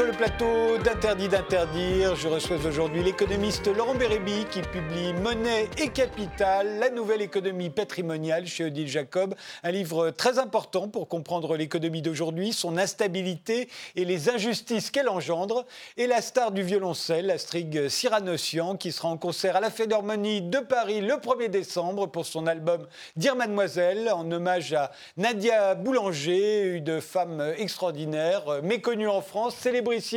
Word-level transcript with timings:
bienvenue 0.00 0.06
sur 0.06 0.06
le 0.06 0.09
plateau 0.20 0.76
d'Interdit 0.84 1.28
d'interdire. 1.28 2.14
Je 2.14 2.28
reçois 2.28 2.58
aujourd'hui 2.66 3.02
l'économiste 3.02 3.74
Laurent 3.74 3.94
Bérébi 3.94 4.44
qui 4.50 4.60
publie 4.60 5.14
Monnaie 5.14 5.70
et 5.78 5.88
Capital, 5.88 6.78
la 6.78 6.90
nouvelle 6.90 7.22
économie 7.22 7.70
patrimoniale 7.70 8.46
chez 8.46 8.66
Odile 8.66 8.86
Jacob. 8.86 9.34
Un 9.62 9.70
livre 9.70 10.10
très 10.10 10.38
important 10.38 10.88
pour 10.88 11.08
comprendre 11.08 11.56
l'économie 11.56 12.02
d'aujourd'hui, 12.02 12.52
son 12.52 12.76
instabilité 12.76 13.70
et 13.96 14.04
les 14.04 14.28
injustices 14.28 14.90
qu'elle 14.90 15.08
engendre. 15.08 15.64
Et 15.96 16.06
la 16.06 16.20
star 16.20 16.52
du 16.52 16.60
violoncelle, 16.60 17.30
Astrid 17.30 17.88
Cyranossian, 17.88 18.76
qui 18.76 18.92
sera 18.92 19.08
en 19.08 19.16
concert 19.16 19.56
à 19.56 19.60
la 19.60 19.70
Philharmonie 19.70 20.42
de 20.42 20.58
Paris 20.58 21.00
le 21.00 21.14
1er 21.14 21.48
décembre 21.48 22.08
pour 22.08 22.26
son 22.26 22.46
album 22.46 22.86
Dire 23.16 23.36
Mademoiselle, 23.36 24.10
en 24.12 24.30
hommage 24.30 24.74
à 24.74 24.90
Nadia 25.16 25.74
Boulanger, 25.76 26.64
une 26.76 27.00
femme 27.00 27.54
extraordinaire, 27.56 28.60
méconnue 28.62 29.08
en 29.08 29.22
France, 29.22 29.56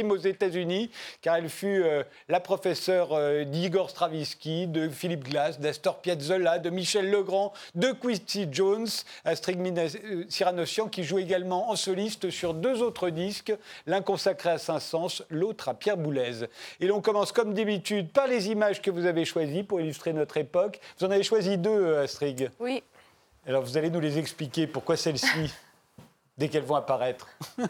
aux 0.01 0.17
États-Unis, 0.17 0.89
car 1.21 1.35
elle 1.35 1.49
fut 1.49 1.83
euh, 1.83 2.03
la 2.29 2.39
professeure 2.39 3.13
euh, 3.13 3.43
d'Igor 3.43 3.89
Stravinsky, 3.89 4.67
de 4.67 4.89
Philippe 4.89 5.25
Glass, 5.25 5.59
d'Astor 5.59 6.01
Piazzolla, 6.01 6.59
de 6.59 6.69
Michel 6.69 7.09
Legrand, 7.09 7.53
de 7.75 7.91
Quincy 7.91 8.47
Jones, 8.51 8.87
Astrid 9.25 9.59
euh, 9.77 10.23
Cyranossian, 10.29 10.87
qui 10.87 11.03
joue 11.03 11.19
également 11.19 11.69
en 11.69 11.75
soliste 11.75 12.29
sur 12.31 12.53
deux 12.53 12.81
autres 12.81 13.09
disques, 13.09 13.53
l'un 13.85 14.01
consacré 14.01 14.49
à 14.49 14.57
Saint-Saëns, 14.57 15.23
l'autre 15.29 15.69
à 15.69 15.73
Pierre 15.73 15.97
Boulez. 15.97 16.47
Et 16.79 16.87
l'on 16.87 17.01
commence 17.01 17.31
comme 17.31 17.53
d'habitude 17.53 18.11
par 18.11 18.27
les 18.27 18.49
images 18.49 18.81
que 18.81 18.89
vous 18.89 19.05
avez 19.05 19.25
choisies 19.25 19.63
pour 19.63 19.79
illustrer 19.79 20.13
notre 20.13 20.37
époque. 20.37 20.79
Vous 20.97 21.05
en 21.05 21.11
avez 21.11 21.23
choisi 21.23 21.57
deux, 21.57 21.97
Astrid 21.97 22.51
Oui. 22.59 22.83
Alors 23.45 23.63
vous 23.63 23.77
allez 23.77 23.89
nous 23.89 23.99
les 23.99 24.17
expliquer. 24.17 24.67
Pourquoi 24.67 24.95
celles-ci 24.95 25.53
dès 26.37 26.47
qu'elles 26.47 26.63
vont 26.63 26.75
apparaître 26.75 27.27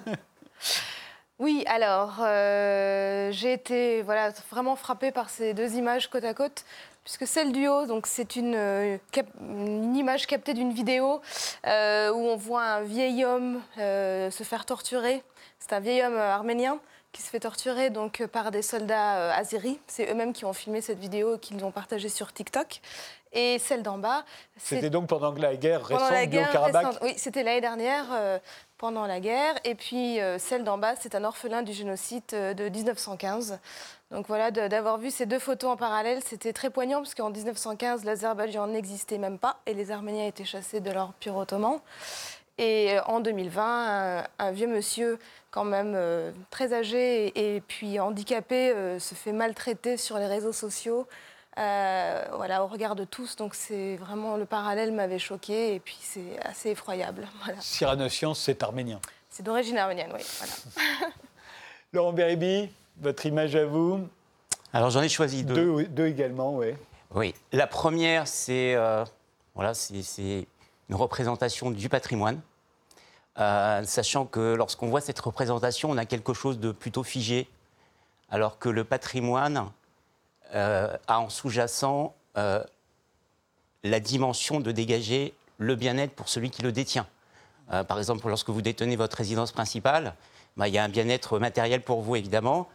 Oui, 1.44 1.66
alors 1.67 2.19
euh, 2.22 3.30
j'ai 3.33 3.52
été 3.52 4.02
voilà, 4.02 4.30
vraiment 4.49 4.77
frappée 4.77 5.11
par 5.11 5.30
ces 5.30 5.53
deux 5.53 5.73
images 5.73 6.09
côte 6.09 6.23
à 6.23 6.33
côte, 6.33 6.63
puisque 7.03 7.27
celle 7.27 7.52
du 7.52 7.67
haut, 7.67 7.86
c'est 8.05 8.38
une, 8.38 8.55
euh, 8.55 8.97
une, 9.41 9.94
image 9.94 10.25
captée 10.25 10.53
d'une 10.53 10.71
vidéo 10.71 11.19
euh, 11.67 12.14
où 12.14 12.19
on 12.19 12.38
voit 12.38 12.64
un 12.64 12.83
vieil 12.83 13.25
homme 13.25 13.59
se 13.75 14.44
faire 14.45 14.66
torturer. 14.66 15.21
C'est 15.59 15.73
un 15.73 15.81
vieil 15.81 16.02
homme 16.03 16.16
arménien 16.16 16.80
qui 17.14 17.22
se 17.22 17.30
fait 17.30 17.39
torturer 17.39 17.89
donc 17.89 18.25
par 18.28 18.52
des 18.52 18.61
soldats 18.61 19.33
azéris. 19.33 19.80
C'est 19.88 20.11
eux-mêmes 20.11 20.33
qui 20.33 20.44
ont 20.44 20.53
filmé 20.53 20.81
cette 20.81 21.00
vidéo 21.00 21.36
et 21.36 21.39
qui 21.39 21.53
l'ont 21.53 21.72
partagée 21.72 22.09
sur 22.09 22.33
TikTok. 22.33 22.81
Et 23.36 23.58
celle 23.58 23.81
d'en 23.81 23.97
bas. 23.97 24.25
C'était 24.58 24.92
donc 24.92 25.08
pendant 25.08 25.31
la 25.31 25.55
guerre 25.55 25.83
récente 25.83 26.11
Karabakh 26.52 26.97
Oui, 27.02 27.14
c'était 27.17 27.42
l'année 27.42 27.61
dernière 27.61 28.05
pendant 28.83 29.08
la 29.08 29.22
guerre. 29.22 29.55
Et 29.64 29.75
puis 29.75 30.20
euh, 30.20 30.38
celle 30.38 30.66
d'en 30.66 30.78
bas, 30.78 30.95
c'est 31.00 31.16
un 31.16 31.23
orphelin 31.23 31.61
du 31.61 31.72
génocide 31.72 32.22
euh, 32.33 32.53
de 32.53 32.67
1915. 32.67 33.58
Donc 34.11 34.27
voilà, 34.27 34.52
d'avoir 34.52 34.98
vu 34.98 35.09
ces 35.09 35.25
deux 35.25 35.39
photos 35.39 35.72
en 35.72 35.77
parallèle, 35.77 36.20
c'était 36.25 36.52
très 36.52 36.70
poignant 36.70 36.98
parce 36.98 37.16
qu'en 37.16 37.30
1915, 37.30 38.03
l'Azerbaïdjan 38.03 38.67
n'existait 38.67 39.17
même 39.17 39.39
pas 39.39 39.61
et 39.66 39.73
les 39.73 39.89
Arméniens 39.89 40.27
étaient 40.27 40.44
chassés 40.44 40.81
de 40.81 40.92
l'Empire 40.92 41.38
ottoman. 41.38 41.80
Et 42.58 42.94
euh, 42.94 43.02
en 43.06 43.20
2020, 43.20 44.26
un, 44.40 44.52
vieux 44.52 44.68
monsieur, 44.68 45.20
quand 45.52 45.64
même 45.64 45.98
très 46.50 46.73
âgé 46.73 47.55
et, 47.55 47.61
puis 47.61 48.00
handicapé, 48.00 48.73
se 49.00 49.16
fait 49.16 49.32
maltraiter 49.32 49.98
sur 49.98 50.17
les 50.17 50.27
réseaux 50.27 50.54
sociaux 50.54 51.08
euh, 51.60 52.26
voilà, 52.36 52.64
au 52.64 52.67
regard 52.67 52.95
de 52.95 53.04
tous. 53.04 53.36
Donc 53.36 53.54
c'est 53.55 53.95
vraiment 53.98 54.38
le 54.38 54.45
parallèle 54.45 54.92
m'avait 54.92 55.20
choqué 55.20 55.76
et 55.76 55.80
puis 55.80 55.98
c'est 56.02 56.39
assez 56.42 56.70
effroyable. 56.70 57.27
Voilà. 57.44 57.60
Cyrano 57.61 58.08
c'est 58.33 58.64
arménien. 58.64 59.00
C'est 59.30 59.44
d'origine 59.44 59.77
arménienne, 59.77 60.11
oui. 60.14 60.22
Laurent 61.94 62.14
Beribi, 62.14 62.70
votre 63.02 63.26
image 63.26 63.56
à 63.56 63.66
vous? 63.66 64.08
Alors 64.72 64.89
j'en 64.89 65.02
ai 65.02 65.10
choisi 65.10 65.44
deux. 65.44 65.86
Deux, 65.86 66.08
également, 66.08 66.56
oui. 66.58 66.67
Oui. 67.14 67.36
La 67.52 67.67
première, 67.67 68.27
c'est 68.27 68.73
euh, 68.76 69.04
voilà, 69.54 69.73
c'est 69.76 70.48
une 70.89 70.95
représentation 70.95 71.70
du 71.70 71.89
patrimoine. 71.89 72.42
Euh, 73.39 73.83
sachant 73.83 74.26
que 74.26 74.54
lorsqu'on 74.54 74.88
voit 74.88 75.02
cette 75.02 75.20
représentation, 75.20 75.89
on 75.89 75.98
a 75.98 76.05
quelque 76.05 76.33
chose 76.33 76.60
de 76.60 76.71
plutôt 76.71 77.04
figé, 77.04 77.49
alors 78.30 78.60
que 78.60 78.70
le 78.70 78.83
patrimoine, 78.83 79.70
euh, 80.54 80.95
a 81.08 81.20
en 81.20 81.30
sous-jacent 81.30 82.14
euh, 82.38 82.64
la 83.83 83.99
dimension 83.99 84.60
de 84.60 84.71
dégager 84.71 85.33
le 85.58 85.76
bien-être 85.76 86.14
pour 86.14 86.30
celui 86.30 86.52
qui 86.52 86.61
le 86.61 86.71
détient. 86.71 87.08
Par 87.88 87.98
exemple, 87.98 88.27
lorsque 88.27 88.49
vous 88.49 88.61
détenez 88.61 88.95
votre 88.95 89.17
résidence 89.17 89.52
principale, 89.52 90.14
bah, 90.58 90.67
il 90.67 90.76
y 90.76 90.77
a 90.77 90.83
un 90.83 90.89
bien-être 90.89 91.39
matériel 91.39 91.82
pour 91.82 92.02
vous, 92.02 92.15
évidemment. 92.15 92.67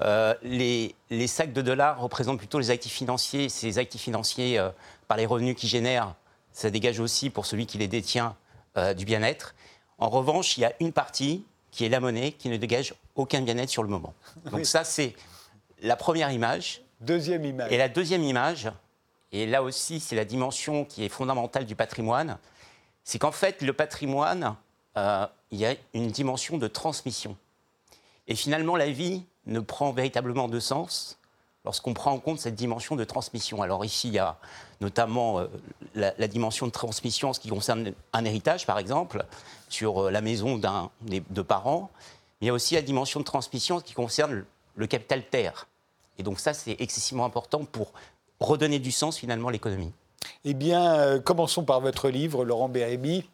les, 0.00 0.94
sacs 1.26 1.52
de 1.52 1.60
dollars 1.60 2.00
représentent 2.00 2.38
plutôt 2.38 2.58
les 2.58 2.70
actifs 2.70 2.92
financiers. 2.92 3.50
Ces 3.50 3.78
actifs 3.78 4.00
financiers, 4.00 4.58
par 5.08 5.18
les 5.18 5.26
revenus 5.26 5.56
qu'ils 5.56 5.68
génèrent, 5.68 6.14
ça 6.52 6.70
dégage 6.70 7.00
aussi 7.00 7.28
pour 7.28 7.44
celui 7.44 7.66
qui 7.66 7.76
les 7.76 7.88
détient 7.88 8.34
du 8.96 9.04
bien-être. 9.04 9.54
En 9.98 10.08
revanche, 10.08 10.56
il 10.56 10.60
y 10.60 10.64
a 10.64 10.72
une 10.80 10.92
partie 10.92 11.44
qui 11.70 11.84
est 11.84 11.88
la 11.88 12.00
monnaie, 12.00 12.32
qui 12.32 12.48
ne 12.48 12.56
dégage 12.56 12.94
aucun 13.14 13.42
bien-être 13.42 13.70
sur 13.70 13.82
le 13.82 13.88
moment. 13.88 14.14
Donc 14.50 14.64
ça, 14.66 14.84
c'est 14.84 15.14
la 15.82 15.96
première 15.96 16.30
image. 16.30 16.82
Deuxième 17.00 17.44
image. 17.44 17.72
Et 17.72 17.76
la 17.76 17.88
deuxième 17.88 18.22
image, 18.22 18.70
et 19.32 19.46
là 19.46 19.62
aussi 19.62 20.00
c'est 20.00 20.16
la 20.16 20.24
dimension 20.24 20.84
qui 20.84 21.04
est 21.04 21.08
fondamentale 21.08 21.66
du 21.66 21.76
patrimoine, 21.76 22.38
c'est 23.04 23.18
qu'en 23.18 23.32
fait 23.32 23.60
le 23.62 23.72
patrimoine, 23.72 24.56
euh, 24.96 25.26
il 25.50 25.58
y 25.58 25.66
a 25.66 25.74
une 25.92 26.08
dimension 26.08 26.56
de 26.56 26.66
transmission. 26.66 27.36
Et 28.26 28.34
finalement 28.34 28.76
la 28.76 28.90
vie 28.90 29.24
ne 29.44 29.60
prend 29.60 29.92
véritablement 29.92 30.48
de 30.48 30.58
sens 30.58 31.18
lorsqu'on 31.66 31.92
prend 31.92 32.12
en 32.12 32.18
compte 32.18 32.38
cette 32.40 32.54
dimension 32.54 32.96
de 32.96 33.04
transmission. 33.04 33.60
Alors 33.60 33.84
ici 33.84 34.08
il 34.08 34.14
y 34.14 34.18
a 34.18 34.38
notamment 34.80 35.40
euh, 35.40 35.46
la, 35.94 36.28
dimension 36.28 36.66
de 36.66 36.72
transmission 36.72 37.30
en 37.30 37.32
ce 37.32 37.40
qui 37.40 37.48
concerne 37.48 37.92
un 38.12 38.24
héritage 38.24 38.64
par 38.66 38.78
exemple, 38.78 39.26
sur 39.68 40.06
euh, 40.06 40.10
la 40.10 40.22
maison 40.22 40.56
d'un 40.56 40.90
deux 41.02 41.44
parents, 41.44 41.90
mais 42.40 42.46
il 42.46 42.46
y 42.46 42.50
a 42.50 42.54
aussi 42.54 42.74
la 42.74 42.82
dimension 42.82 43.20
de 43.20 43.24
transmission 43.24 43.76
en 43.76 43.78
ce 43.80 43.84
qui 43.84 43.94
concerne 43.94 44.44
le 44.76 44.86
capital 44.86 45.24
terre. 45.28 45.66
Et 46.18 46.22
donc 46.22 46.40
ça, 46.40 46.54
c'est 46.54 46.76
excessivement 46.78 47.24
important 47.24 47.64
pour 47.64 47.92
redonner 48.40 48.78
du 48.78 48.92
sens 48.92 49.18
finalement 49.18 49.48
à 49.48 49.52
l'économie. 49.52 49.92
Eh 50.44 50.54
bien, 50.54 50.94
euh, 50.94 51.20
commençons 51.20 51.64
par 51.64 51.80
votre 51.80 52.08
livre, 52.08 52.44
Laurent 52.44 52.68
Bérébi. 52.68 53.28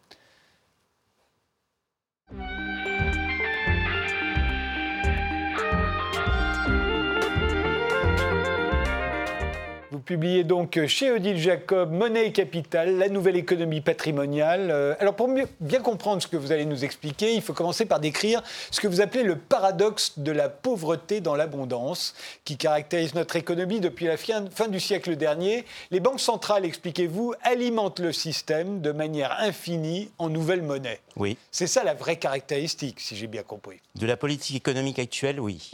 Publiez 10.03 10.43
donc 10.43 10.79
chez 10.85 11.11
Odile 11.11 11.37
Jacob 11.37 11.91
Monnaie 11.91 12.27
et 12.27 12.31
Capital, 12.31 12.97
la 12.97 13.09
nouvelle 13.09 13.37
économie 13.37 13.81
patrimoniale. 13.81 14.69
Euh, 14.69 14.95
alors 14.99 15.15
pour 15.15 15.29
bien 15.59 15.79
comprendre 15.79 16.21
ce 16.21 16.27
que 16.27 16.37
vous 16.37 16.51
allez 16.51 16.65
nous 16.65 16.83
expliquer, 16.83 17.33
il 17.33 17.41
faut 17.41 17.53
commencer 17.53 17.85
par 17.85 17.99
décrire 17.99 18.43
ce 18.69 18.79
que 18.79 18.87
vous 18.87 19.01
appelez 19.01 19.23
le 19.23 19.37
paradoxe 19.37 20.19
de 20.19 20.31
la 20.31 20.49
pauvreté 20.49 21.21
dans 21.21 21.35
l'abondance 21.35 22.13
qui 22.43 22.57
caractérise 22.57 23.15
notre 23.15 23.35
économie 23.35 23.79
depuis 23.79 24.05
la 24.05 24.17
fin, 24.17 24.67
du 24.67 24.79
siècle 24.79 25.15
dernier. 25.15 25.65
Les 25.91 25.99
banques 25.99 26.19
centrales, 26.19 26.65
expliquez-vous, 26.65 27.33
alimentent 27.41 27.99
le 27.99 28.11
système 28.11 28.81
de 28.81 28.91
manière 28.91 29.35
infinie 29.39 30.11
en 30.17 30.29
nouvelles 30.29 30.63
monnaies. 30.63 30.99
Oui. 31.15 31.37
C'est 31.51 31.67
ça 31.67 31.83
la 31.83 31.93
vraie 31.93 32.17
caractéristique, 32.17 32.99
si 32.99 33.15
j'ai 33.15 33.27
bien 33.27 33.43
compris. 33.43 33.79
De 33.95 34.05
la 34.05 34.17
politique 34.17 34.55
économique 34.55 34.99
actuelle, 34.99 35.39
oui. 35.39 35.71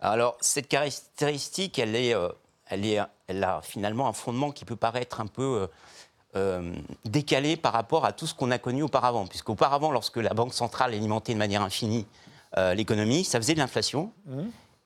Alors 0.00 0.36
cette 0.40 0.68
caractéristique, 0.68 1.78
elle 1.78 1.94
est... 1.94 2.14
Euh, 2.14 2.28
elle, 2.68 3.44
a 3.44 3.60
finalement 3.62 4.08
un 4.08 4.12
fondement 4.12 4.50
qui 4.50 4.64
peut 4.64 4.76
paraître 4.76 5.20
un 5.20 5.26
peu 5.26 5.42
euh, 5.42 5.66
euh, 6.36 6.72
décalé 7.04 7.56
par 7.56 7.72
rapport 7.72 8.04
à 8.04 8.12
tout 8.12 8.26
ce 8.26 8.34
qu'on 8.34 8.50
a 8.50 8.58
connu 8.58 8.82
auparavant. 8.82 9.26
Puisqu'auparavant, 9.26 9.90
lorsque 9.90 10.16
la 10.16 10.34
Banque 10.34 10.54
centrale 10.54 10.92
alimentait 10.92 11.34
de 11.34 11.38
manière 11.38 11.62
infinie 11.62 12.06
euh, 12.56 12.74
l'économie, 12.74 13.24
ça 13.24 13.38
faisait 13.40 13.54
de 13.54 13.58
l'inflation. 13.58 14.12
Mmh. 14.26 14.42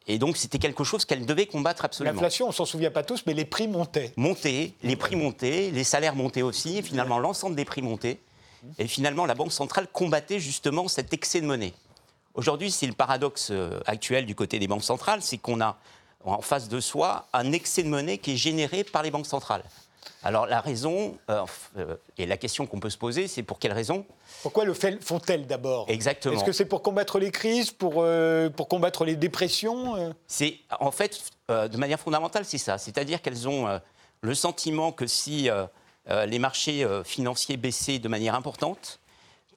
Et 0.07 0.19
donc, 0.19 0.37
c'était 0.37 0.59
quelque 0.59 0.83
chose 0.83 1.05
qu'elle 1.05 1.25
devait 1.27 1.47
combattre 1.47 1.85
absolument. 1.85 2.15
L'inflation, 2.15 2.49
on 2.49 2.53
s'en 2.53 2.65
souvient 2.65 2.91
pas 2.91 3.03
tous, 3.03 3.25
mais 3.27 3.35
les 3.35 3.45
prix 3.45 3.69
montaient. 3.69 4.13
Montaient, 4.17 4.73
les 4.83 4.97
prix 4.97 5.15
montaient, 5.15 5.71
les 5.71 5.85
salaires 5.85 6.17
montaient 6.17 6.43
aussi, 6.43 6.79
et 6.79 6.83
finalement, 6.83 7.19
l'ensemble 7.19 7.55
des 7.55 7.65
prix 7.65 7.83
montaient. 7.83 8.19
Et 8.79 8.87
finalement, 8.87 9.25
la 9.25 9.35
Banque 9.35 9.53
centrale 9.53 9.87
combattait 9.89 10.41
justement 10.41 10.89
cet 10.89 11.13
excès 11.13 11.41
de 11.41 11.47
monnaie. 11.47 11.75
Aujourd'hui, 12.35 12.71
c'est 12.71 12.87
le 12.87 12.93
paradoxe 12.93 13.53
actuel 13.87 14.27
du 14.27 14.35
côté 14.35 14.59
des 14.59 14.69
banques 14.69 14.85
centrales, 14.85 15.23
c'est 15.23 15.39
qu'on 15.39 15.61
a 15.61 15.79
en 16.25 16.41
face 16.43 16.69
de 16.69 16.81
soi 16.81 17.27
un 17.33 17.53
excès 17.53 17.83
de 17.83 17.89
monnaie 17.89 18.19
qui 18.19 18.33
est 18.33 18.37
généré 18.37 18.85
par 18.85 19.03
les 19.03 19.11
banques 19.11 19.27
centrales. 19.27 19.65
Alors 20.23 20.47
la 20.47 20.61
raison, 20.61 21.17
euh, 21.31 21.45
euh, 21.79 21.97
et 22.19 22.27
la 22.27 22.37
question 22.37 22.67
qu'on 22.67 22.79
peut 22.79 22.91
se 22.91 22.99
poser, 22.99 23.27
c'est 23.27 23.43
pour 23.43 23.59
quelle 23.59 23.73
raison? 23.73 24.05
Pourquoi 24.43 24.65
le 24.65 24.75
font-elles 24.75 25.47
d'abord? 25.47 25.87
Exactement. 25.89 26.35
Est-ce 26.35 26.45
que 26.45 26.53
c'est 26.53 26.67
pour 26.67 26.83
combattre 26.83 27.19
les 27.19 27.31
crises, 27.31 27.71
pour, 27.71 27.95
euh, 27.97 28.51
pour 28.51 28.69
combattre 28.69 29.05
les 29.05 29.17
dépressions 29.17 30.15
C'est 30.27 30.59
en 30.79 30.91
fait, 30.91 31.31
de 31.49 31.77
manière 31.77 32.01
fondamentale, 32.01 32.45
c'est 32.45 32.59
ça. 32.59 32.79
C'est-à-dire 32.79 33.23
qu'elles 33.23 33.49
ont 33.49 33.81
le 34.21 34.35
sentiment 34.35 34.93
que 34.93 35.07
si 35.07 35.49
les 36.09 36.39
marchés 36.39 36.87
financiers 37.05 37.57
baissaient 37.57 37.99
de 37.99 38.09
manière 38.09 38.35
importante, 38.35 39.01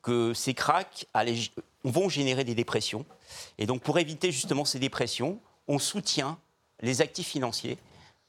que 0.01 0.33
ces 0.33 0.53
cracks 0.53 1.07
vont 1.83 2.09
générer 2.09 2.43
des 2.43 2.55
dépressions. 2.55 3.05
Et 3.57 3.65
donc, 3.65 3.81
pour 3.81 3.99
éviter 3.99 4.31
justement 4.31 4.65
ces 4.65 4.79
dépressions, 4.79 5.39
on 5.67 5.79
soutient 5.79 6.37
les 6.83 7.01
actifs 7.01 7.27
financiers 7.27 7.77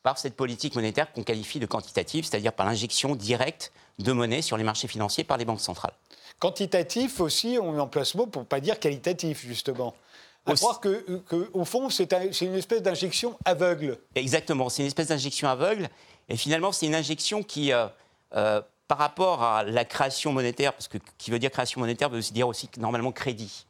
par 0.03 0.19
cette 0.19 0.37
politique 0.37 0.75
monétaire 0.75 1.13
qu'on 1.13 1.23
qualifie 1.23 1.59
de 1.59 1.67
quantitative, 1.67 2.25
c'est-à-dire 2.25 2.53
par 2.53 2.67
l'injection 2.67 3.17
directe 3.17 3.73
de 3.99 4.13
monnaie 4.13 4.43
sur 4.43 4.57
les 4.57 4.65
marchés 4.65 4.89
financiers 4.89 5.25
par 5.25 5.37
les 5.37 5.45
banques 5.45 5.61
centrales. 5.61 5.95
Quantitatif 6.39 7.21
aussi, 7.21 7.59
on 7.61 7.79
emploie 7.79 8.05
ce 8.05 8.17
mot 8.17 8.27
pour 8.27 8.43
ne 8.43 8.47
pas 8.47 8.61
dire 8.61 8.79
qualitatif, 8.79 9.47
justement. 9.47 9.95
À 10.47 10.55
croire 10.55 10.81
qu'au 10.81 11.21
que, 11.27 11.49
au 11.55 11.65
fond, 11.65 11.89
c'est 11.89 12.13
une 12.43 12.55
espèce 12.55 12.83
d'injection 12.83 13.39
aveugle. 13.47 13.99
Exactement, 14.15 14.69
c'est 14.69 14.83
une 14.83 14.89
espèce 14.89 15.09
d'injection 15.09 15.49
aveugle. 15.49 15.89
Et 16.29 16.37
finalement, 16.37 16.71
c'est 16.71 16.87
une 16.87 16.95
injection 16.95 17.43
qui, 17.43 17.73
euh, 17.73 17.87
euh, 18.35 18.61
par 18.87 18.99
rapport 18.99 19.43
à 19.43 19.65
la 19.65 19.87
création 19.87 20.33
monétaire, 20.33 20.75
parce 20.75 20.89
que 20.89 20.99
qui 21.17 21.31
veut 21.31 21.39
dire 21.39 21.51
création 21.51 21.81
monétaire 21.81 22.11
veut 22.11 22.21
dire 22.21 22.47
aussi 22.47 22.69
normalement 22.77 23.13
crédit. 23.13 23.67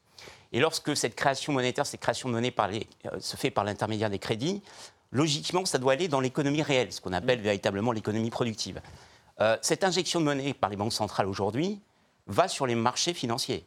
Et 0.55 0.61
lorsque 0.61 0.97
cette 0.97 1.15
création 1.15 1.53
monétaire, 1.53 1.85
cette 1.85 2.01
création 2.01 2.31
de 2.31 2.35
monnaie 2.35 2.55
euh, 2.59 3.21
se 3.21 3.37
fait 3.37 3.51
par 3.51 3.65
l'intermédiaire 3.65 4.09
des 4.09 4.21
crédits, 4.21 4.63
logiquement, 5.11 5.67
ça 5.67 5.77
doit 5.79 5.93
aller 5.93 6.09
dans 6.09 6.21
l'économie 6.21 6.63
réelle, 6.63 6.93
ce 6.93 7.03
qu'on 7.03 7.13
appelle 7.13 7.41
véritablement 7.41 7.93
l'économie 7.93 8.31
productive. 8.31 8.81
cette 9.63 9.85
injection 9.85 10.21
de 10.21 10.25
monnaie 10.25 10.55
par 10.55 10.71
les 10.71 10.77
banques 10.77 10.93
centrales 10.93 11.27
aujourd'hui 11.27 11.81
va 12.29 12.49
sur 12.49 12.67
les 12.67 12.77
marchés 12.77 13.15
financiers. 13.15 13.67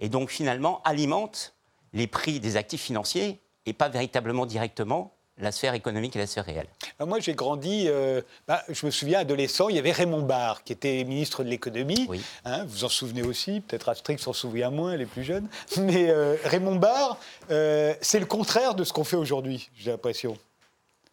Et 0.00 0.08
donc, 0.08 0.30
finalement, 0.30 0.80
alimente 0.84 1.54
les 1.92 2.06
prix 2.06 2.40
des 2.40 2.56
actifs 2.56 2.82
financiers 2.82 3.40
et 3.66 3.72
pas 3.72 3.88
véritablement 3.88 4.46
directement 4.46 5.17
la 5.40 5.52
sphère 5.52 5.74
économique 5.74 6.16
et 6.16 6.18
la 6.18 6.26
sphère 6.26 6.44
réelle. 6.44 6.66
moi, 7.00 7.20
j'ai 7.20 7.34
grandi, 7.34 7.84
euh, 7.86 8.22
bah, 8.46 8.62
je 8.68 8.86
me 8.86 8.90
souviens, 8.90 9.20
adolescent, 9.20 9.68
il 9.68 9.76
y 9.76 9.78
avait 9.78 9.92
Raymond 9.92 10.22
Barre, 10.22 10.64
qui 10.64 10.72
était 10.72 11.04
ministre 11.04 11.44
de 11.44 11.48
l'économie. 11.48 12.06
Oui. 12.08 12.20
Hein, 12.44 12.64
vous 12.66 12.84
en 12.84 12.88
souvenez 12.88 13.22
aussi, 13.22 13.60
peut-être 13.60 13.88
Astrix 13.88 14.18
s'en 14.18 14.32
souvient 14.32 14.70
moins, 14.70 14.96
les 14.96 15.06
plus 15.06 15.24
jeunes. 15.24 15.48
Mais 15.78 16.10
euh, 16.10 16.36
Raymond 16.44 16.76
Barre, 16.76 17.18
euh, 17.50 17.94
c'est 18.00 18.20
le 18.20 18.26
contraire 18.26 18.74
de 18.74 18.84
ce 18.84 18.92
qu'on 18.92 19.04
fait 19.04 19.16
aujourd'hui, 19.16 19.70
j'ai 19.76 19.90
l'impression. 19.90 20.36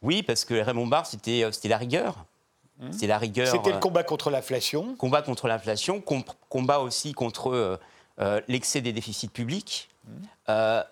Oui, 0.02 0.24
parce 0.24 0.46
que 0.46 0.56
Raymond 0.56 0.88
Barre, 0.88 1.06
c'était 1.06 1.50
la 1.66 1.78
rigueur. 1.78 2.26
Mmh. 2.80 2.92
C'est 2.92 3.08
la 3.08 3.18
rigueur. 3.18 3.48
C'était 3.48 3.72
le 3.72 3.80
combat 3.80 4.04
contre 4.04 4.30
l'inflation. 4.30 4.96
Combat 4.98 5.22
contre 5.22 5.48
l'inflation, 5.48 6.04
combat 6.50 6.80
aussi 6.80 7.14
contre 7.14 7.80
l'excès 8.48 8.82
des 8.82 8.92
déficits 8.92 9.30
publics. 9.30 9.90
Euh, 10.50 10.84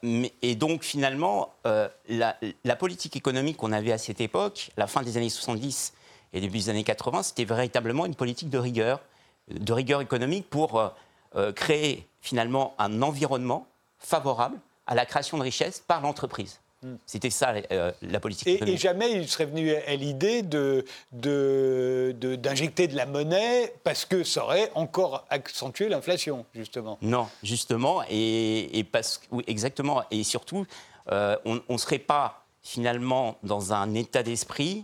et 0.42 0.56
donc 0.56 0.84
finalement, 0.84 1.54
euh, 1.68 1.88
la, 2.10 2.76
politique 2.76 3.16
économique 3.16 3.58
qu'on 3.58 3.72
avait 3.72 3.92
à 3.92 3.98
cette 3.98 4.22
époque, 4.22 4.72
la 4.78 4.88
fin 4.88 5.02
des 5.04 5.18
années 5.18 5.30
70 5.30 5.94
et 6.34 6.42
début 6.42 6.58
des 6.58 6.70
années 6.70 6.84
80, 6.84 7.24
c'était 7.24 7.46
véritablement 7.46 8.06
une 8.06 8.16
politique 8.16 8.50
de 8.50 8.58
rigueur, 8.58 9.02
de 9.50 9.74
rigueur 9.74 10.02
économique 10.02 10.50
pour 10.50 10.94
euh, 11.36 11.52
créer 11.52 12.08
finalement 12.22 12.74
un 12.80 13.02
environnement 13.02 13.68
favorable 14.00 14.58
à 14.88 14.96
la 14.96 15.06
création 15.06 15.38
de 15.38 15.44
richesses 15.44 15.80
par 15.80 16.02
l'entreprise. 16.02 16.60
Hmm. 16.84 16.96
C'était 17.06 17.30
ça 17.30 17.54
euh, 17.72 17.94
la 18.02 18.20
politique 18.20 18.46
et, 18.48 18.56
économique. 18.56 18.76
Et 18.76 18.78
jamais 18.78 19.12
il 19.14 19.30
serait 19.30 19.46
venu 19.46 19.74
à 19.74 19.96
l'idée 19.96 20.42
d'injecter 20.42 20.88
de, 21.14 22.14
de, 22.14 22.92
de, 22.92 22.98
la 22.98 23.06
monnaie 23.06 23.74
parce 23.86 24.04
que 24.04 24.26
ça 24.26 24.44
aurait 24.44 24.70
encore 24.76 25.26
accentué 25.30 25.88
l'inflation, 25.88 26.46
justement. 26.54 26.98
Non, 27.02 27.30
justement, 27.42 28.04
et, 28.10 28.86
parce, 28.92 29.22
exactement, 29.48 30.04
et 30.12 30.24
surtout, 30.24 30.66
euh, 31.12 31.38
on 31.46 31.62
ne 31.70 31.78
serait 31.78 32.00
pas 32.00 32.46
finalement 32.62 33.38
dans 33.44 33.72
un 33.72 33.94
état 33.94 34.22
d'esprit 34.24 34.84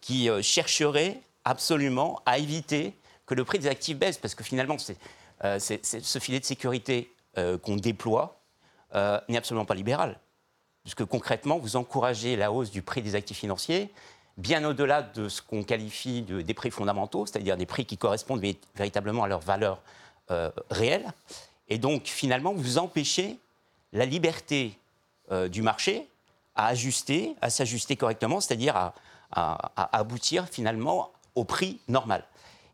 qui 0.00 0.30
euh, 0.30 0.42
chercherait 0.42 1.20
absolument 1.44 2.22
à 2.26 2.38
éviter 2.38 2.94
que 3.26 3.34
le 3.34 3.44
prix 3.44 3.58
des 3.58 3.66
actifs 3.66 3.98
baisse, 3.98 4.18
parce 4.18 4.36
que 4.36 4.44
finalement, 4.44 4.76
c'est 4.78 4.96
ce 5.84 6.18
filet 6.18 6.38
de 6.38 6.44
sécurité 6.44 7.12
qu'on 7.34 7.76
déploie 7.76 8.40
n'est 8.92 9.36
absolument 9.36 9.64
pas 9.64 9.76
libéral 9.76 10.18
puisque 10.82 11.04
concrètement, 11.04 11.58
vous 11.58 11.76
encouragez 11.76 12.36
la 12.36 12.52
hausse 12.52 12.70
du 12.70 12.82
prix 12.82 13.02
des 13.02 13.14
actifs 13.14 13.38
financiers, 13.38 13.92
bien 14.36 14.64
au-delà 14.64 15.02
de 15.02 15.28
ce 15.28 15.42
qu'on 15.42 15.62
qualifie 15.62 16.22
de, 16.22 16.40
des 16.40 16.54
prix 16.54 16.70
fondamentaux, 16.70 17.26
c'est-à-dire 17.26 17.56
des 17.56 17.66
prix 17.66 17.84
qui 17.84 17.98
correspondent 17.98 18.42
véritablement 18.74 19.24
à 19.24 19.28
leur 19.28 19.40
valeur 19.40 19.82
euh, 20.30 20.50
réelle. 20.70 21.12
Et 21.68 21.78
donc, 21.78 22.06
finalement, 22.06 22.52
vous 22.52 22.78
empêchez 22.78 23.38
la 23.92 24.06
liberté 24.06 24.78
euh, 25.30 25.48
du 25.48 25.62
marché 25.62 26.08
à 26.54 26.68
ajuster, 26.68 27.36
à 27.40 27.50
s'ajuster 27.50 27.96
correctement, 27.96 28.40
c'est-à-dire 28.40 28.76
à, 28.76 28.94
à, 29.32 29.98
aboutir 29.98 30.46
finalement 30.48 31.12
au 31.34 31.44
prix 31.44 31.78
normal. 31.88 32.24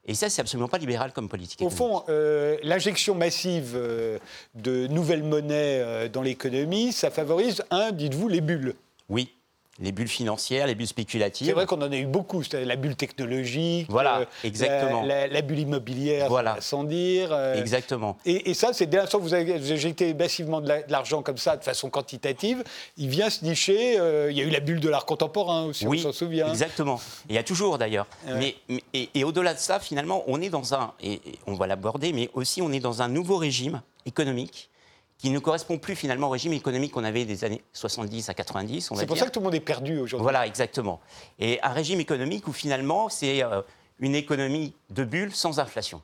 Et 0.06 0.14
ça, 0.14 0.30
c'est 0.30 0.40
absolument 0.40 0.68
pas 0.68 0.78
libéral 0.78 1.12
comme 1.12 1.28
politique. 1.28 1.60
Au 1.62 1.70
fond, 1.70 2.04
euh, 2.08 2.56
l'injection 2.62 3.14
massive 3.14 3.72
euh, 3.74 4.18
de 4.54 4.86
nouvelles 4.86 5.24
monnaies 5.24 5.80
euh, 5.80 6.08
dans 6.08 6.22
l'économie, 6.22 6.92
ça 6.92 7.10
favorise, 7.10 7.64
un, 7.70 7.90
dites-vous, 7.90 8.28
les 8.28 8.40
bulles. 8.40 8.74
Oui, 9.08 9.34
les 9.80 9.92
bulles 9.92 10.08
financières, 10.08 10.66
les 10.66 10.74
bulles 10.74 10.86
spéculatives. 10.86 11.46
C'est 11.46 11.52
vrai 11.52 11.66
qu'on 11.66 11.80
en 11.82 11.92
a 11.92 11.96
eu 11.96 12.06
beaucoup, 12.06 12.42
la 12.52 12.76
bulle 12.76 12.96
technologique, 12.96 13.86
voilà, 13.90 14.24
exactement. 14.44 15.02
La, 15.02 15.42
bulle 15.42 15.60
immobilière, 15.60 16.28
voilà. 16.28 16.56
sans 16.60 16.84
dire. 16.84 17.36
exactement. 17.54 18.16
Et, 18.24 18.54
ça, 18.54 18.72
c'est 18.72 18.86
dès 18.86 18.96
l'instant 18.96 19.18
que 19.18 19.24
vous 19.24 19.34
avez 19.34 19.54
injecté 19.54 20.14
massivement 20.14 20.60
de 20.60 20.72
l'argent 20.88 21.22
comme 21.22 21.36
ça, 21.36 21.56
de 21.56 21.64
façon 21.64 21.90
quantitative, 21.90 22.64
il 22.96 23.08
vient 23.08 23.30
se 23.30 23.44
nicher. 23.44 23.94
il 24.30 24.36
y 24.36 24.40
a 24.40 24.44
eu 24.44 24.50
la 24.50 24.60
bulle 24.60 24.80
de 24.80 24.88
l'art 24.88 25.06
contemporain 25.06 25.64
aussi, 25.66 25.86
oui, 25.86 25.98
on 26.00 26.04
s'en 26.04 26.12
souvient. 26.12 26.48
Exactement. 26.48 27.00
il 27.28 27.34
y 27.34 27.38
a 27.38 27.42
toujours 27.42 27.78
d'ailleurs. 27.78 28.06
Mais, 28.26 28.56
et, 28.94 29.24
au-delà 29.24 29.54
de 29.54 29.58
ça, 29.58 29.80
finalement, 29.80 30.24
on 30.26 30.40
est 30.40 30.50
dans 30.50 30.74
un, 30.74 30.92
et 31.02 31.20
on 31.46 31.54
va 31.54 31.66
l'aborder, 31.66 32.12
mais 32.12 32.30
aussi 32.34 32.62
on 32.62 32.72
est 32.72 32.80
dans 32.80 33.02
un 33.02 33.08
nouveau 33.08 33.36
régime 33.36 33.82
économique 34.06 34.70
qui 35.18 35.30
ne 35.30 35.38
correspond 35.38 35.78
plus 35.78 35.96
finalement 35.96 36.26
au 36.26 36.30
régime 36.30 36.52
économique 36.52 36.92
qu'on 36.92 37.04
avait 37.04 37.24
des 37.24 37.44
années 37.44 37.62
70 37.72 38.28
à 38.28 38.34
90. 38.34 38.92
C'est 38.94 39.06
pour 39.06 39.16
ça 39.16 39.26
que 39.26 39.30
tout 39.30 39.40
le 39.40 39.44
monde 39.44 39.54
est 39.54 39.60
perdu 39.60 39.98
aujourd'hui. 39.98 40.22
Voilà, 40.22 40.46
exactement. 40.46 41.00
Et 41.38 41.58
un 41.62 41.70
régime 41.70 42.00
économique 42.00 42.46
où 42.48 42.52
finalement 42.52 43.08
c'est 43.08 43.42
euh, 43.42 43.62
une 43.98 44.14
économie 44.14 44.74
de 44.90 45.04
bulle 45.04 45.34
sans 45.34 45.58
inflation. 45.58 46.02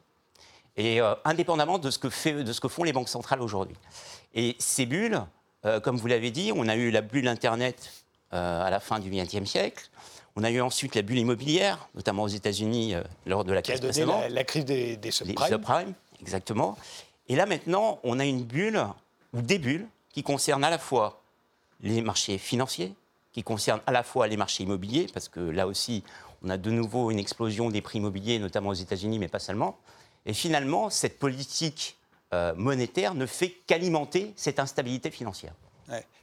Et 0.77 1.03
euh, 1.03 1.15
indépendamment 1.27 1.79
de 1.79 1.91
ce, 1.91 1.99
que 1.99 2.09
fait, 2.09 2.43
de 2.43 2.53
ce 2.53 2.61
que 2.61 2.69
font 2.69 2.85
les 2.85 2.95
banques 2.95 3.11
centrales 3.11 3.43
aujourd'hui. 3.43 3.77
Et 4.35 4.57
ces 4.59 4.87
bulles, 4.87 5.23
euh, 5.67 5.79
comme 5.81 5.99
vous 5.99 6.07
l'avez 6.07 6.31
dit, 6.31 6.51
on 6.55 6.67
a 6.67 6.77
eu 6.77 6.91
la 6.91 7.03
bulle 7.03 7.29
Internet 7.29 7.93
à 8.35 8.71
la 8.71 8.81
fin 8.81 8.99
du 8.99 9.11
XXe 9.11 9.45
siècle. 9.45 9.91
On 10.37 10.43
a 10.43 10.51
eu 10.51 10.63
ensuite 10.63 10.95
la 10.95 11.03
bulle 11.03 11.19
immobilière, 11.19 11.91
notamment 11.95 12.23
aux 12.23 12.29
États-Unis 12.29 12.95
lors 13.27 13.45
de 13.45 13.53
la 13.53 13.61
crise 13.61 13.79
Qui 13.79 14.01
a 14.01 14.07
donné 14.07 14.29
la, 14.31 14.45
crise 14.45 14.65
des, 14.65 14.97
des 14.97 15.11
subprimes. 15.11 15.49
subprimes, 15.51 15.93
exactement. 16.19 16.79
Et 17.29 17.37
là 17.37 17.45
maintenant, 17.45 18.01
on 18.05 18.19
a 18.19 18.25
une 18.25 18.43
bulle 18.43 18.87
ou 19.33 19.43
des 19.43 19.59
bulles 19.59 19.89
qui 20.13 20.23
concernent 20.23 20.65
à 20.65 20.71
la 20.71 20.79
fois 20.79 21.23
les 21.81 22.01
marchés 22.01 22.39
financiers, 22.39 22.95
qui 23.33 23.43
concernent 23.43 23.81
à 23.87 23.93
la 23.93 24.03
fois 24.03 24.27
les 24.27 24.37
marchés 24.37 24.63
immobiliers, 24.65 25.07
parce 25.13 25.29
que 25.29 25.41
là 25.41 25.67
aussi, 25.67 26.05
on 26.45 26.51
a 26.51 26.57
de 26.57 26.71
nouveau 26.71 27.11
une 27.11 27.19
explosion 27.19 27.71
des 27.71 27.81
prix 27.81 27.99
immobiliers, 27.99 28.39
notamment 28.39 28.71
aux 28.71 28.75
États-Unis, 28.75 29.19
mais 29.19 29.29
pas 29.29 29.39
seulement. 29.39 29.79
Et 30.27 30.35
finalement, 30.35 30.91
cette 30.91 31.19
politique 31.19 31.97
euh, 32.33 32.55
monétaire 32.57 33.15
ne 33.15 33.27
fait 33.27 33.55
qu'alimenter 33.67 34.33
cette 34.37 34.59
instabilité 34.59 35.11
financière. 35.11 35.53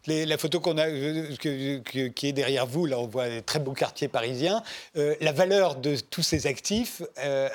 la 0.08 0.38
photo 0.38 0.60
qu'on 0.60 0.78
a, 0.78 0.88
euh, 0.88 1.36
qui 1.36 2.28
est 2.28 2.32
derrière 2.32 2.66
vous, 2.66 2.86
là, 2.86 2.98
on 3.00 3.08
voit 3.08 3.26
un 3.26 3.42
très 3.42 3.60
beau 3.60 3.74
quartier 3.74 4.08
parisien. 4.08 4.64
Euh, 4.98 5.16
la 5.22 5.32
valeur 5.32 5.76
de 5.76 5.96
tous 5.98 6.24
ces 6.24 6.48
actifs 6.48 7.02
a 7.18 7.50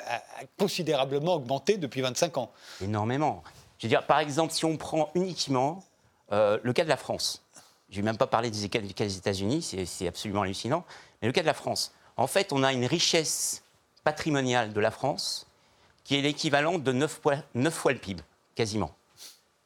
considérablement 0.57 1.35
augmenté 1.35 1.77
depuis 1.77 2.01
25 2.01 2.37
ans. 2.37 2.51
Énormément. 2.81 3.43
Je 3.85 3.87
veux 3.87 3.97
dire, 3.97 4.07
par 4.07 4.17
exemple, 4.17 4.51
si 4.51 4.65
on 4.65 4.77
prend 4.77 5.11
uniquement 5.13 5.83
euh, 6.31 6.57
le 6.63 6.73
cas 6.73 6.83
de 6.83 6.89
la 6.89 6.97
France, 6.97 7.45
je 7.91 7.97
ne 7.97 8.01
vais 8.01 8.05
même 8.07 8.17
pas 8.17 8.25
parler 8.25 8.49
des 8.49 8.67
cas 8.67 8.79
des 8.79 9.17
États-Unis, 9.17 9.61
c'est 9.85 10.07
absolument 10.07 10.41
hallucinant, 10.41 10.83
mais 11.21 11.27
le 11.27 11.31
cas 11.31 11.41
de 11.41 11.45
la 11.45 11.53
France. 11.53 11.93
En 12.17 12.25
fait, 12.25 12.51
on 12.51 12.63
a 12.63 12.73
une 12.73 12.87
richesse 12.87 13.61
patrimoniale 14.03 14.73
de 14.73 14.79
la 14.79 14.89
France 14.89 15.45
qui 16.03 16.15
est 16.15 16.21
l'équivalent 16.21 16.79
de 16.79 16.91
9 16.91 17.19
fois, 17.21 17.35
9 17.53 17.71
fois 17.71 17.93
le 17.93 17.99
PIB, 17.99 18.23
quasiment. 18.55 18.89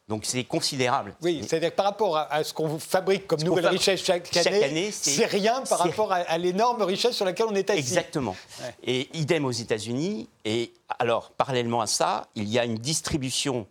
Donc 0.10 0.26
c'est 0.26 0.44
considérable. 0.44 1.16
Oui, 1.22 1.42
c'est-à-dire 1.48 1.74
par 1.74 1.86
rapport 1.86 2.18
à, 2.18 2.44
ce 2.44 2.54
qu'on 2.54 2.78
fabrique 2.78 3.26
comme 3.26 3.42
nouvelle 3.42 3.68
richesse 3.68 4.04
chaque, 4.04 4.36
année, 4.36 4.92
c'est 4.92 5.28
rien 5.28 5.62
par 5.62 5.80
rapport 5.80 6.12
à, 6.12 6.38
l'énorme 6.38 6.82
richesse 6.82 7.16
sur 7.16 7.24
laquelle 7.24 7.46
on 7.50 7.56
est 7.56 7.70
assis. 7.70 7.80
Exactement. 7.80 8.36
Et 8.84 9.08
idem 9.18 9.46
aux 9.46 9.52
États-Unis. 9.52 10.28
Et 10.44 10.74
alors, 10.98 11.32
parallèlement 11.32 11.80
à 11.80 11.88
ça, 11.88 12.28
il 12.36 12.50
y 12.50 12.60
a 12.60 12.66
une 12.66 12.80
distribution 12.80 13.66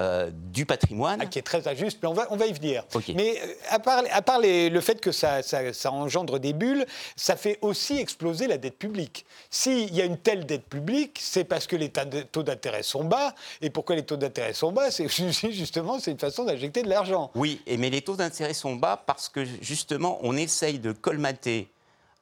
euh, 0.00 0.30
du 0.32 0.64
patrimoine. 0.64 1.18
Ah, 1.20 1.26
qui 1.26 1.40
est 1.40 1.42
très 1.42 1.66
injuste, 1.66 1.98
mais 2.00 2.08
on 2.08 2.12
va, 2.12 2.28
on 2.30 2.36
va 2.36 2.46
y 2.46 2.52
venir. 2.52 2.84
Mais 3.16 3.36
euh, 3.42 3.52
à 3.68 3.80
part, 3.80 4.04
à 4.12 4.22
part 4.22 4.38
le 4.40 4.80
fait 4.80 5.00
que 5.00 5.10
ça, 5.10 5.42
ça, 5.42 5.90
engendre 5.90 6.38
des 6.38 6.52
bulles, 6.52 6.86
ça 7.16 7.34
fait 7.34 7.58
aussi 7.62 7.98
exploser 7.98 8.46
la 8.46 8.58
dette 8.58 8.78
publique. 8.78 9.26
S'il 9.50 9.92
y 9.92 10.00
a 10.00 10.04
une 10.04 10.16
telle 10.16 10.46
dette 10.46 10.66
publique, 10.66 11.18
c'est 11.20 11.42
parce 11.42 11.66
que 11.66 11.74
les 11.74 11.90
taux 11.90 12.44
d'intérêt 12.44 12.84
sont 12.84 13.02
bas. 13.02 13.34
Et 13.60 13.70
pourquoi 13.70 13.96
les 13.96 14.04
taux 14.04 14.16
d'intérêt 14.16 14.52
sont 14.52 14.70
bas? 14.70 14.92
C'est 14.92 15.08
justement 15.50 15.98
c'est 15.98 16.12
une 16.12 16.18
façon 16.18 16.44
d'injecter 16.44 16.84
de 16.84 16.88
l'argent. 16.88 17.32
Oui, 17.34 17.60
et, 17.66 17.76
mais 17.76 17.90
les 17.90 18.02
taux 18.02 18.14
d'intérêt 18.14 18.54
sont 18.54 18.76
bas 18.76 19.02
parce 19.04 19.28
que 19.28 19.44
justement 19.60 20.20
on 20.22 20.36
essaye 20.36 20.78
de 20.78 20.92
colmater 20.92 21.68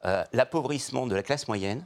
euh, 0.05 0.23
l'appauvrissement 0.33 1.05
de 1.05 1.13
la 1.13 1.21
classe 1.21 1.47
moyenne 1.47 1.85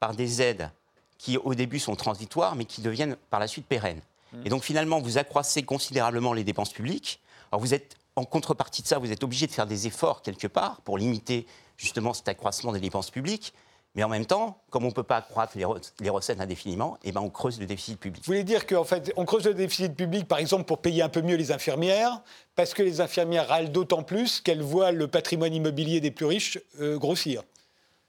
par 0.00 0.14
des 0.16 0.42
aides 0.42 0.68
qui 1.16 1.36
au 1.36 1.54
début 1.54 1.78
sont 1.78 1.94
transitoires 1.94 2.56
mais 2.56 2.64
qui 2.64 2.80
deviennent 2.80 3.14
par 3.30 3.38
la 3.38 3.46
suite 3.46 3.66
pérennes. 3.66 4.00
Et 4.44 4.48
donc 4.48 4.64
finalement, 4.64 5.00
vous 5.00 5.18
accroissez 5.18 5.62
considérablement 5.62 6.32
les 6.32 6.44
dépenses 6.44 6.72
publiques. 6.72 7.20
Alors 7.50 7.60
vous 7.60 7.74
êtes, 7.74 7.96
en 8.16 8.24
contrepartie 8.24 8.82
de 8.82 8.86
ça, 8.86 8.98
vous 8.98 9.12
êtes 9.12 9.24
obligé 9.24 9.46
de 9.46 9.52
faire 9.52 9.66
des 9.66 9.86
efforts 9.86 10.22
quelque 10.22 10.46
part 10.46 10.80
pour 10.82 10.98
limiter 10.98 11.46
justement 11.76 12.14
cet 12.14 12.28
accroissement 12.28 12.72
des 12.72 12.80
dépenses 12.80 13.10
publiques. 13.10 13.52
Mais 13.94 14.02
en 14.04 14.08
même 14.08 14.24
temps, 14.24 14.58
comme 14.70 14.84
on 14.84 14.88
ne 14.88 14.94
peut 14.94 15.02
pas 15.02 15.18
accroître 15.18 15.52
les, 15.56 16.10
recettes 16.10 16.40
indéfiniment, 16.40 16.96
eh 17.04 17.12
ben 17.12 17.20
on 17.20 17.28
creuse 17.28 17.60
le 17.60 17.66
déficit 17.66 18.00
public. 18.00 18.22
Vous 18.24 18.32
voulez 18.32 18.44
dire 18.44 18.66
qu'en 18.66 18.84
fait, 18.84 19.12
on 19.16 19.26
creuse 19.26 19.44
le 19.44 19.52
déficit 19.52 19.94
public, 19.94 20.26
par 20.26 20.38
exemple, 20.38 20.64
pour 20.64 20.78
payer 20.78 21.02
un 21.02 21.10
peu 21.10 21.20
mieux 21.20 21.36
les 21.36 21.52
infirmières, 21.52 22.22
parce 22.54 22.72
que 22.72 22.82
les 22.82 23.02
infirmières 23.02 23.48
râlent 23.48 23.70
d'autant 23.70 24.02
plus 24.02 24.40
qu'elles 24.40 24.62
voient 24.62 24.92
le 24.92 25.08
patrimoine 25.08 25.52
immobilier 25.52 26.00
des 26.00 26.10
plus 26.10 26.24
riches 26.24 26.58
euh, 26.80 26.96
grossir 26.96 27.42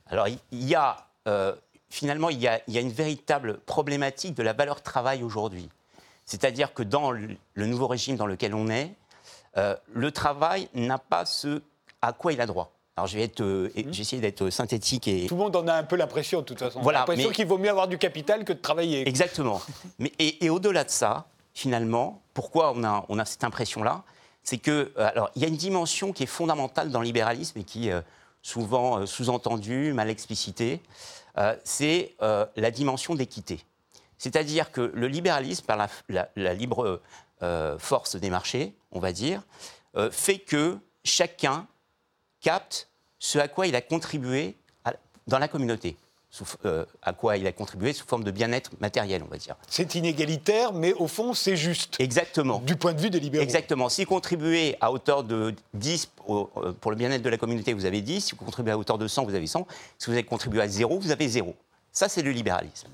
Alors, 0.07 0.29
il 0.29 0.63
y 0.63 0.73
a, 0.73 1.05
euh, 1.27 1.53
finalement, 1.89 2.29
il 2.29 2.39
y 2.39 2.47
a, 2.47 2.61
une 2.67 2.91
véritable 2.91 3.59
problématique 3.59 4.35
de 4.35 4.43
la 4.43 4.53
valeur 4.53 4.81
travail 4.81 5.21
aujourd'hui. 5.21 5.67
C'est-à-dire 6.25 6.73
que 6.73 6.83
dans 6.83 7.11
le, 7.11 7.37
nouveau 7.55 7.87
régime 7.87 8.15
dans 8.15 8.27
lequel 8.27 8.53
on 8.53 8.69
est, 8.69 8.93
euh, 9.57 9.75
le 9.93 10.11
travail 10.11 10.67
n'a 10.73 10.97
pas 10.97 11.25
ce 11.25 11.61
à 12.01 12.13
quoi 12.13 12.33
il 12.33 12.41
a 12.41 12.45
droit. 12.45 12.73
Alors 12.95 13.07
je 13.07 13.17
vais 13.17 13.23
être, 13.23 13.41
euh, 13.41 13.71
mmh. 13.75 13.89
essayer 13.99 14.21
d'être 14.21 14.49
synthétique 14.51 15.07
et 15.07 15.25
tout 15.25 15.35
le 15.35 15.41
monde 15.41 15.55
en 15.55 15.67
a 15.67 15.73
un 15.73 15.83
peu 15.83 15.95
l'impression 15.95 16.41
de 16.41 16.45
toute 16.45 16.59
façon. 16.59 16.79
Voilà, 16.81 16.99
l'impression 16.99 17.31
qu'il 17.31 17.47
vaut 17.47 17.57
mieux 17.57 17.69
avoir 17.69 17.87
du 17.87 17.97
capital 17.97 18.45
que 18.45 18.53
de 18.53 18.59
travailler. 18.59 19.07
Exactement. 19.07 19.61
mais 19.99 20.11
et, 20.19 20.49
au-delà 20.49 20.83
de 20.83 20.91
ça, 20.91 21.25
finalement, 21.55 22.21
pourquoi 22.35 22.71
on 22.75 22.83
a, 22.83 23.03
on 23.09 23.17
a 23.17 23.25
cette 23.25 23.43
impression-là, 23.43 24.03
c'est 24.43 24.59
que 24.59 24.91
euh, 24.97 25.09
alors 25.09 25.31
il 25.35 25.41
y 25.41 25.45
a 25.45 25.47
une 25.47 25.57
dimension 25.57 26.13
qui 26.13 26.23
est 26.23 26.27
fondamentale 26.27 26.91
dans 26.91 26.99
le 26.99 27.05
libéralisme 27.05 27.57
et 27.57 27.63
qui 27.63 27.87
est 27.87 27.93
euh, 27.93 28.01
souvent 28.43 29.07
sous-entendue, 29.07 29.93
mal 29.93 30.09
explicitée, 30.09 30.81
c'est 31.63 32.13
la 32.19 32.71
dimension 32.71 33.15
d'équité. 33.15 33.61
C'est-à-dire 34.23 34.71
que 34.71 34.91
le 34.93 35.07
libéralisme, 35.07 35.65
par 35.65 35.77
la, 35.77 36.29
la 36.35 36.53
libre 36.53 37.01
force 37.77 38.15
des 38.15 38.29
marchés, 38.29 38.73
on 38.91 38.99
va 38.99 39.11
dire, 39.11 39.41
fait 40.11 40.39
que 40.39 40.77
chacun 41.03 41.67
capte 42.39 42.87
ce 43.19 43.37
à 43.37 43.49
quoi 43.49 43.67
il 43.67 43.75
a 43.75 43.81
contribué 43.81 44.55
dans 45.27 45.39
la 45.39 45.47
communauté. 45.49 45.97
Euh, 46.65 46.83
à 47.03 47.13
quoi 47.13 47.37
il 47.37 47.45
a 47.45 47.51
contribué 47.51 47.93
sous 47.93 48.07
forme 48.07 48.23
de 48.23 48.31
bien-être 48.31 48.71
matériel, 48.79 49.21
on 49.23 49.29
va 49.29 49.37
dire. 49.37 49.55
C'est 49.67 49.93
inégalitaire, 49.93 50.73
mais 50.73 50.91
au 50.93 51.07
fond, 51.07 51.35
c'est 51.35 51.55
juste. 51.55 51.95
Exactement. 51.99 52.59
Du 52.59 52.75
point 52.75 52.93
de 52.93 52.99
vue 52.99 53.11
des 53.11 53.19
libéraux. 53.19 53.43
Exactement. 53.43 53.87
Si 53.87 54.03
vous 54.03 54.09
contribuez 54.09 54.75
à 54.81 54.91
hauteur 54.91 55.23
de 55.23 55.53
10 55.75 56.09
euh, 56.29 56.73
pour 56.81 56.89
le 56.89 56.97
bien-être 56.97 57.21
de 57.21 57.29
la 57.29 57.37
communauté, 57.37 57.73
vous 57.73 57.85
avez 57.85 58.01
10. 58.01 58.21
Si 58.21 58.31
vous 58.35 58.43
contribuez 58.43 58.71
à 58.71 58.77
hauteur 58.79 58.97
de 58.97 59.07
100, 59.07 59.25
vous 59.25 59.35
avez 59.35 59.45
100. 59.45 59.67
Si 59.99 60.07
vous 60.07 60.13
avez 60.13 60.23
contribué 60.23 60.61
à 60.61 60.67
0, 60.67 60.99
vous 60.99 61.11
avez 61.11 61.27
0. 61.27 61.55
Ça, 61.91 62.09
c'est 62.09 62.23
le 62.23 62.31
libéralisme. 62.31 62.87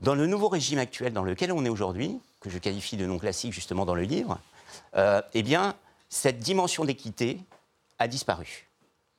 Dans 0.00 0.14
le 0.14 0.26
nouveau 0.26 0.48
régime 0.48 0.78
actuel 0.78 1.12
dans 1.12 1.22
lequel 1.22 1.52
on 1.52 1.64
est 1.64 1.68
aujourd'hui, 1.68 2.18
que 2.40 2.48
je 2.48 2.58
qualifie 2.58 2.96
de 2.96 3.04
non 3.04 3.18
classique 3.18 3.52
justement 3.52 3.84
dans 3.84 3.94
le 3.94 4.02
livre, 4.02 4.38
euh, 4.96 5.20
eh 5.34 5.42
bien, 5.42 5.74
cette 6.08 6.38
dimension 6.38 6.84
d'équité 6.86 7.38
a 7.98 8.08
disparu. 8.08 8.68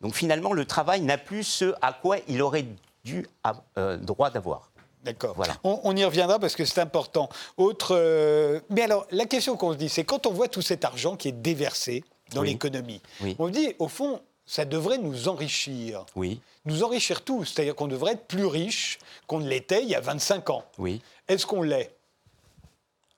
Donc 0.02 0.16
finalement, 0.16 0.54
le 0.54 0.66
travail 0.66 1.02
n'a 1.02 1.20
plus 1.20 1.44
ce 1.44 1.76
à 1.82 1.94
quoi 1.94 2.18
il 2.28 2.42
aurait 2.42 2.66
dû 3.04 3.28
avoir 3.44 3.64
euh, 3.78 3.98
droit 3.98 4.32
d'avoir. 4.32 4.72
D'accord. 5.04 5.36
Voilà. 5.36 5.56
On, 5.64 5.96
y 5.96 6.04
reviendra 6.04 6.40
parce 6.40 6.56
que 6.56 6.66
c'est 6.66 6.82
important. 6.82 7.30
Autre. 7.58 7.96
Euh, 7.96 8.60
mais 8.70 8.82
alors, 8.82 9.08
la 9.12 9.26
question 9.26 9.58
qu'on 9.58 9.74
se 9.74 9.78
dit, 9.78 9.90
c'est 9.90 10.04
quand 10.04 10.26
on 10.28 10.32
voit 10.32 10.48
tout 10.48 10.62
cet 10.62 10.86
argent 10.86 11.16
qui 11.16 11.28
est 11.28 11.32
déversé 11.32 12.04
dans 12.34 12.44
l'économie, 12.44 13.02
on 13.40 13.48
se 13.48 13.52
dit, 13.52 13.74
au 13.80 13.88
fond, 13.88 14.22
ça 14.46 14.66
devrait 14.66 14.98
nous 14.98 15.28
enrichir. 15.28 16.06
Oui. 16.16 16.40
Nous 16.66 16.84
enrichir 16.84 17.24
tous. 17.24 17.46
C'est-à-dire 17.46 17.76
qu'on 17.76 17.88
devrait 17.88 18.14
être 18.14 18.28
plus 18.28 18.46
riche 18.46 19.00
qu'on 19.28 19.40
ne 19.40 19.48
l'était 19.48 19.84
il 19.84 19.90
y 19.90 19.96
a 19.96 20.02
25 20.02 20.50
ans. 20.50 20.64
Oui. 20.78 21.02
Est-ce 21.28 21.46
qu'on 21.46 21.62
l'est? 21.62 21.96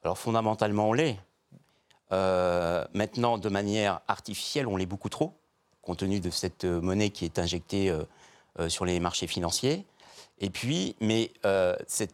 Alors, 0.03 0.17
fondamentalement, 0.17 0.89
on 0.89 0.93
l'est. 0.93 1.17
Euh, 2.11 2.85
maintenant, 2.93 3.37
de 3.37 3.49
manière 3.49 4.01
artificielle, 4.07 4.67
on 4.67 4.77
l'est 4.77 4.85
beaucoup 4.85 5.09
trop 5.09 5.33
compte 5.81 5.99
tenu 5.99 6.21
de 6.21 6.29
cette 6.29 6.63
euh, 6.63 6.79
monnaie 6.79 7.09
qui 7.09 7.25
est 7.25 7.39
injectée 7.39 7.89
euh, 7.89 8.69
sur 8.69 8.85
les 8.85 8.99
marchés 9.01 9.27
financiers. 9.27 9.85
Et 10.39 10.49
puis, 10.49 10.95
mais 11.01 11.31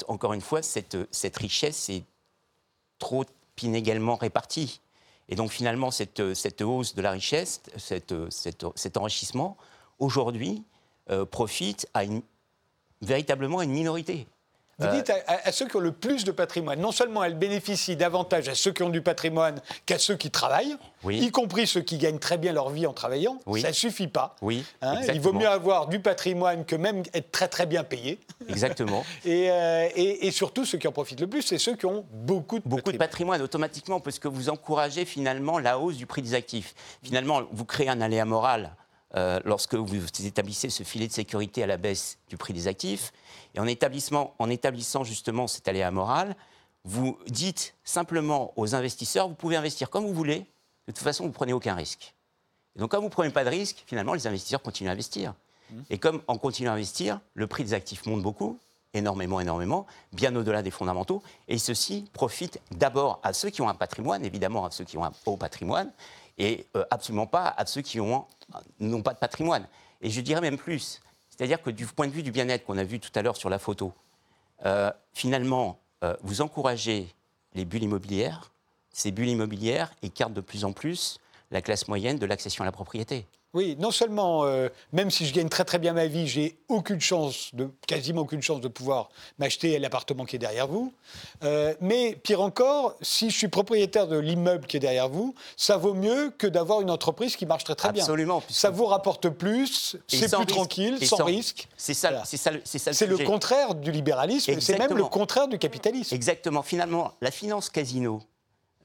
encore 0.07 0.33
une 0.33 0.41
fois, 0.41 0.62
cette, 0.62 0.98
cette 1.12 1.38
richesse 1.38 1.89
est 1.89 2.03
trop 2.98 3.25
inégalement 3.62 4.15
répartie. 4.15 4.81
Et 5.29 5.36
donc 5.36 5.51
finalement, 5.51 5.91
cette, 5.91 6.33
cette 6.33 6.62
hausse 6.62 6.95
de 6.95 7.01
la 7.01 7.12
richesse, 7.12 7.62
cet 7.77 8.98
enrichissement, 8.98 9.57
aujourd'hui, 10.00 10.63
profite 11.31 11.87
à 11.93 12.03
une, 12.03 12.21
véritablement 13.01 13.59
à 13.59 13.63
une 13.63 13.71
minorité. 13.71 14.27
Vous 14.79 14.85
euh, 14.85 14.95
dites 14.95 15.11
à, 15.27 15.51
ceux 15.51 15.67
qui 15.67 15.75
ont 15.75 15.81
le 15.81 15.91
plus 15.91 16.23
de 16.23 16.31
patrimoine, 16.31 16.79
non 16.79 16.93
seulement 16.93 17.23
elles 17.23 17.37
bénéficient 17.37 17.97
davantage 17.97 18.47
à 18.47 18.55
ceux 18.55 18.71
qui 18.71 18.81
ont 18.81 18.89
du 18.89 19.01
patrimoine 19.01 19.59
qu'à 19.85 19.99
ceux 19.99 20.15
qui 20.15 20.31
travaillent, 20.31 20.77
y 21.09 21.29
compris 21.31 21.67
ceux 21.67 21.81
qui 21.81 21.97
gagnent 21.97 22.19
très 22.19 22.37
bien 22.37 22.53
leur 22.53 22.69
vie 22.69 22.87
en 22.87 22.93
travaillant. 22.93 23.39
Ça 23.61 23.69
ne 23.69 23.73
suffit 23.73 24.07
pas. 24.07 24.37
Oui, 24.41 24.63
hein. 24.81 25.01
Il 25.13 25.19
vaut 25.19 25.33
mieux 25.33 25.49
avoir 25.49 25.87
du 25.87 25.99
patrimoine 25.99 26.63
que 26.63 26.77
même 26.77 27.03
être 27.13 27.29
très 27.31 27.49
très 27.49 27.65
bien 27.65 27.83
payé. 27.83 28.19
Exactement. 28.47 29.05
Euh, 29.29 29.87
et, 29.95 30.27
et, 30.27 30.31
surtout, 30.31 30.65
ceux 30.65 30.77
qui 30.77 30.87
en 30.87 30.91
profitent 30.91 31.19
le 31.19 31.27
plus, 31.27 31.41
c'est 31.41 31.57
ceux 31.57 31.75
qui 31.75 31.85
ont 31.85 32.05
beaucoup 32.11 32.59
de 32.59 32.63
beaucoup 32.63 32.77
patrimoine. 32.77 32.93
de 32.93 32.97
patrimoine 32.97 33.41
automatiquement, 33.41 33.99
parce 33.99 34.17
que 34.17 34.27
vous 34.27 34.49
encouragez 34.49 35.05
finalement 35.05 35.59
la 35.59 35.77
hausse 35.77 35.97
du 35.97 36.05
prix 36.05 36.21
des 36.21 36.33
actifs. 36.33 36.73
Finalement, 37.03 37.41
vous 37.51 37.65
créez 37.65 37.89
un 37.89 38.01
aléa 38.01 38.25
moral. 38.25 38.71
Euh, 39.15 39.39
lorsque 39.43 39.73
vous 39.73 40.05
établissez 40.23 40.69
ce 40.69 40.83
filet 40.83 41.07
de 41.07 41.11
sécurité 41.11 41.63
à 41.63 41.67
la 41.67 41.77
baisse 41.77 42.19
du 42.27 42.37
prix 42.37 42.53
des 42.53 42.67
actifs. 42.67 43.11
Et 43.55 43.59
en, 43.59 43.65
en 43.65 44.49
établissant 44.49 45.03
justement 45.03 45.47
cet 45.47 45.67
aléa 45.67 45.89
moral, 45.89 46.35
vous 46.85 47.17
dites 47.27 47.73
simplement 47.83 48.53
aux 48.55 48.75
investisseurs, 48.75 49.27
vous 49.27 49.33
pouvez 49.33 49.55
investir 49.55 49.89
comme 49.89 50.05
vous 50.05 50.13
voulez, 50.13 50.45
de 50.87 50.91
toute 50.93 51.03
façon, 51.03 51.23
vous 51.23 51.29
ne 51.29 51.33
prenez 51.33 51.53
aucun 51.53 51.73
risque. 51.73 52.13
Et 52.75 52.79
donc, 52.79 52.91
comme 52.91 53.01
vous 53.01 53.09
ne 53.09 53.13
prenez 53.13 53.31
pas 53.31 53.43
de 53.43 53.49
risque, 53.49 53.83
finalement, 53.87 54.13
les 54.13 54.27
investisseurs 54.27 54.61
continuent 54.61 54.89
à 54.89 54.93
investir. 54.93 55.33
Mmh. 55.71 55.81
Et 55.89 55.97
comme 55.97 56.21
en 56.27 56.37
continuant 56.37 56.71
à 56.71 56.75
investir, 56.75 57.19
le 57.33 57.47
prix 57.47 57.63
des 57.63 57.73
actifs 57.73 58.05
monte 58.05 58.21
beaucoup, 58.21 58.59
énormément, 58.93 59.39
énormément, 59.39 59.85
bien 60.13 60.35
au-delà 60.35 60.61
des 60.61 60.71
fondamentaux. 60.71 61.21
Et 61.47 61.57
ceci 61.57 62.05
profite 62.13 62.59
d'abord 62.71 63.19
à 63.23 63.33
ceux 63.33 63.49
qui 63.49 63.61
ont 63.61 63.69
un 63.69 63.75
patrimoine, 63.75 64.25
évidemment 64.25 64.65
à 64.65 64.71
ceux 64.71 64.83
qui 64.83 64.97
ont 64.97 65.05
un 65.05 65.13
haut 65.25 65.37
patrimoine, 65.37 65.91
et 66.39 66.65
euh, 66.75 66.86
absolument 66.89 67.27
pas 67.27 67.53
à 67.55 67.65
ceux 67.65 67.81
qui 67.81 68.00
n'ont 68.00 69.01
pas 69.03 69.13
de 69.13 69.19
patrimoine. 69.19 69.67
Et 70.01 70.10
je 70.10 70.22
dirais 70.22 70.41
même 70.41 70.58
plus, 70.58 71.01
c'est-à-dire 71.29 71.62
que 71.62 71.69
du 71.69 71.86
point 71.86 72.08
de 72.08 72.12
vue 72.12 72.24
du 72.24 72.31
bien-être 72.31 72.65
qu'on 72.65 72.77
a 72.77 72.84
vu 72.84 73.00
tout 73.00 73.12
à 73.13 73.22
l'heure 73.22 73.38
sur 73.38 73.50
la 73.50 73.60
photo, 73.60 73.93
euh, 74.65 74.91
finalement, 75.13 75.79
euh, 76.03 76.15
vous 76.22 76.41
encouragez 76.41 77.13
les 77.53 77.65
bulles 77.65 77.84
immobilières. 77.84 78.51
Ces 78.91 79.12
bulles 79.12 79.29
immobilières 79.29 79.93
écartent 80.01 80.34
de 80.34 80.41
plus 80.41 80.65
en 80.65 80.72
plus 80.72 81.19
la 81.51 81.62
classe 81.62 81.88
moyenne 81.88 82.18
de 82.18 82.25
l'accession 82.25 82.63
à 82.63 82.65
la 82.65 82.72
propriété. 82.72 83.25
Oui, 83.56 83.75
non 83.79 83.89
seulement, 83.89 84.46
euh, 84.46 84.70
même 84.94 85.10
si 85.10 85.25
je 85.25 85.34
gagne 85.34 85.50
très 85.50 85.65
très 85.65 85.79
bien 85.79 85.94
ma 85.94 86.06
vie, 86.06 86.27
j'ai 86.27 86.60
aucune 86.68 87.01
chance, 87.01 87.50
de, 87.53 87.72
quasiment 87.88 88.22
aucune 88.22 88.44
chance 88.44 88.62
de 88.62 88.68
pouvoir 88.68 89.10
m'acheter 89.39 89.79
l'appartement 89.79 90.25
qui 90.25 90.36
est 90.36 90.39
derrière 90.39 90.68
vous, 90.68 90.94
euh, 91.44 91.74
mais 91.82 92.15
pire 92.15 92.41
encore, 92.41 92.96
si 93.01 93.32
je 93.32 93.38
suis 93.38 93.48
propriétaire 93.48 94.08
de 94.08 94.20
l'immeuble 94.20 94.68
qui 94.68 94.77
est 94.77 94.79
derrière 94.79 95.10
vous, 95.10 95.34
ça 95.58 95.77
vaut 95.77 95.96
mieux 95.96 96.32
que 96.38 96.46
d'avoir 96.46 96.82
une 96.82 96.91
entreprise 96.91 97.36
qui 97.36 97.48
marche 97.48 97.63
très 97.63 97.74
très 97.74 97.91
bien. 97.91 98.03
Absolument. 98.03 98.44
Ça 98.50 98.70
vous 98.70 98.86
rapporte 98.86 99.29
plus, 99.29 99.98
c'est 100.08 100.32
plus 100.32 100.46
tranquille, 100.46 101.03
sans, 101.03 101.24
risque. 101.24 101.68
C'est 101.75 101.96
ça, 101.96 102.22
c'est 102.25 102.38
ça, 102.38 102.51
c'est 102.63 102.77
ça. 102.77 102.94
C'est 102.94 103.08
le 103.08 103.18
contraire 103.18 103.74
du 103.74 103.91
libéralisme, 103.91 104.60
c'est 104.60 104.77
même 104.77 104.96
le 104.96 105.06
contraire 105.06 105.48
du 105.48 105.58
capitalisme. 105.58 106.13
Exactement. 106.13 106.62
Finalement, 106.62 107.13
la 107.20 107.32
finance 107.32 107.72
casino, 107.72 108.22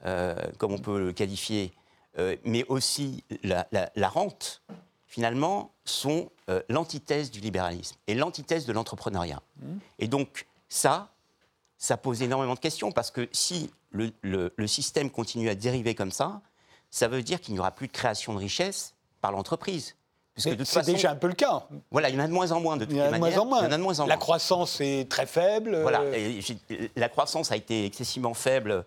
euh, 0.07 0.35
comme 0.57 0.73
on 0.73 0.79
peut 0.79 0.99
le 0.99 1.13
qualifier, 1.13 1.71
euh, 2.19 2.37
mais 2.45 2.65
aussi 2.69 3.25
la, 3.43 4.09
rente, 4.09 4.63
finalement, 5.07 5.73
sont 5.85 6.31
euh, 6.49 6.63
l'antithèse 6.69 7.31
du 7.31 7.41
libéralisme 7.41 7.97
et 8.07 8.15
l'antithèse 8.15 8.67
de 8.67 8.73
l'entrepreneuriat. 8.73 9.43
Mmh. 9.57 9.77
Et 9.99 10.09
donc, 10.09 10.47
ça, 10.69 11.11
ça 11.77 11.97
pose 11.97 12.23
énormément 12.23 12.55
de 12.55 12.61
questions, 12.61 12.93
parce 12.93 13.11
que 13.11 13.29
si 13.33 13.71
le, 13.91 14.67
système 14.67 15.11
continue 15.11 15.49
à 15.49 15.55
dériver 15.55 15.95
comme 15.95 16.11
ça, 16.11 16.41
ça 16.91 17.09
veut 17.09 17.23
dire 17.23 17.41
qu'il 17.41 17.55
n'y 17.55 17.61
aura 17.61 17.73
plus 17.73 17.87
de 17.87 17.93
création 17.93 18.35
de 18.35 18.39
richesse 18.39 18.95
par 19.21 19.33
l'entreprise. 19.33 19.97
C'est 20.37 20.57
déjà 20.85 21.13
un 21.13 21.17
peu 21.17 21.29
le 21.29 21.35
cas. 21.35 21.69
Voilà, 21.93 22.09
il 22.09 22.17
y 22.17 22.19
en 22.21 22.25
a 22.25 22.27
de 22.27 22.33
moins 22.33 22.51
en 22.51 22.61
moins 22.61 22.77
de 22.77 22.85
toutes 22.85 22.95
les 22.95 22.99
manières. 22.99 23.45
Moins 23.45 23.69
en 23.69 23.95
moins. 23.95 24.07
La 24.07 24.17
croissance 24.17 24.81
est 24.81 25.09
très 25.09 25.27
faible. 25.27 25.81
Voilà, 25.83 26.03
la 26.97 27.09
croissance 27.09 27.53
a 27.53 27.57
été 27.57 27.85
excessivement 27.87 28.35
faible 28.35 28.71
euh, 28.73 28.83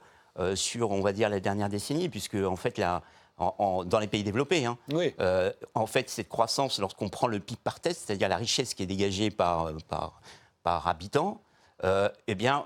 sur, 0.55 0.91
on 0.91 1.01
va 1.01 1.13
dire, 1.13 1.29
la 1.29 1.39
dernière 1.39 1.69
décennie, 1.69 2.09
puisque 2.09 2.35
en 2.35 2.55
fait, 2.55 2.77
la, 2.77 3.01
dans 3.37 3.99
les 3.99 4.07
pays 4.07 4.23
développés. 4.23 4.65
Hein. 4.65 4.77
Euh, 4.93 5.51
en 5.75 5.85
fait, 5.85 6.09
cette 6.09 6.29
croissance, 6.29 6.79
lorsqu'on 6.79 7.09
prend 7.09 7.27
le 7.27 7.39
PIB 7.39 7.59
par 7.63 7.79
tête, 7.79 7.97
c'est-à-dire 7.97 8.29
la 8.29 8.37
richesse 8.37 8.73
qui 8.73 8.83
est 8.83 8.87
dégagée 8.87 9.29
par, 9.29 9.71
par, 9.87 10.21
par 10.63 10.87
habitant, 10.87 11.41
euh, 11.83 12.09
eh 12.27 12.35
bien, 12.35 12.65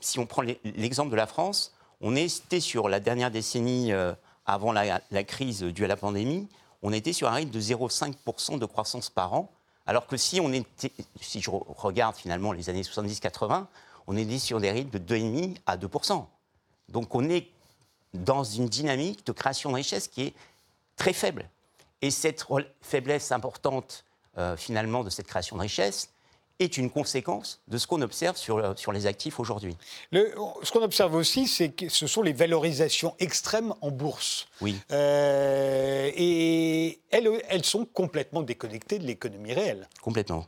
si 0.00 0.18
on 0.18 0.26
prend 0.26 0.42
l'exemple 0.42 1.10
de 1.10 1.16
la 1.16 1.26
France, 1.26 1.74
on 2.00 2.14
était 2.14 2.60
sur 2.60 2.88
la 2.88 3.00
dernière 3.00 3.30
décennie 3.30 3.92
euh, 3.92 4.12
avant 4.46 4.72
la, 4.72 5.00
crise 5.24 5.62
due 5.62 5.84
à 5.84 5.88
la 5.88 5.96
pandémie, 5.96 6.48
on 6.82 6.92
était 6.92 7.12
sur 7.12 7.28
un 7.28 7.34
rythme 7.34 7.50
de 7.50 7.60
0,5% 7.60 8.58
de 8.58 8.66
croissance 8.66 9.10
par 9.10 9.34
an, 9.34 9.50
alors 9.86 10.06
que 10.06 10.16
si 10.16 10.40
on 10.40 10.52
était, 10.52 10.92
si 11.20 11.40
je 11.40 11.50
regarde 11.50 12.14
finalement 12.14 12.52
les 12.52 12.70
années 12.70 12.82
70-80, 12.82 13.66
on 14.06 14.16
était 14.16 14.38
sur 14.38 14.60
des 14.60 14.70
rythmes 14.70 14.98
de 14.98 15.14
2,5 15.14 15.56
à 15.66 15.76
2%. 15.76 16.24
Donc 16.92 17.14
on 17.14 17.28
est 17.28 17.48
dans 18.14 18.44
une 18.44 18.66
dynamique 18.66 19.26
de 19.26 19.32
création 19.32 19.70
de 19.70 19.76
richesse 19.76 20.08
qui 20.08 20.22
est 20.22 20.34
très 20.96 21.12
faible. 21.12 21.48
Et 22.02 22.10
cette 22.10 22.44
faiblesse 22.80 23.32
importante, 23.32 24.04
euh, 24.38 24.56
finalement, 24.56 25.04
de 25.04 25.10
cette 25.10 25.26
création 25.26 25.56
de 25.56 25.62
richesse, 25.62 26.10
est 26.58 26.76
une 26.76 26.90
conséquence 26.90 27.60
de 27.68 27.78
ce 27.78 27.86
qu'on 27.86 28.02
observe 28.02 28.36
sur, 28.36 28.58
euh, 28.58 28.74
sur 28.76 28.92
les 28.92 29.06
actifs 29.06 29.40
aujourd'hui. 29.40 29.76
Ce 30.12 30.70
qu'on 30.70 30.82
observe 30.82 31.14
aussi, 31.14 31.48
c'est 31.48 31.70
que 31.70 31.88
ce 31.88 32.06
sont 32.06 32.22
les 32.22 32.32
valorisations 32.32 33.14
extrêmes 33.18 33.74
en 33.80 33.90
bourse. 33.90 34.46
Oui. 34.60 34.78
Euh, 34.92 36.10
et 36.14 37.00
elles, 37.10 37.28
elles 37.48 37.64
sont 37.64 37.84
complètement 37.84 38.42
déconnectées 38.42 38.98
de 38.98 39.06
l'économie 39.06 39.54
réelle. 39.54 39.88
Complètement. 40.02 40.44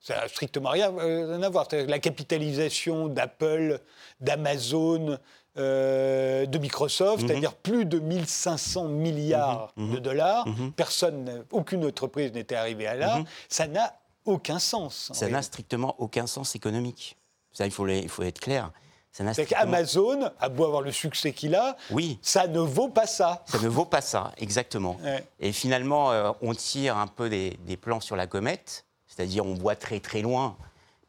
Ça 0.00 0.16
n'a 0.16 0.28
strictement 0.28 0.70
rien, 0.70 0.86
à 0.96 1.48
voir. 1.48 1.68
La 1.70 2.00
capitalisation 2.00 3.06
d'Apple, 3.06 3.80
d'Amazon, 4.20 5.18
euh, 5.58 6.46
de 6.46 6.58
Microsoft, 6.58 7.22
mhm. 7.22 7.28
c'est-à-dire 7.28 7.54
plus 7.54 7.84
de 7.84 7.98
1500 7.98 8.88
milliards 8.88 9.72
mhm. 9.76 9.86
Mhm. 9.86 9.94
de 9.94 9.98
dollars. 9.98 10.46
Personne, 10.76 11.44
aucune 11.50 11.84
entreprise 11.84 12.32
n'était 12.32 12.54
arrivée 12.54 12.86
à 12.86 12.94
là. 12.94 13.22
Ça 13.48 13.66
n'a 13.66 13.94
aucun 14.24 14.58
sens. 14.58 15.10
Ça 15.12 15.28
n'a 15.28 15.42
strictement 15.42 15.94
aucun 15.98 16.26
sens 16.26 16.54
économique. 16.54 17.16
Ça, 17.52 17.66
il 17.66 17.72
faut, 17.72 17.86
il 17.86 18.08
faut 18.08 18.22
être 18.22 18.40
clair. 18.40 18.70
C'est 19.12 19.52
Amazon 19.52 20.30
a 20.40 20.48
beau 20.48 20.64
avoir 20.64 20.80
le 20.80 20.90
succès 20.90 21.32
qu'il 21.32 21.54
a, 21.54 21.76
oui. 21.90 22.18
ça 22.22 22.46
ne 22.46 22.60
vaut 22.60 22.88
pas 22.88 23.06
ça. 23.06 23.44
Ça 23.46 23.58
ne 23.58 23.68
vaut 23.68 23.84
pas 23.84 24.00
ça, 24.00 24.32
exactement. 24.38 24.96
Et 25.38 25.52
finalement, 25.52 26.12
euh, 26.12 26.32
on 26.40 26.54
tire 26.54 26.96
un 26.96 27.06
peu 27.06 27.28
des, 27.28 27.58
des 27.66 27.76
plans 27.76 28.00
sur 28.00 28.16
la 28.16 28.26
comète, 28.26 28.86
c'est-à-dire 29.06 29.44
on 29.44 29.52
voit 29.52 29.76
très 29.76 30.00
très 30.00 30.22
loin 30.22 30.56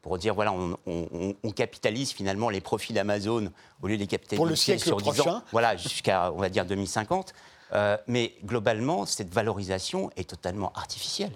pour 0.04 0.18
dire 0.18 0.34
voilà, 0.34 0.52
on, 0.52 1.50
capitalise 1.56 2.12
finalement 2.12 2.50
les 2.50 2.60
profits 2.60 2.92
d'Amazon 2.92 3.50
au 3.80 3.86
lieu 3.86 3.94
de 3.96 4.02
les 4.02 4.06
capitaliser 4.06 4.36
pour 4.36 4.44
le 4.44 4.54
siècle 4.54 4.84
sur 4.84 4.98
prochain. 4.98 5.22
10 5.22 5.28
ans, 5.30 5.42
voilà, 5.50 5.78
jusqu'à 5.78 6.30
on 6.30 6.36
va 6.36 6.50
dire 6.50 6.66
2050. 6.66 7.32
Euh, 7.72 7.96
mais 8.06 8.34
globalement, 8.44 9.06
cette 9.06 9.32
valorisation 9.32 10.10
est 10.16 10.28
totalement 10.28 10.72
artificielle. 10.74 11.32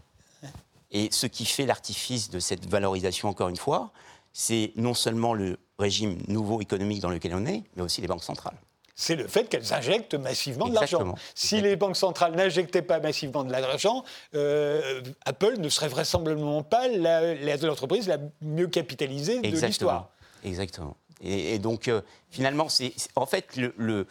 Et 0.90 1.08
ce 1.12 1.26
qui 1.26 1.46
fait 1.46 1.64
l'artifice 1.64 2.28
de 2.28 2.40
cette 2.40 2.66
valorisation, 2.66 3.30
encore 3.30 3.48
une 3.48 3.56
fois, 3.56 3.90
c'est 4.34 4.72
non 4.76 4.92
seulement 4.92 5.32
le 5.32 5.58
régime 5.78 6.18
nouveau 6.28 6.60
économique 6.60 7.00
dans 7.00 7.10
lequel 7.10 7.34
on 7.34 7.46
est, 7.46 7.62
mais 7.74 7.82
aussi 7.82 8.02
les 8.02 8.06
banques 8.06 8.24
centrales 8.24 8.58
c'est 8.98 9.14
le 9.14 9.28
fait 9.28 9.48
qu'elles 9.48 9.72
injectent 9.72 10.14
massivement 10.14 10.68
de 10.68 10.74
l'argent. 10.74 11.14
Si 11.36 11.60
les 11.60 11.76
banques 11.76 11.96
centrales 11.96 12.34
n'injectaient 12.34 12.82
pas 12.82 12.98
massivement 12.98 13.44
de 13.44 13.52
l'argent, 13.52 14.04
euh, 14.34 15.00
Apple 15.24 15.54
ne 15.58 15.68
serait 15.68 15.86
vraisemblablement 15.86 16.64
pas 16.64 16.88
l'entreprise 16.88 18.08
la, 18.08 18.18
mieux 18.42 18.66
capitalisée 18.66 19.40
de 19.40 19.56
l'histoire. 19.56 20.08
Exactement. 20.44 20.96
Et, 21.20 21.60
donc, 21.60 21.86
euh, 21.86 22.00
finalement, 22.30 22.68
c'est 22.68 22.92
en 23.14 23.24
fait 23.26 23.56
le, 23.56 24.06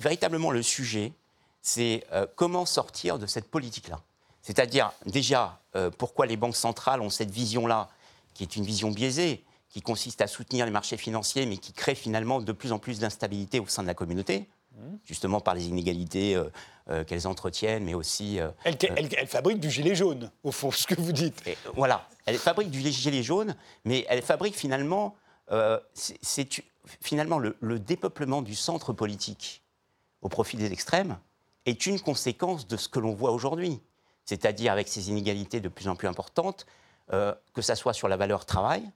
véritablement 0.00 0.50
le 0.50 0.62
sujet, 0.62 1.12
c'est 1.60 2.04
euh, 2.12 2.26
comment 2.36 2.64
sortir 2.64 3.18
de 3.18 3.26
cette 3.26 3.50
politique-là. 3.50 4.00
C'est-à-dire, 4.40 4.92
déjà, 5.04 5.60
pourquoi 5.98 6.24
les 6.24 6.38
banques 6.38 6.56
centrales 6.56 7.02
ont 7.02 7.10
cette 7.10 7.30
vision-là, 7.30 7.90
qui 8.32 8.44
est 8.44 8.56
une 8.56 8.64
vision 8.64 8.90
biaisée 8.90 9.44
qui 9.68 9.82
consiste 9.82 10.20
à 10.20 10.26
soutenir 10.26 10.64
les 10.64 10.70
marchés 10.70 10.96
financiers, 10.96 11.46
mais 11.46 11.58
qui 11.58 11.72
crée 11.72 11.94
finalement 11.94 12.40
de 12.40 12.52
plus 12.52 12.72
en 12.72 12.78
plus 12.78 13.00
d'instabilité 13.00 13.60
au 13.60 13.66
sein 13.66 13.82
de 13.82 13.88
la 13.88 13.94
communauté, 13.94 14.48
justement 15.04 15.40
par 15.40 15.54
les 15.54 15.66
inégalités 15.66 16.36
euh, 16.36 16.44
euh, 16.90 17.04
qu'elles 17.04 17.26
entretiennent, 17.26 17.84
mais 17.84 17.94
aussi... 17.94 18.40
Euh, 18.40 18.50
elle, 18.64 19.26
fabriquent 19.26 19.60
du 19.60 19.70
gilet 19.70 19.94
jaune, 19.94 20.30
au 20.44 20.52
fond, 20.52 20.70
ce 20.70 20.86
que 20.86 20.94
vous 20.94 21.12
dites. 21.12 21.42
voilà, 21.74 22.06
elles 22.26 22.38
fabriquent 22.38 22.70
du 22.70 22.80
gilet 22.80 23.22
jaune, 23.22 23.54
mais 23.84 24.06
elles 24.08 24.22
fabriquent 24.22 24.56
finalement... 24.56 25.16
c'est 25.94 26.48
finalement 27.00 27.38
le, 27.38 27.56
le, 27.60 27.78
dépeuplement 27.78 28.40
du 28.40 28.54
centre 28.54 28.92
politique 28.92 29.62
au 30.22 30.28
profit 30.28 30.56
des 30.56 30.72
extrêmes 30.72 31.18
est 31.66 31.84
une 31.86 32.00
conséquence 32.00 32.66
de 32.66 32.76
ce 32.78 32.88
que 32.88 32.98
l'on 32.98 33.12
voit 33.12 33.32
aujourd'hui. 33.32 33.80
C'est-à-dire 34.24 34.72
avec 34.72 34.88
ces 34.88 35.10
inégalités 35.10 35.60
de 35.60 35.68
plus 35.68 35.88
en 35.88 35.96
plus 35.96 36.08
importantes, 36.08 36.66
que 37.10 37.62
ça 37.62 37.74
soit 37.74 37.94
sur 37.94 38.08
la 38.08 38.18
valeur 38.18 38.44
travail, 38.44 38.90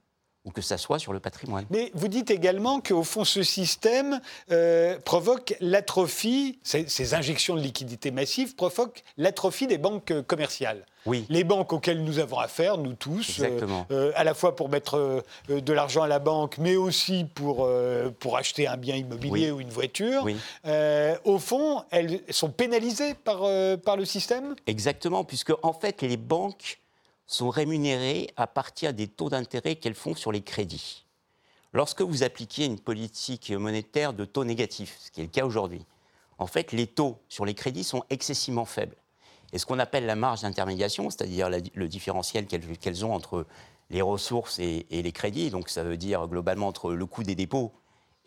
ou 0.45 0.51
que 0.51 0.61
ça 0.61 0.77
soit 0.77 0.99
sur 0.99 1.13
le 1.13 1.21
patrimoine. 1.21 1.65
Mais 1.71 1.91
vous 1.95 2.09
dites 2.09 2.31
également 2.31 2.81
qu'au 2.81 3.05
fond, 3.05 3.25
ce 3.25 3.43
système 3.43 4.21
euh, 4.51 4.99
provoque 5.01 5.55
l'atrophie, 5.61 6.59
ces, 6.63 7.15
injections 7.15 7.55
de 7.55 7.61
liquidités 7.61 8.11
massives 8.11 8.57
provoquent 8.57 9.03
l'atrophie 9.17 9.67
des 9.67 9.79
banques 9.79 10.13
commerciales. 10.27 10.85
Oui. 11.05 11.27
Les 11.29 11.43
banques 11.43 11.73
auxquelles 11.73 12.03
nous 12.03 12.21
avons 12.21 12.39
affaire, 12.39 12.79
nous 12.79 12.93
tous, 12.93 13.41
euh, 13.41 13.61
euh, 13.91 14.13
à 14.15 14.23
la 14.23 14.35
fois 14.35 14.55
pour 14.55 14.69
mettre 14.69 15.25
de 15.49 15.73
l'argent 15.73 16.03
à 16.03 16.09
la 16.09 16.21
banque, 16.21 16.59
mais 16.59 16.77
aussi 16.77 17.27
pour, 17.35 17.69
pour 18.21 18.37
acheter 18.37 18.69
un 18.69 18.77
bien 18.77 18.97
immobilier 18.97 19.51
ou 19.51 19.61
une 19.61 19.71
voiture, 19.71 20.27
au 21.25 21.39
fond, 21.39 21.85
elles 21.91 22.21
sont 22.31 22.51
pénalisées 22.51 23.15
par, 23.15 23.43
par 23.85 23.97
le 23.97 24.05
système? 24.05 24.55
Exactement, 24.67 25.25
puisque 25.25 25.53
en 25.63 25.73
fait, 25.73 26.03
les 26.03 26.17
banques 26.17 26.82
sont 27.27 27.51
rémunérées 27.51 28.31
à 28.37 28.47
partir 28.47 28.93
des 28.93 29.09
taux 29.09 29.31
d'intérêt 29.31 29.77
qu'elles 29.77 29.95
font 29.95 30.15
sur 30.15 30.33
les 30.33 30.43
crédits. 30.43 31.07
Lorsque 31.73 32.03
vous 32.03 32.23
appliquez 32.23 32.67
une 32.67 32.79
politique 32.79 33.51
monétaire 33.51 34.13
de 34.13 34.25
taux 34.25 34.45
négatifs, 34.45 34.99
ce 35.01 35.11
qui 35.11 35.21
est 35.21 35.25
le 35.25 35.31
cas 35.31 35.47
aujourd'hui, 35.47 35.87
en 36.39 36.47
fait, 36.47 36.73
les 36.73 36.87
taux 36.87 37.19
sur 37.29 37.45
les 37.45 37.55
crédits 37.55 37.85
sont 37.85 38.05
excessivement 38.11 38.65
faibles. 38.65 38.97
Et 39.53 39.59
ce 39.59 39.67
qu'on 39.67 39.79
appelle 39.79 40.07
la 40.07 40.17
marge 40.17 40.43
d'intermédiation, 40.43 41.09
c'est-à-dire 41.11 41.49
le 41.51 41.89
différentiel 41.89 42.47
qu'elles 42.47 43.05
ont 43.05 43.15
entre 43.15 43.47
les 43.91 44.03
ressources 44.03 44.59
et, 44.59 44.87
les 44.91 45.13
crédits, 45.13 45.51
donc 45.51 45.69
ça 45.69 45.85
veut 45.85 45.97
dire 45.97 46.27
globalement 46.27 46.69
entre 46.69 46.93
le 46.93 47.07
coût 47.07 47.23
des 47.23 47.35
dépôts 47.35 47.73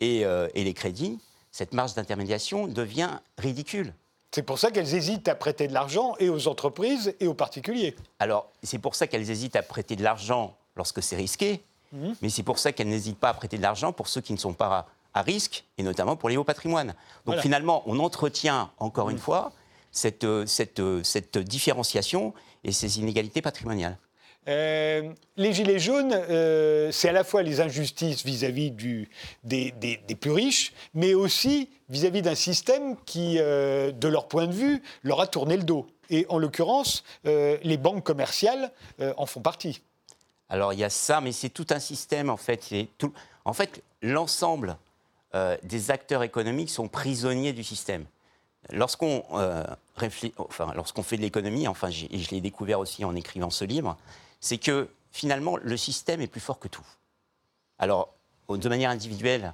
et, 0.00 0.24
euh, 0.24 0.48
et 0.54 0.64
les 0.64 0.74
crédits, 0.74 1.18
cette 1.50 1.74
marge 1.74 1.94
d'intermédiation 1.94 2.68
devient 2.68 3.18
ridicule. 3.38 3.92
C'est 4.36 4.42
pour 4.42 4.58
ça 4.58 4.70
qu'elles 4.70 4.94
hésitent 4.94 5.28
à 5.28 5.34
prêter 5.34 5.66
de 5.66 5.72
l'argent 5.72 6.14
et 6.18 6.28
aux 6.28 6.46
entreprises 6.46 7.14
et 7.20 7.26
aux 7.26 7.32
particuliers. 7.32 7.96
Alors, 8.18 8.50
c'est 8.62 8.78
pour 8.78 8.94
ça 8.94 9.06
qu'elles 9.06 9.30
hésitent 9.30 9.56
à 9.56 9.62
prêter 9.62 9.96
de 9.96 10.02
l'argent 10.02 10.58
lorsque 10.76 11.02
c'est 11.02 11.16
risqué, 11.16 11.62
mhm. 11.92 12.14
mais 12.20 12.28
c'est 12.28 12.42
pour 12.42 12.58
ça 12.58 12.70
qu'elles 12.70 12.90
n'hésitent 12.90 13.18
pas 13.18 13.30
à 13.30 13.32
prêter 13.32 13.56
de 13.56 13.62
l'argent 13.62 13.94
pour 13.94 14.08
ceux 14.08 14.20
qui 14.20 14.34
ne 14.34 14.38
sont 14.38 14.52
pas 14.52 14.88
à, 15.14 15.22
risque, 15.22 15.64
et 15.78 15.82
notamment 15.82 16.16
pour 16.16 16.28
les 16.28 16.36
hauts 16.36 16.44
patrimoines. 16.44 16.92
Donc 17.24 17.38
finalement, 17.38 17.82
on 17.86 17.98
entretient, 17.98 18.70
encore 18.78 19.08
une 19.08 19.16
mhm. 19.16 19.22
fois, 19.22 19.52
cette, 19.90 20.26
cette, 20.44 20.82
cette 21.02 21.38
différenciation 21.38 22.34
et 22.62 22.72
ces 22.72 22.98
inégalités 23.00 23.40
patrimoniales. 23.40 23.96
Euh, 24.48 25.12
les 25.36 25.52
Gilets 25.52 25.78
jaunes, 25.78 26.12
euh, 26.12 26.90
c'est 26.92 27.08
à 27.08 27.12
la 27.12 27.24
fois 27.24 27.42
les 27.42 27.60
injustices 27.60 28.24
vis-à-vis 28.24 28.70
des, 29.42 29.92
plus 30.20 30.30
riches, 30.30 30.72
mais 30.94 31.14
aussi 31.14 31.68
vis-à-vis 31.88 32.22
d'un 32.22 32.34
système 32.34 32.96
qui, 33.06 33.38
euh, 33.38 33.90
de 33.90 34.08
leur 34.08 34.28
point 34.28 34.46
de 34.46 34.52
vue, 34.52 34.82
leur 35.02 35.20
a 35.20 35.26
tourné 35.26 35.56
le 35.56 35.64
dos. 35.64 35.86
Et 36.10 36.26
en 36.28 36.38
l'occurrence, 36.38 37.02
les 37.24 37.76
banques 37.78 38.04
commerciales 38.04 38.70
en 39.16 39.26
font 39.26 39.40
partie. 39.40 39.82
Alors 40.48 40.72
il 40.72 40.78
y 40.78 40.84
a 40.84 40.90
ça, 40.90 41.20
mais 41.20 41.32
c'est 41.32 41.48
tout 41.48 41.66
un 41.70 41.80
système 41.80 42.30
en 42.30 42.36
fait. 42.36 42.72
En 43.44 43.52
fait, 43.52 43.82
l'ensemble 44.02 44.76
des 45.64 45.90
acteurs 45.90 46.22
économiques 46.22 46.70
sont 46.70 46.86
prisonniers 46.86 47.52
du 47.52 47.64
système. 47.64 48.04
Lorsqu'on 48.70 49.24
fait 49.98 51.16
de 51.16 51.22
l'économie, 51.22 51.66
enfin, 51.66 51.90
je 51.90 52.30
l'ai 52.30 52.40
découvert 52.40 52.78
aussi 52.78 53.04
en 53.04 53.16
écrivant 53.16 53.50
ce 53.50 53.64
livre, 53.64 53.96
c'est 54.40 54.58
que 54.58 54.88
finalement, 55.10 55.56
le 55.56 55.76
système 55.76 56.20
est 56.20 56.26
plus 56.26 56.40
fort 56.40 56.58
que 56.58 56.68
tout. 56.68 56.86
Alors, 57.78 58.14
de 58.48 58.68
manière 58.68 58.90
individuelle, 58.90 59.52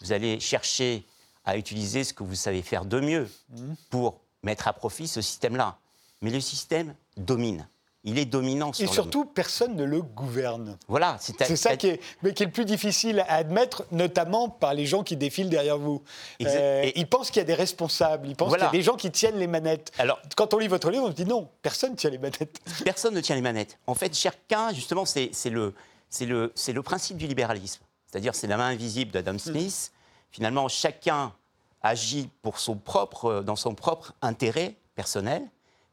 vous 0.00 0.12
allez 0.12 0.40
chercher 0.40 1.06
à 1.44 1.56
utiliser 1.56 2.04
ce 2.04 2.12
que 2.12 2.24
vous 2.24 2.34
savez 2.34 2.62
faire 2.62 2.84
de 2.84 3.00
mieux 3.00 3.30
mmh. 3.50 3.74
pour 3.90 4.20
mettre 4.42 4.68
à 4.68 4.72
profit 4.72 5.08
ce 5.08 5.20
système-là. 5.20 5.78
Mais 6.20 6.30
le 6.30 6.40
système 6.40 6.94
domine 7.16 7.66
il 8.04 8.18
est 8.18 8.26
dominant. 8.26 8.72
Sur 8.72 8.84
Et 8.84 8.92
surtout, 8.92 9.24
personne 9.24 9.74
ne 9.76 9.84
le 9.84 10.02
gouverne. 10.02 10.76
Voilà, 10.88 11.16
c'est 11.18 11.56
ça 11.56 11.76
qui 11.76 11.88
est, 11.88 12.00
mais 12.22 12.34
qui 12.34 12.42
est 12.42 12.46
le 12.46 12.52
plus 12.52 12.66
difficile 12.66 13.20
à 13.20 13.36
admettre, 13.36 13.84
notamment 13.90 14.50
par 14.50 14.74
les 14.74 14.84
gens 14.84 15.02
qui 15.02 15.16
défilent 15.16 15.48
derrière 15.48 15.78
vous. 15.78 16.02
Euh, 16.42 16.90
ils 16.94 17.08
pensent 17.08 17.28
qu'il 17.30 17.38
y 17.38 17.40
a 17.40 17.46
des 17.46 17.54
responsables, 17.54 18.28
ils 18.28 18.36
pensent 18.36 18.52
qu'il 18.52 18.62
y 18.62 18.66
a 18.66 18.70
des 18.70 18.82
gens 18.82 18.96
qui 18.96 19.10
tiennent 19.10 19.38
les 19.38 19.46
manettes. 19.46 19.90
Alors, 19.98 20.20
Quand 20.36 20.52
on 20.52 20.58
lit 20.58 20.68
votre 20.68 20.90
livre, 20.90 21.04
on 21.04 21.10
se 21.10 21.16
dit 21.16 21.24
non, 21.24 21.48
personne 21.62 21.92
ne 21.92 21.96
tient 21.96 22.10
les 22.10 22.18
manettes. 22.18 22.60
Personne 22.84 23.14
ne 23.14 23.20
tient 23.20 23.34
les 23.34 23.40
manettes. 23.42 23.78
En 23.86 23.94
fait, 23.94 24.14
chacun, 24.14 24.72
justement, 24.72 25.04
c'est 25.06 25.30
le, 25.46 25.74
le, 26.20 26.52
le 26.68 26.82
principe 26.82 27.16
du 27.16 27.26
libéralisme. 27.26 27.82
C'est-à-dire, 28.06 28.34
c'est 28.34 28.46
la 28.46 28.56
main 28.58 28.68
invisible 28.68 29.10
d'Adam 29.12 29.38
Smith. 29.38 29.92
Finalement, 30.30 30.68
chacun 30.68 31.32
agit 31.82 32.28
pour 32.42 32.58
son 32.58 32.76
propre, 32.76 33.42
dans 33.42 33.56
son 33.56 33.74
propre 33.74 34.12
intérêt 34.22 34.74
personnel, 34.94 35.42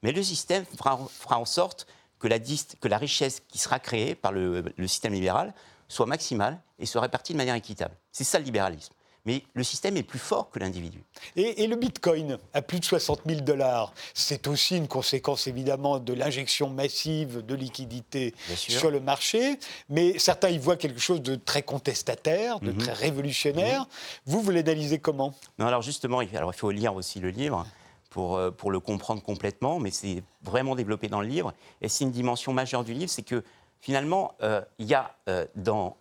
mais 0.03 0.11
le 0.11 0.23
système 0.23 0.65
fera, 0.65 0.99
fera 1.09 1.39
en 1.39 1.45
sorte 1.45 1.87
que 2.21 2.27
la, 2.27 2.39
que 2.39 2.87
la 2.87 2.97
richesse 2.97 3.41
qui 3.47 3.57
sera 3.57 3.79
créée 3.79 4.15
par 4.15 4.31
le, 4.31 4.63
système 4.87 5.13
libéral 5.13 5.53
soit 5.87 6.05
maximale 6.05 6.61
et 6.79 6.85
soit 6.85 7.01
répartie 7.01 7.33
de 7.33 7.37
manière 7.37 7.55
équitable. 7.55 7.95
C'est 8.11 8.23
ça 8.23 8.39
le 8.39 8.45
libéralisme. 8.45 8.93
mais 9.25 9.43
le 9.53 9.63
système 9.63 9.97
est 9.97 10.03
plus 10.03 10.19
fort 10.19 10.49
que 10.49 10.57
l'individu. 10.59 11.03
Et, 11.35 11.67
le 11.67 11.75
Bitcoin 11.75 12.37
à 12.53 12.61
plus 12.61 12.79
de 12.79 12.85
60 12.85 13.21
000 13.25 13.41
dollars, 13.41 13.93
c'est 14.13 14.47
aussi 14.47 14.77
une 14.77 14.87
conséquence 14.87 15.47
évidemment 15.47 15.99
de 15.99 16.13
l'injection 16.13 16.69
massive 16.69 17.45
de 17.45 17.55
liquidités 17.55 18.33
sur 18.55 18.89
le 18.91 18.99
marché, 18.99 19.59
mais 19.89 20.17
certains 20.17 20.49
y 20.49 20.57
voient 20.57 20.77
quelque 20.77 20.99
chose 20.99 21.21
de 21.21 21.35
très 21.35 21.63
contestataire, 21.63 22.59
de 22.59 22.71
mhm. 22.71 22.77
très 22.77 22.93
révolutionnaire. 22.93 23.81
Mhm. 23.81 23.87
Vous, 24.27 24.41
vous 24.41 24.51
l'analysez 24.51 24.99
comment? 24.99 25.33
Non, 25.59 25.67
alors 25.67 25.81
justement, 25.81 26.19
alors 26.19 26.51
il 26.53 26.57
faut 26.57 26.71
lire 26.71 26.95
aussi 26.95 27.19
le 27.19 27.29
livre 27.29 27.65
pour, 28.11 28.35
euh, 28.35 28.51
pour 28.51 28.69
le 28.69 28.79
comprendre 28.79 29.23
complètement, 29.23 29.79
mais 29.79 29.89
c'est 29.89 30.21
vraiment 30.43 30.75
développé 30.75 31.07
dans 31.07 31.21
le 31.21 31.27
livre. 31.27 31.53
Et 31.81 31.89
c'est 31.89 32.03
une 32.03 32.11
dimension 32.11 32.53
majeure 32.53 32.83
du 32.83 32.93
livre, 32.93 33.09
c'est 33.09 33.23
que 33.23 33.43
finalement, 33.79 34.35
euh, 34.43 34.61
il 34.77 34.85
y 34.85 34.93
a 34.93 35.15
euh, 35.27 35.47
dans, 35.55 35.97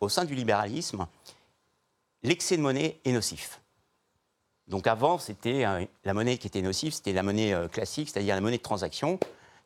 au 0.00 0.08
sein 0.08 0.24
du 0.24 0.36
libéralisme, 0.36 1.06
l'excès 2.22 2.56
de 2.56 2.62
monnaie 2.62 3.00
est 3.04 3.12
nocif. 3.12 3.60
Donc 4.68 4.86
avant, 4.86 5.18
c'était 5.18 5.64
la 6.04 6.14
monnaie 6.14 6.38
qui 6.38 6.46
était 6.46 6.62
nocive, 6.62 6.92
c'était 6.92 7.12
la 7.12 7.22
monnaie 7.22 7.54
classique, 7.70 8.10
c'est-à-dire 8.10 8.34
la 8.34 8.40
monnaie 8.40 8.58
de 8.58 8.62
transaction 8.62 9.18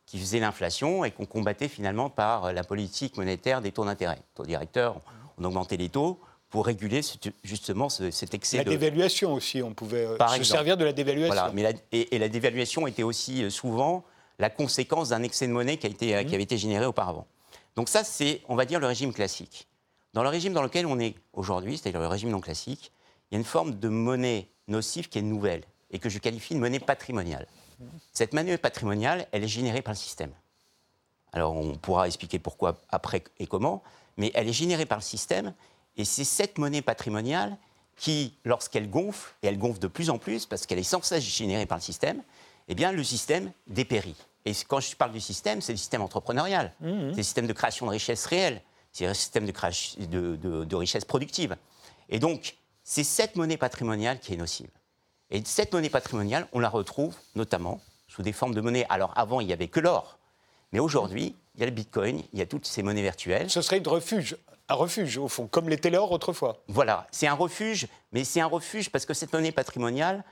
qui 0.05 0.19
faisait 0.19 0.41
l'inflation 0.41 1.05
et 1.05 1.11
qu'on 1.11 1.25
combattait 1.25 1.69
finalement 1.69 2.11
par 2.11 2.53
la 2.53 2.63
politique 2.65 3.17
monétaire 3.17 3.63
des 3.63 3.73
taux 3.73 3.85
d'intérêt. 3.85 4.19
Taux 4.35 4.45
directeur, 4.45 5.01
on 5.39 5.45
augmentait 5.45 5.79
les 5.79 5.89
taux, 5.89 6.21
pour 6.51 6.67
réguler 6.67 7.01
justement 7.45 7.89
cet 7.89 8.35
excès 8.35 8.59
la 8.59 8.65
de... 8.65 8.71
La 8.71 8.77
dévaluation 8.77 9.33
aussi, 9.33 9.63
on 9.63 9.73
pouvait 9.73 10.05
euh, 10.05 10.19
se 10.37 10.43
servir 10.43 10.77
de 10.77 10.85
la 10.85 10.93
dévaluation. 10.93 11.33
Voilà, 11.33 11.53
mais 11.53 11.75
et, 11.93 12.19
la 12.19 12.29
dévaluation 12.29 12.87
était 12.89 13.05
aussi 13.05 13.45
euh, 13.45 13.51
souvent 13.51 14.05
la 14.39 14.51
conséquence 14.51 15.11
d'un 15.11 15.23
excès 15.23 15.47
de 15.47 15.53
monnaie 15.53 15.77
qui, 15.77 15.87
a 15.87 15.91
été, 15.91 16.15
euh, 16.15 16.23
qui 16.23 16.31
mmh. 16.31 16.35
avait 16.35 16.43
été 16.43 16.59
généré 16.59 16.87
auparavant. 16.87 17.27
Donc 17.77 17.89
ça, 17.89 18.03
c'est, 18.03 18.43
on 18.49 18.57
va 18.57 18.65
dire, 18.65 18.81
le 18.81 18.87
régime 18.87 19.13
classique. 19.13 19.69
Dans 20.13 20.25
le 20.25 20.29
régime 20.29 20.53
dans 20.53 20.63
lequel 20.63 20.87
on 20.87 20.99
est 20.99 21.15
aujourd'hui, 21.33 21.79
c'est-à-dire 21.79 22.01
le 22.01 22.09
régime 22.09 22.31
non 22.31 22.41
classique, 22.41 22.91
il 23.31 23.35
y 23.35 23.37
a 23.37 23.39
une 23.39 23.45
forme 23.45 23.79
de 23.79 23.89
monnaie 23.89 24.49
nocive 24.67 25.09
qui 25.09 25.19
est 25.19 25.23
nouvelle 25.23 25.63
et 25.93 26.01
que 26.01 26.09
je 26.09 26.19
qualifie 26.19 26.55
de 26.55 26.59
monnaie 26.59 26.81
patrimoniale. 26.81 27.47
Cette 28.13 28.35
monnaie 28.35 28.59
patrimoniale, 28.59 29.27
elle 29.31 29.45
est 29.45 29.49
générée 29.49 29.83
par 29.83 29.95
le 29.95 29.99
système. 29.99 30.33
Alors 31.33 31.55
on 31.55 31.77
pourra 31.77 32.09
expliquer 32.09 32.41
pourquoi 32.41 32.81
après 32.89 33.23
et 33.39 33.47
comment, 33.47 33.83
mais 34.17 34.33
elle 34.35 34.49
est 34.49 34.53
générée 34.53 34.85
par 34.85 34.99
le 34.99 35.05
système 35.05 35.55
et 36.01 36.05
c'est 36.05 36.25
cette 36.25 36.57
monnaie 36.57 36.81
patrimoniale 36.83 37.57
qui, 37.97 38.33
lorsqu'elle 38.45 38.89
gonfle, 38.89 39.35
et 39.43 39.49
elle 39.49 39.59
gonfle 39.59 39.79
de 39.79 39.87
plus 39.87 40.09
en 40.09 40.17
plus 40.17 40.47
parce 40.47 40.65
qu'elle 40.65 40.79
est 40.79 40.83
sans 40.83 41.03
cesse 41.03 41.23
générée 41.23 41.67
par 41.67 41.77
le 41.77 41.83
système, 41.83 42.23
eh 42.69 42.75
bien 42.75 42.93
le 42.93 43.05
système 43.05 43.53
dépérit. 43.67 44.17
Et 44.47 44.53
quand 44.67 44.81
je 44.81 44.97
parle 44.97 45.13
du 45.13 45.21
système, 45.21 45.61
c'est 45.61 45.73
le 45.73 45.79
système 45.79 46.01
entrepreneurial, 46.01 46.73
mmh. 46.81 47.11
c'est 47.11 47.17
le 47.19 47.23
système 47.23 47.47
de 47.47 47.53
création 47.53 47.85
de 47.85 47.91
richesse 47.91 48.25
réelle, 48.25 48.63
c'est 48.93 49.07
le 49.07 49.13
système 49.13 49.45
de, 49.45 50.37
de, 50.37 50.65
de 50.65 50.77
richesse 50.77 51.05
productive. 51.05 51.57
Et 52.09 52.19
donc, 52.19 52.57
c'est 52.83 53.05
cette 53.05 53.37
monnaie 53.37 53.59
patrimoniale 53.59 54.19
qui 54.21 54.33
est 54.33 54.39
nocive. 54.39 54.71
Et 55.31 55.43
cette 55.45 55.75
monnaie 55.75 55.91
patrimoniale, 55.91 56.49
on 56.53 56.61
la 56.61 56.71
retrouve 56.71 57.15
notamment 57.35 57.81
sous 58.09 58.23
des 58.23 58.33
formes 58.33 58.55
de 58.55 58.61
monnaie. 58.63 58.87
Alors 58.89 59.13
avant, 59.17 59.41
il 59.41 59.47
n'y 59.47 59.53
avait 59.53 59.69
que 59.69 59.81
l'or. 59.81 60.19
Mais 60.73 60.79
aujourd'hui, 60.79 61.37
il 61.55 61.61
y 61.61 61.63
a 61.63 61.67
le 61.67 61.73
bitcoin, 61.73 62.23
il 62.33 62.39
y 62.39 62.43
a 62.43 62.47
toutes 62.47 62.67
ces 62.67 62.83
monnaies 62.83 63.03
virtuelles. 63.03 63.51
Ce 63.51 63.61
serait 63.61 63.81
de 63.81 63.89
refuge 63.89 64.37
un 64.71 64.75
refuge, 64.75 65.19
au 65.19 65.29
fond, 65.29 65.49
comme 65.49 65.69
l'était 65.69 65.91
l'or 65.91 66.13
autrefois. 66.13 66.63
Voilà, 66.69 67.09
c'est 67.11 67.27
un 67.27 67.35
refuge, 67.35 67.89
mais 68.13 68.23
c'est 68.23 68.41
un 68.41 68.47
refuge 68.47 68.91
parce 68.91 69.05
que 69.05 69.15
cette 69.15 69.33
monnaie 69.33 69.51
patrimoniale, 69.51 70.25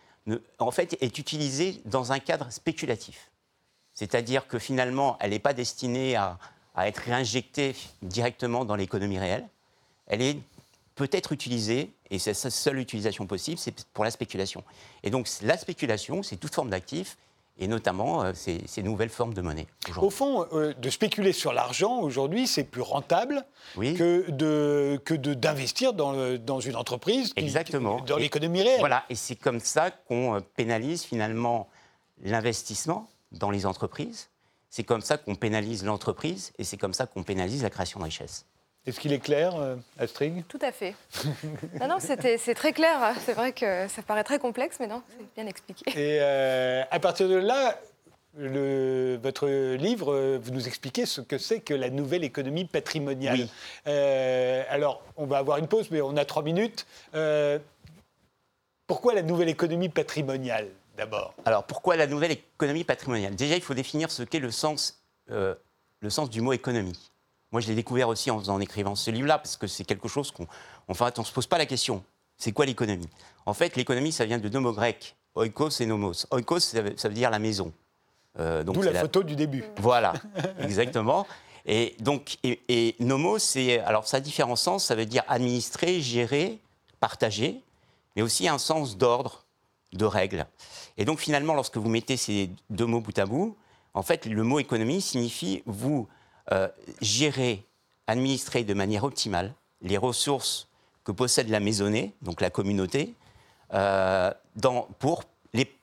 en 0.59 0.71
fait, 0.71 0.97
est 1.01 1.19
utilisée 1.19 1.83
dans 1.85 2.13
un 2.13 2.21
cadre 2.21 2.51
spéculatif. 2.51 3.31
C'est-à-dire 3.95 4.47
que 4.47 4.61
finalement, 4.61 5.17
elle 5.21 5.31
n'est 5.31 5.41
pas 5.41 5.55
destinée 5.55 6.15
à, 6.15 6.39
être 6.77 6.99
réinjectée 6.99 7.75
directement 8.03 8.65
dans 8.65 8.77
l'économie 8.77 9.19
réelle. 9.19 9.49
Elle 10.07 10.23
est 10.23 10.39
peut-être 10.95 11.33
utilisée, 11.33 11.91
et 12.09 12.21
c'est 12.21 12.35
sa 12.35 12.51
seule 12.51 12.79
utilisation 12.79 13.27
possible, 13.27 13.59
c'est 13.59 13.85
pour 13.87 14.05
la 14.05 14.13
spéculation. 14.13 14.63
Et 15.03 15.11
donc 15.11 15.29
la 15.43 15.59
spéculation, 15.59 16.23
c'est 16.23 16.37
toute 16.37 16.55
forme 16.55 16.71
d'actifs, 16.71 17.19
et 17.59 17.67
notamment 17.67 18.23
euh, 18.23 18.33
ces, 18.35 18.83
nouvelles 18.83 19.09
formes 19.09 19.35
de 19.35 19.41
monnaie. 19.41 19.67
Au 19.97 20.11
fond, 20.11 20.47
euh, 20.53 20.73
de 20.75 20.91
spéculer 20.91 21.33
sur 21.33 21.53
l'argent 21.53 21.99
aujourd'hui, 22.01 22.47
c'est 22.47 22.65
plus 22.65 22.83
rentable 22.83 23.45
que 23.75 24.31
de 24.31 25.01
que 25.05 25.15
d'investir 25.15 25.93
dans, 25.93 26.37
dans, 26.39 26.61
une 26.61 26.77
entreprise, 26.77 27.33
Exactement. 27.37 28.01
dans 28.01 28.17
l'économie 28.17 28.63
réelle. 28.63 28.81
Voilà, 28.81 29.05
et 29.11 29.15
c'est 29.15 29.37
comme 29.37 29.61
ça 29.61 29.91
qu'on 29.91 30.37
euh, 30.37 30.41
pénalise 30.57 31.03
finalement 31.03 31.69
l'investissement 32.23 33.09
dans 33.33 33.51
les 33.51 33.67
entreprises. 33.67 34.31
C'est 34.71 34.85
comme 34.85 35.01
ça 35.01 35.17
qu'on 35.17 35.35
pénalise 35.35 35.85
l'entreprise 35.85 36.53
et 36.59 36.65
c'est 36.65 36.77
comme 36.77 36.95
ça 36.95 37.07
qu'on 37.07 37.23
pénalise 37.23 37.63
la 37.63 37.71
création 37.71 38.01
de 38.01 38.05
richesse. 38.05 38.47
Est-ce 38.89 39.01
qu'il 39.01 39.13
est 39.13 39.19
clair, 39.19 39.53
Astrid? 39.99 40.45
Tout 40.49 40.59
à 40.63 40.73
fait. 40.73 40.95
non, 41.79 41.89
non, 41.89 41.97
c'est 42.01 42.55
très 42.55 42.73
clair. 42.73 43.13
C'est 43.27 43.35
vrai 43.35 43.53
que 43.53 43.87
ça 43.87 44.01
paraît 44.01 44.25
très 44.25 44.39
complexe, 44.39 44.79
mais 44.81 44.87
non, 44.87 45.03
c'est 45.11 45.35
bien 45.35 45.47
expliqué. 45.47 45.91
Et 45.91 46.19
euh, 46.23 46.83
à 46.91 46.99
partir 46.99 47.29
de 47.29 47.35
là, 47.35 47.79
le, 48.39 49.19
votre 49.23 49.47
livre, 49.75 50.39
vous 50.43 50.53
nous 50.53 50.67
expliquez 50.67 51.05
ce 51.05 51.21
que 51.21 51.37
c'est 51.37 51.61
que 51.61 51.75
la 51.75 51.91
nouvelle 51.91 52.25
économie 52.25 52.65
patrimoniale. 52.65 53.49
Euh, 53.87 54.65
alors, 54.71 55.03
on 55.19 55.27
va 55.27 55.37
avoir 55.37 55.59
une 55.59 55.69
pause, 55.69 55.91
mais 55.91 56.01
on 56.01 56.17
a 56.17 56.25
trois 56.25 56.43
minutes. 56.43 56.87
Euh, 57.15 57.59
pourquoi 58.87 59.13
la 59.13 59.23
nouvelle 59.23 59.51
économie 59.51 59.91
patrimoniale, 59.91 60.69
d'abord? 60.97 61.35
Alors, 61.45 61.65
pourquoi 61.65 61.97
la 61.97 62.07
nouvelle 62.07 62.33
économie 62.33 62.85
patrimoniale? 62.85 63.35
Déjà, 63.35 63.55
il 63.55 63.63
faut 63.63 63.75
définir 63.75 64.11
ce 64.11 64.23
qu'est 64.23 64.41
le 64.41 64.51
sens, 64.51 65.03
le 65.29 65.59
sens 66.09 66.31
du 66.31 66.41
mot 66.41 66.55
économie. 66.55 67.11
Moi, 67.51 67.61
je 67.61 67.69
l'ai 67.69 67.75
découvert 67.75 68.09
aussi 68.09 68.31
en, 68.31 68.61
écrivant 68.61 68.95
ce 68.95 69.11
livre-là, 69.11 69.39
parce 69.39 69.57
que 69.57 69.67
c'est 69.67 69.85
quelque 69.85 70.09
chose 70.09 70.31
qu'on 70.31 70.47
enfin, 70.89 71.11
on 71.17 71.21
ne 71.21 71.27
se 71.27 71.33
pose 71.33 71.47
pas 71.47 71.59
la 71.59 71.67
question. 71.67 72.05
C'est 72.37 72.53
quoi 72.53 72.67
l'économie? 72.67 73.09
En 73.47 73.55
fait, 73.55 73.75
l'économie, 73.77 74.13
ça 74.13 74.27
vient 74.27 74.39
de 74.39 74.49
deux 74.49 74.61
mots 74.61 74.73
grecs, 74.73 75.17
oikos 75.35 75.81
et 75.81 75.87
nomos. 75.87 76.27
Oikos, 76.31 76.61
ça 76.61 76.83
veut, 76.83 77.15
dire 77.15 77.31
la 77.31 77.39
maison. 77.39 77.73
Euh, 78.39 78.63
D'où 78.63 78.81
la, 78.83 79.01
photo 79.01 79.23
du 79.23 79.35
début. 79.35 79.65
Voilà, 79.79 80.13
exactement. 80.61 81.27
Et 81.65 81.97
donc, 82.01 82.37
et, 82.45 82.95
nomos, 83.01 83.39
c'est 83.39 83.81
alors 83.81 84.07
ça 84.07 84.19
a 84.19 84.21
différents 84.21 84.57
sens. 84.57 84.85
Ça 84.85 84.95
veut 84.95 85.07
dire 85.07 85.25
administrer, 85.27 86.01
gérer, 86.01 86.59
partager, 87.01 87.63
mais 88.15 88.23
aussi 88.23 88.47
un 88.47 88.59
sens 88.59 88.97
d'ordre, 88.99 89.45
de 89.93 90.05
règles. 90.05 90.47
Et 90.99 91.05
donc, 91.05 91.19
finalement, 91.19 91.55
lorsque 91.55 91.79
vous 91.79 91.89
mettez 91.89 92.17
ces 92.17 92.51
deux 92.69 92.87
mots 92.87 93.01
bout 93.01 93.19
à 93.19 93.27
bout, 93.27 93.57
en 93.95 94.03
fait, 94.03 94.27
le 94.27 94.43
mot 94.43 94.59
économie 94.59 95.01
signifie 95.01 95.63
vous 95.67 96.09
euh, 96.53 96.69
gérer, 97.03 97.67
administrer 98.07 98.65
de 98.65 98.73
manière 98.73 99.05
optimale 99.05 99.53
les 99.83 99.99
ressources 99.99 100.69
que 101.05 101.13
possède 101.13 101.51
la 101.51 101.61
maisonnée, 101.61 102.15
donc 102.23 102.41
la 102.41 102.49
communauté, 102.49 103.15
euh, 103.75 104.33
pour, 104.99 105.25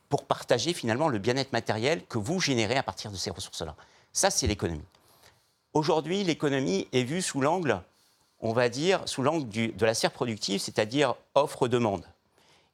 pour 0.09 0.25
partager 0.25 0.73
finalement 0.73 1.07
le 1.07 1.19
bien-être 1.19 1.53
matériel 1.53 2.03
que 2.05 2.17
vous 2.17 2.39
générez 2.39 2.77
à 2.77 2.83
partir 2.83 3.11
de 3.11 3.15
ces 3.15 3.29
ressources-là. 3.29 3.75
Ça, 4.11 4.31
c'est 4.31 4.47
l'économie. 4.47 4.85
Aujourd'hui, 5.73 6.23
l'économie 6.23 6.87
est 6.93 7.03
vue 7.03 7.21
sous 7.21 7.41
l'angle, 7.41 7.79
on 8.39 8.53
va 8.53 8.69
dire, 8.69 9.01
sous 9.05 9.21
l'angle 9.21 9.47
de 9.49 9.85
la 9.85 9.93
serre 9.93 10.11
productive, 10.11 10.59
c'est-à-dire 10.59 11.15
offre-demande. 11.35 12.05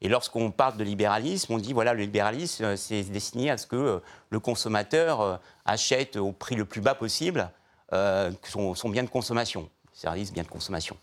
Et 0.00 0.08
lorsqu'on 0.08 0.50
parle 0.50 0.78
de 0.78 0.84
libéralisme, 0.84 1.52
on 1.52 1.58
dit 1.58 1.74
voilà, 1.74 1.92
le 1.92 2.00
libéralisme, 2.02 2.64
euh, 2.64 2.76
c'est 2.76 3.02
destiné 3.02 3.50
à 3.50 3.58
ce 3.58 3.66
que 3.66 4.00
le 4.30 4.40
consommateur 4.40 5.40
achète 5.66 6.16
au 6.16 6.32
prix 6.32 6.56
le 6.56 6.64
plus 6.64 6.80
bas 6.80 6.94
possible 6.94 7.50
euh, 7.92 8.30
son, 8.44 8.88
bien 8.88 9.02
de 9.02 9.08
consommation, 9.08 9.68
service 9.92 10.32
bien 10.32 10.42
de 10.42 10.48
consommation. 10.48 10.96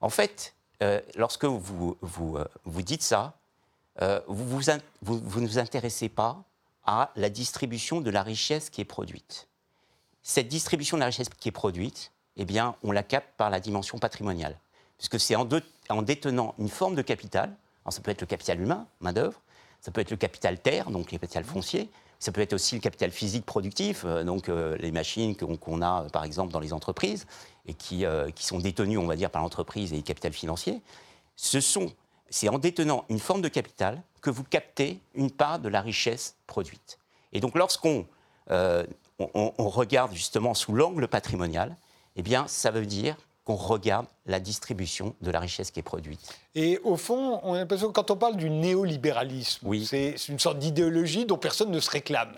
En 0.00 0.08
fait, 0.08 0.54
euh, 0.82 1.00
lorsque 1.16 1.44
vous, 1.44 1.96
vous, 2.00 2.36
euh, 2.36 2.44
vous, 2.64 2.82
dites 2.82 3.02
ça, 3.02 3.34
vous, 4.28 4.44
vous, 4.46 4.62
vous 5.02 5.40
ne 5.40 5.46
vous 5.46 5.58
intéressez 5.58 6.08
pas 6.08 6.44
à 6.84 7.10
la 7.16 7.28
distribution 7.30 8.00
de 8.00 8.10
la 8.10 8.22
richesse 8.22 8.70
qui 8.70 8.80
est 8.80 8.86
produite. 8.86 9.48
Cette 10.22 10.48
distribution 10.48 10.96
de 10.96 11.00
la 11.00 11.06
richesse 11.06 11.28
qui 11.28 11.48
est 11.48 11.52
produite, 11.52 12.12
eh 12.36 12.44
bien, 12.44 12.76
on 12.84 12.92
la 12.92 13.02
capte 13.02 13.36
par 13.36 13.50
la 13.50 13.60
dimension 13.60 13.98
patrimoniale. 13.98 14.56
Puisque 14.96 15.18
c'est 15.18 15.34
en, 15.34 15.48
en, 15.88 16.02
détenant 16.02 16.54
une 16.58 16.68
forme 16.68 16.94
de 16.94 17.02
capital, 17.02 17.54
alors 17.84 17.92
ça 17.92 18.00
peut 18.00 18.10
être 18.10 18.20
le 18.20 18.26
capital 18.26 18.60
humain, 18.60 18.86
main-d'œuvre, 19.00 19.40
ça 19.80 19.90
peut 19.90 20.00
être 20.00 20.10
le 20.10 20.16
capital 20.16 20.58
terre, 20.60 20.90
donc 20.90 21.10
le 21.12 21.18
capital 21.18 21.44
foncier, 21.44 21.90
ça 22.18 22.32
peut 22.32 22.40
être 22.40 22.52
aussi 22.52 22.74
le 22.74 22.80
capital 22.80 23.10
physique 23.10 23.44
productif, 23.46 24.02
euh, 24.04 24.24
donc 24.24 24.48
euh, 24.48 24.76
les 24.78 24.90
machines 24.90 25.36
qu'on 25.36 25.82
a 25.82 26.06
par 26.12 26.24
exemple 26.24 26.52
dans 26.52 26.60
les 26.60 26.72
entreprises 26.72 27.26
et 27.66 27.74
qui, 27.74 28.04
euh, 28.04 28.30
qui 28.30 28.44
sont 28.44 28.58
détenues, 28.58 28.98
on 28.98 29.06
va 29.06 29.16
dire, 29.16 29.30
par 29.30 29.42
l'entreprise 29.42 29.92
et 29.92 29.96
le 29.96 30.02
capital 30.02 30.32
financier. 30.32 30.80
Ce 31.36 31.60
sont, 31.60 31.92
c'est 32.28 32.48
en 32.48 32.58
détenant 32.58 33.04
une 33.08 33.20
forme 33.20 33.42
de 33.42 33.48
capital 33.48 34.02
que 34.20 34.30
vous 34.30 34.42
captez 34.42 35.00
une 35.14 35.30
part 35.30 35.60
de 35.60 35.68
la 35.68 35.80
richesse 35.80 36.36
produite. 36.46 36.98
Et 37.32 37.40
donc 37.40 37.54
lorsqu'on 37.56 38.06
on, 38.50 39.52
regarde 39.58 40.12
justement 40.14 40.54
sous 40.54 40.72
l'angle 40.72 41.06
patrimonial, 41.06 41.76
eh 42.16 42.22
bien 42.22 42.48
ça 42.48 42.70
veut 42.70 42.86
dire 42.86 43.16
qu'on 43.48 43.54
regarde 43.54 44.04
la 44.26 44.40
distribution 44.40 45.14
de 45.22 45.30
la 45.30 45.40
richesse 45.40 45.70
qui 45.70 45.80
est 45.80 45.82
produite. 45.82 46.20
Et 46.54 46.78
au 46.84 46.98
fond, 46.98 47.40
on 47.42 47.54
a 47.54 47.56
l'impression 47.56 47.88
que 47.88 47.92
quand 47.94 48.10
on 48.10 48.16
parle 48.16 48.36
du 48.36 48.50
néolibéralisme, 48.50 49.66
Oui. 49.66 49.86
c'est 49.86 50.16
une 50.28 50.38
sorte 50.38 50.58
d'idéologie 50.58 51.24
dont 51.24 51.38
personne 51.38 51.70
ne 51.70 51.80
se 51.80 51.88
réclame. 51.90 52.34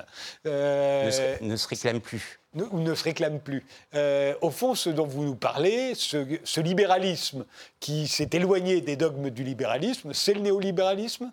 Euh, 0.46 1.06
Ne, 1.06 1.10
se, 1.10 1.42
ne 1.44 1.56
se 1.56 1.66
réclame 1.66 2.00
plus. 2.00 2.38
ne- 2.54 2.62
ou 2.62 2.78
ne 2.78 2.94
se 2.94 3.02
réclame 3.02 3.40
plus. 3.40 3.66
Euh, 3.94 4.34
au 4.40 4.50
fond, 4.50 4.76
ce 4.76 4.88
dont 4.88 5.04
vous 5.04 5.24
nous 5.24 5.34
parlez, 5.34 5.96
ce, 5.96 6.38
ce 6.44 6.60
libéralisme 6.60 7.44
qui 7.80 8.06
s'est 8.06 8.30
éloigné 8.32 8.80
des 8.80 8.94
dogmes 8.94 9.30
du 9.30 9.42
libéralisme, 9.42 10.12
c'est 10.14 10.34
le 10.34 10.42
néolibéralisme? 10.42 11.32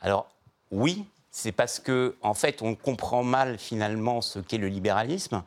Alors, 0.00 0.30
oui, 0.70 1.04
c'est 1.30 1.52
parce 1.52 1.78
que, 1.78 2.16
en 2.22 2.32
fait, 2.32 2.62
on 2.62 2.74
comprend 2.74 3.22
mal 3.22 3.58
finalement 3.58 4.22
ce 4.22 4.38
qu'est 4.38 4.56
le 4.56 4.68
libéralisme. 4.68 5.42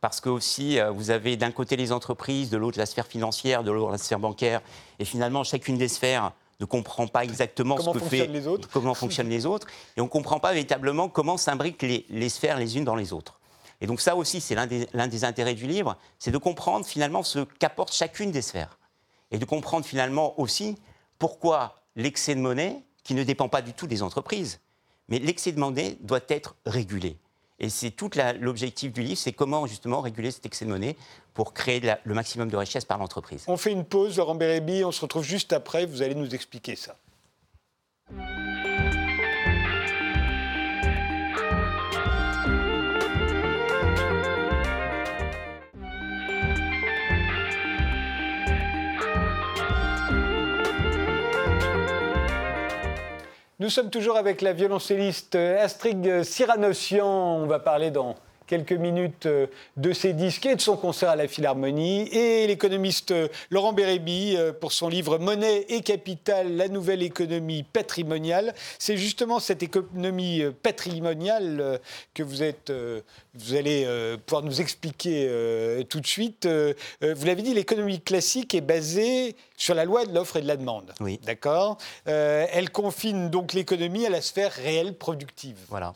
Parce 0.00 0.20
que 0.20 0.28
aussi, 0.28 0.78
euh, 0.78 0.90
vous 0.90 1.10
avez 1.10 1.36
d'un 1.36 1.50
côté 1.50 1.76
les 1.76 1.92
entreprises, 1.92 2.50
de 2.50 2.56
l'autre 2.56 2.78
la 2.78 2.86
sphère 2.86 3.06
financière, 3.06 3.64
de 3.64 3.70
l'autre 3.70 3.92
la 3.92 3.98
sphère 3.98 4.18
bancaire, 4.18 4.60
et 4.98 5.04
finalement 5.04 5.44
chacune 5.44 5.78
des 5.78 5.88
sphères 5.88 6.32
ne 6.60 6.64
comprend 6.64 7.06
pas 7.06 7.24
exactement 7.24 7.76
Comment 7.76 7.92
ce 7.92 7.98
que 7.98 8.04
fonctionnent 8.04 8.26
fait, 8.26 8.32
les 8.32 8.46
autres. 8.46 8.68
comment 8.70 8.94
fonctionnent 8.94 9.28
les 9.28 9.46
autres, 9.46 9.66
et 9.96 10.00
on 10.00 10.04
ne 10.04 10.08
comprend 10.08 10.38
pas 10.38 10.52
véritablement 10.52 11.08
comment 11.08 11.36
s'imbriquent 11.36 11.82
les, 11.82 12.06
les 12.08 12.28
sphères 12.28 12.58
les 12.58 12.76
unes 12.76 12.84
dans 12.84 12.94
les 12.94 13.12
autres. 13.12 13.38
Et 13.80 13.86
donc 13.86 14.00
ça 14.00 14.16
aussi, 14.16 14.40
c'est 14.40 14.54
l'un 14.54 14.66
des, 14.66 14.88
l'un 14.94 15.06
des 15.06 15.24
intérêts 15.24 15.54
du 15.54 15.66
livre, 15.66 15.96
c'est 16.18 16.30
de 16.30 16.38
comprendre 16.38 16.86
finalement 16.86 17.22
ce 17.22 17.40
qu'apporte 17.40 17.92
chacune 17.92 18.30
des 18.30 18.42
sphères, 18.42 18.78
et 19.30 19.38
de 19.38 19.44
comprendre 19.44 19.84
finalement 19.84 20.38
aussi 20.40 20.76
pourquoi 21.18 21.76
l'excès 21.94 22.34
de 22.34 22.40
monnaie, 22.40 22.82
qui 23.02 23.14
ne 23.14 23.22
dépend 23.22 23.48
pas 23.48 23.62
du 23.62 23.72
tout 23.72 23.86
des 23.86 24.02
entreprises, 24.02 24.60
mais 25.08 25.18
l'excès 25.18 25.52
de 25.52 25.60
monnaie 25.60 25.96
doit 26.00 26.20
être 26.28 26.56
régulé. 26.66 27.18
Et 27.58 27.70
c'est 27.70 27.90
tout 27.90 28.10
l'objectif 28.40 28.92
du 28.92 29.02
livre, 29.02 29.18
c'est 29.18 29.32
comment 29.32 29.66
justement 29.66 30.00
réguler 30.00 30.30
cet 30.30 30.44
excès 30.44 30.64
de 30.66 30.70
monnaie 30.70 30.96
pour 31.32 31.54
créer 31.54 31.80
le 32.04 32.14
maximum 32.14 32.50
de 32.50 32.56
richesse 32.56 32.84
par 32.84 32.98
l'entreprise. 32.98 33.44
On 33.46 33.56
fait 33.56 33.72
une 33.72 33.84
pause, 33.84 34.18
Laurent 34.18 34.34
Bérébi, 34.34 34.84
on 34.84 34.92
se 34.92 35.00
retrouve 35.00 35.24
juste 35.24 35.52
après, 35.52 35.86
vous 35.86 36.02
allez 36.02 36.14
nous 36.14 36.34
expliquer 36.34 36.76
ça. 36.76 36.96
Nous 53.58 53.70
sommes 53.70 53.88
toujours 53.88 54.18
avec 54.18 54.42
la 54.42 54.52
violoncelliste 54.52 55.34
Astrid 55.34 56.24
Cyranossian. 56.24 57.06
On 57.06 57.46
va 57.46 57.58
parler 57.58 57.90
dans 57.90 58.14
quelques 58.46 58.72
minutes 58.72 59.26
euh, 59.26 59.46
de 59.76 59.92
ses 59.92 60.12
disques 60.12 60.46
et 60.46 60.54
de 60.54 60.60
son 60.60 60.76
concert 60.76 61.10
à 61.10 61.16
la 61.16 61.28
Philharmonie. 61.28 62.08
Et 62.08 62.46
l'économiste 62.46 63.10
euh, 63.10 63.28
Laurent 63.50 63.72
Bérébi 63.72 64.36
euh, 64.36 64.52
pour 64.52 64.72
son 64.72 64.88
livre 64.88 65.18
Monnaie 65.18 65.66
et 65.68 65.82
capital, 65.82 66.56
la 66.56 66.68
nouvelle 66.68 67.02
économie 67.02 67.62
patrimoniale. 67.62 68.54
C'est 68.78 68.96
justement 68.96 69.40
cette 69.40 69.62
économie 69.62 70.42
patrimoniale 70.62 71.80
que 72.14 72.22
vous, 72.22 72.42
êtes, 72.42 72.72
vous 73.34 73.54
allez 73.54 73.86
pouvoir 74.24 74.42
nous 74.42 74.60
expliquer 74.60 75.84
tout 75.88 76.00
de 76.00 76.06
suite. 76.06 76.46
Vous 76.46 77.26
l'avez 77.26 77.42
dit, 77.42 77.54
l'économie 77.54 78.00
classique 78.00 78.54
est 78.54 78.60
basée 78.60 79.36
sur 79.56 79.74
la 79.74 79.84
loi 79.84 80.04
de 80.04 80.14
l'offre 80.14 80.36
et 80.36 80.42
de 80.42 80.46
la 80.46 80.56
demande. 80.56 80.92
Oui. 81.00 81.18
D'accord 81.24 81.78
Elle 82.04 82.70
confine 82.70 83.30
donc 83.30 83.52
l'économie 83.52 84.06
à 84.06 84.10
la 84.10 84.20
sphère 84.20 84.52
réelle 84.52 84.94
productive. 84.94 85.58
Voilà. 85.68 85.94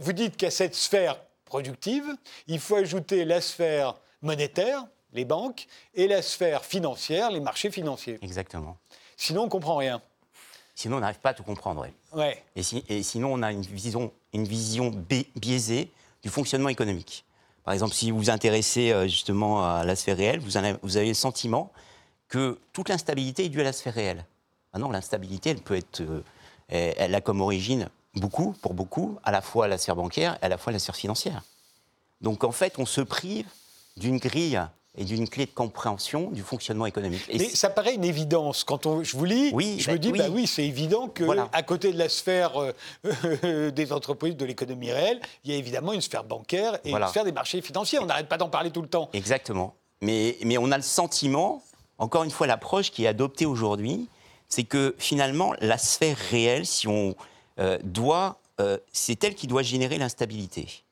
Vous 0.00 0.12
dites 0.12 0.36
qu'à 0.36 0.50
cette 0.50 0.74
sphère 0.74 1.16
productive, 1.50 2.04
il 2.46 2.58
faut 2.60 2.76
ajouter 2.76 3.24
la 3.26 3.40
sphère 3.42 3.96
monétaire, 4.22 4.86
les 5.12 5.24
banques, 5.24 5.66
et 5.94 6.06
la 6.08 6.22
sphère 6.22 6.64
financière, 6.64 7.30
les 7.30 7.40
marchés 7.40 7.70
financiers. 7.70 8.18
Exactement. 8.22 8.78
Sinon, 9.16 9.42
on 9.42 9.44
ne 9.46 9.50
comprend 9.50 9.76
rien. 9.76 10.00
Sinon, 10.74 10.96
on 10.96 11.00
n'arrive 11.00 11.18
pas 11.18 11.30
à 11.30 11.34
tout 11.34 11.42
comprendre. 11.42 11.86
ouais. 12.14 12.42
Et, 12.56 12.62
si- 12.62 12.84
et 12.88 13.02
sinon, 13.02 13.32
on 13.34 13.42
a 13.42 13.50
une 13.52 13.62
vision, 13.62 14.12
une 14.32 14.44
vision 14.44 14.88
bi- 14.90 15.26
biaisée 15.36 15.90
du 16.22 16.28
fonctionnement 16.30 16.68
économique. 16.70 17.24
Par 17.64 17.74
exemple, 17.74 17.92
si 17.94 18.10
vous 18.10 18.18
vous 18.18 18.30
intéressez 18.30 18.90
euh, 18.92 19.04
justement 19.08 19.64
à 19.66 19.84
la 19.84 19.96
sphère 19.96 20.16
réelle, 20.16 20.38
vous, 20.40 20.56
avez, 20.56 20.74
vous 20.82 20.96
avez 20.96 21.08
le 21.08 21.14
sentiment 21.14 21.70
que 22.28 22.58
toute 22.72 22.88
l'instabilité 22.88 23.44
est 23.44 23.48
due 23.48 23.60
à 23.60 23.64
la 23.64 23.72
sphère 23.72 23.94
réelle. 23.94 24.24
Ah 24.72 24.78
non, 24.78 24.90
l'instabilité, 24.90 25.50
elle 25.50 25.60
peut 25.60 25.76
être, 25.76 26.00
euh, 26.00 26.22
elle 26.68 27.14
a 27.14 27.20
comme 27.20 27.40
origine 27.40 27.88
beaucoup, 28.14 28.54
pour 28.62 28.74
beaucoup, 28.74 29.18
à 29.24 29.30
la 29.30 29.40
fois 29.40 29.68
la 29.68 29.78
sphère 29.78 29.96
bancaire 29.96 30.38
et 30.42 30.46
à 30.46 30.48
la 30.48 30.58
fois 30.58 30.72
la 30.72 30.78
sphère 30.78 30.96
financière. 30.96 31.42
Donc 32.20 32.44
en 32.44 32.52
fait, 32.52 32.74
on 32.78 32.86
se 32.86 33.00
prive 33.00 33.46
d'une 33.96 34.18
grille 34.18 34.60
et 34.96 35.04
d'une 35.04 35.28
clé 35.28 35.46
de 35.46 35.50
compréhension 35.52 36.30
du 36.32 36.42
fonctionnement 36.42 36.84
économique. 36.86 37.22
Et 37.28 37.38
Mais 37.38 37.48
ça 37.48 37.70
paraît 37.70 37.94
une 37.94 38.04
évidence. 38.04 38.64
Quand 38.64 38.86
on, 38.86 39.04
je 39.04 39.16
vous 39.16 39.24
lis, 39.24 39.50
Oui, 39.52 39.76
je 39.78 39.86
bah, 39.86 39.92
me 39.92 39.98
dis, 39.98 40.10
oui. 40.10 40.18
bah 40.18 40.26
oui, 40.30 40.46
c'est 40.48 40.64
évident 40.66 41.08
que 41.08 41.22
Voilà. 41.22 41.48
à 41.52 41.62
côté 41.62 41.92
de 41.92 41.98
la 41.98 42.08
sphère 42.08 42.52
euh, 42.60 43.70
des 43.70 43.92
entreprises, 43.92 44.36
de 44.36 44.44
l'économie 44.44 44.90
réelle, 44.90 45.20
il 45.44 45.52
y 45.52 45.54
a 45.54 45.56
évidemment 45.58 45.92
une 45.92 46.00
sphère 46.00 46.24
bancaire 46.24 46.78
et 46.84 46.90
Voilà. 46.90 47.06
une 47.06 47.10
sphère 47.10 47.24
des 47.24 47.32
marchés 47.32 47.62
financiers. 47.62 48.00
On 48.00 48.06
n'arrête 48.06 48.28
pas 48.28 48.36
d'en 48.36 48.48
parler 48.48 48.70
tout 48.70 48.82
le 48.82 48.88
temps. 48.88 49.08
Exactement. 49.12 49.74
Mais, 50.02 50.36
mais 50.44 50.58
on 50.58 50.72
a 50.72 50.76
le 50.76 50.82
sentiment, 50.82 51.62
encore 51.98 52.24
une 52.24 52.30
fois, 52.30 52.48
l'approche 52.48 52.90
qui 52.90 53.04
est 53.04 53.08
adoptée 53.08 53.46
aujourd'hui, 53.46 54.08
c'est 54.48 54.64
que 54.64 54.96
finalement, 54.98 55.54
la 55.60 55.78
sphère 55.78 56.16
réelle, 56.30 56.66
si 56.66 56.88
on 56.88 57.14
euh, 57.60 57.78
doit, 57.82 58.38
euh, 58.60 58.78
c'est 58.92 59.22
elle 59.24 59.34
qui 59.34 59.46
doit 59.46 59.62
générer 59.62 59.98
l'instabilité. 59.98 60.82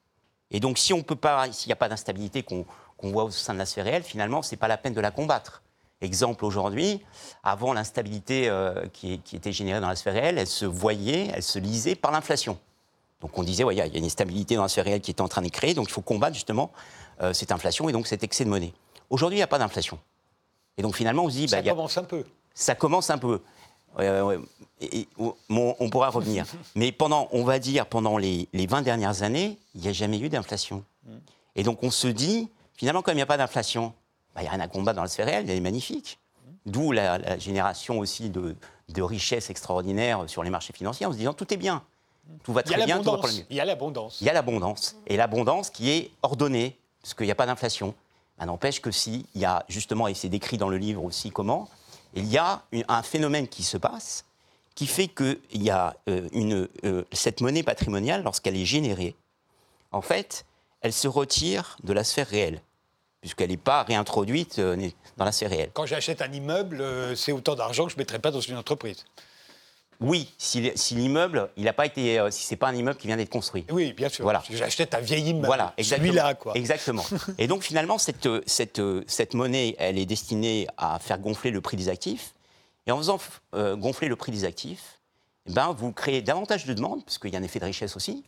Et 0.50 0.60
donc, 0.60 0.78
si 0.78 0.92
on 0.92 1.02
peut 1.02 1.16
pas, 1.16 1.50
s'il 1.52 1.68
n'y 1.68 1.72
a 1.74 1.76
pas 1.76 1.88
d'instabilité 1.88 2.42
qu'on 2.42 2.64
voit 3.02 3.24
au 3.24 3.30
sein 3.30 3.52
de 3.54 3.58
la 3.58 3.66
sphère 3.66 3.84
réelle, 3.84 4.02
finalement, 4.02 4.42
c'est 4.42 4.56
pas 4.56 4.68
la 4.68 4.78
peine 4.78 4.94
de 4.94 5.00
la 5.00 5.10
combattre. 5.10 5.62
Exemple 6.00 6.44
aujourd'hui, 6.44 7.02
avant 7.42 7.72
l'instabilité 7.72 8.48
euh, 8.48 8.86
qui, 8.92 9.18
qui 9.20 9.34
était 9.36 9.52
générée 9.52 9.80
dans 9.80 9.88
la 9.88 9.96
sphère 9.96 10.12
réelle, 10.14 10.38
elle 10.38 10.46
se 10.46 10.64
voyait, 10.64 11.28
elle 11.34 11.42
se 11.42 11.58
lisait 11.58 11.96
par 11.96 12.12
l'inflation. 12.12 12.58
Donc 13.20 13.36
on 13.36 13.42
disait, 13.42 13.64
ouais, 13.64 13.74
il 13.74 13.78
y 13.78 13.80
a- 13.80 13.86
il 13.86 13.92
y 13.92 13.96
a 13.96 13.98
une 13.98 14.04
instabilité 14.04 14.54
dans 14.54 14.62
la 14.62 14.68
sphère 14.68 14.84
réelle 14.84 15.00
qui 15.00 15.10
est 15.10 15.20
en 15.20 15.26
train 15.28 15.42
de 15.42 15.48
créer, 15.48 15.74
donc 15.74 15.88
il 15.88 15.92
faut 15.92 16.00
combattre 16.02 16.34
justement 16.34 16.70
euh, 17.20 17.32
cette 17.32 17.50
inflation 17.50 17.88
et 17.88 17.92
donc 17.92 18.06
cet 18.06 18.22
excès 18.22 18.44
de 18.44 18.48
monnaie. 18.50 18.72
Aujourd'hui, 19.10 19.38
il 19.38 19.40
n'y 19.40 19.44
a 19.44 19.48
pas 19.48 19.58
d'inflation. 19.58 19.98
Et 20.76 20.82
donc 20.82 20.94
finalement, 20.94 21.24
on 21.24 21.28
se 21.28 21.34
dit, 21.34 21.46
bah, 21.46 21.50
ça 21.50 21.58
a- 21.58 21.62
commence 21.70 21.98
un 21.98 22.04
peu. 22.04 22.24
ça 22.54 22.76
commence 22.76 23.10
un 23.10 23.18
peu. 23.18 23.42
Ouais, 23.96 24.36
et- 24.80 25.00
et- 25.00 25.08
on, 25.18 25.34
on 25.80 25.90
pourra 25.90 26.10
revenir. 26.10 26.44
Mais 26.74 26.92
pendant, 26.92 27.28
on 27.32 27.44
va 27.44 27.58
dire, 27.58 27.86
pendant 27.86 28.16
les, 28.18 28.48
les 28.52 28.66
20 28.66 28.82
dernières 28.82 29.22
années, 29.22 29.58
il 29.74 29.80
n'y 29.80 29.88
a 29.88 29.92
jamais 29.92 30.18
eu 30.18 30.28
d'inflation. 30.28 30.84
Et 31.56 31.62
donc 31.62 31.82
on 31.82 31.90
se 31.90 32.06
dit, 32.08 32.48
finalement, 32.74 33.02
comme 33.02 33.14
il 33.14 33.16
n'y 33.16 33.22
a 33.22 33.26
pas 33.26 33.36
d'inflation, 33.38 33.92
bah, 34.34 34.42
il 34.42 34.44
n'y 34.44 34.48
a 34.48 34.52
rien 34.52 34.60
à 34.60 34.68
combattre 34.68 34.96
dans 34.96 35.02
la 35.02 35.08
sphère 35.08 35.26
réelle, 35.26 35.48
elle 35.50 35.56
est 35.56 35.60
magnifique. 35.60 36.18
D'où 36.66 36.92
la, 36.92 37.18
la 37.18 37.38
génération 37.38 37.98
aussi 37.98 38.28
de, 38.30 38.54
de 38.90 39.02
richesses 39.02 39.48
extraordinaires 39.50 40.24
sur 40.28 40.42
les 40.44 40.50
marchés 40.50 40.72
financiers, 40.72 41.06
en 41.06 41.12
se 41.12 41.16
disant, 41.16 41.32
tout 41.32 41.52
est 41.52 41.56
bien. 41.56 41.82
Tout 42.44 42.52
va 42.52 42.62
très 42.62 42.76
bien, 42.84 42.98
tout 42.98 43.10
va 43.10 43.16
pour 43.18 43.26
le 43.28 43.32
mieux. 43.38 43.46
Il 43.50 43.56
y 43.56 43.60
a 43.60 43.64
l'abondance. 43.64 44.20
Il 44.20 44.26
y 44.26 44.30
a 44.30 44.34
l'abondance. 44.34 44.96
Et 45.06 45.16
l'abondance 45.16 45.70
qui 45.70 45.90
est 45.90 46.10
ordonnée, 46.22 46.76
parce 47.02 47.14
qu'il 47.14 47.24
n'y 47.26 47.32
a 47.32 47.34
pas 47.34 47.46
d'inflation. 47.46 47.94
Ça 48.38 48.44
n'empêche 48.46 48.80
que 48.82 48.90
s'il 48.90 49.24
y 49.34 49.46
a 49.46 49.64
justement, 49.68 50.06
et 50.08 50.14
c'est 50.14 50.28
décrit 50.28 50.58
dans 50.58 50.68
le 50.68 50.76
livre 50.76 51.02
aussi 51.02 51.30
comment, 51.30 51.68
il 52.14 52.26
y 52.26 52.38
a 52.38 52.62
un 52.88 53.02
phénomène 53.02 53.48
qui 53.48 53.62
se 53.62 53.76
passe 53.76 54.24
qui 54.78 54.86
fait 54.86 55.08
que 55.08 55.40
il 55.50 55.64
y 55.64 55.70
a, 55.70 55.96
euh, 56.08 56.28
euh, 56.84 57.04
cette 57.10 57.40
monnaie 57.40 57.64
patrimoniale, 57.64 58.22
lorsqu'elle 58.22 58.56
est 58.56 58.64
générée, 58.64 59.16
en 59.90 60.02
fait, 60.02 60.44
elle 60.82 60.92
se 60.92 61.08
retire 61.08 61.76
de 61.82 61.92
la 61.92 62.04
sphère 62.04 62.28
réelle, 62.28 62.62
puisqu'elle 63.20 63.50
n'est 63.50 63.56
pas 63.56 63.82
réintroduite 63.82 64.60
euh, 64.60 64.76
dans 65.16 65.24
la 65.24 65.32
sphère 65.32 65.50
réelle. 65.50 65.70
Quand 65.74 65.84
j'achète 65.84 66.22
un 66.22 66.30
immeuble, 66.30 66.80
c'est 67.16 67.32
autant 67.32 67.56
d'argent 67.56 67.86
que 67.86 67.90
je 67.90 67.96
ne 67.96 68.02
mettrais 68.02 68.20
pas 68.20 68.30
dans 68.30 68.40
une 68.40 68.56
entreprise. 68.56 69.04
Oui, 70.00 70.32
si, 70.38 70.60
l'immeuble, 70.92 71.50
il 71.56 71.64
n'a 71.64 71.72
pas 71.72 71.84
été, 71.84 72.20
euh, 72.20 72.30
si 72.30 72.44
c'est 72.44 72.54
pas 72.56 72.68
un 72.68 72.74
immeuble 72.74 72.98
qui 72.98 73.08
vient 73.08 73.16
d'être 73.16 73.30
construit. 73.30 73.64
Oui, 73.70 73.92
bien 73.92 74.08
sûr. 74.08 74.22
Voilà. 74.22 74.42
J'achète 74.48 74.94
un 74.94 75.00
vieil 75.00 75.24
immeuble. 75.30 75.46
Voilà. 75.46 75.74
Celui-là, 75.80 76.34
quoi. 76.34 76.52
Exactement. 76.56 77.04
Et 77.38 77.48
donc 77.48 77.62
finalement, 77.64 77.98
cette, 77.98 78.26
euh, 78.26 78.40
cette, 78.46 78.78
euh, 78.78 79.02
cette 79.08 79.34
monnaie, 79.34 79.74
elle 79.78 79.98
est 79.98 80.06
destinée 80.06 80.68
à 80.76 81.00
faire 81.00 81.18
gonfler 81.18 81.50
le 81.50 81.60
prix 81.60 81.76
des 81.76 81.88
actifs. 81.88 82.34
Et 82.86 82.92
en 82.92 82.96
faisant 82.98 83.18
euh, 83.54 83.74
gonfler 83.76 84.06
le 84.08 84.14
prix 84.14 84.30
des 84.30 84.44
actifs, 84.44 85.00
eh 85.46 85.52
ben, 85.52 85.72
vous 85.72 85.90
créez 85.92 86.22
davantage 86.22 86.64
de 86.64 86.74
demandes, 86.74 87.04
puisqu'il 87.04 87.32
y 87.32 87.36
a 87.36 87.40
un 87.40 87.42
effet 87.42 87.58
de 87.58 87.64
richesse 87.64 87.96
aussi. 87.96 88.22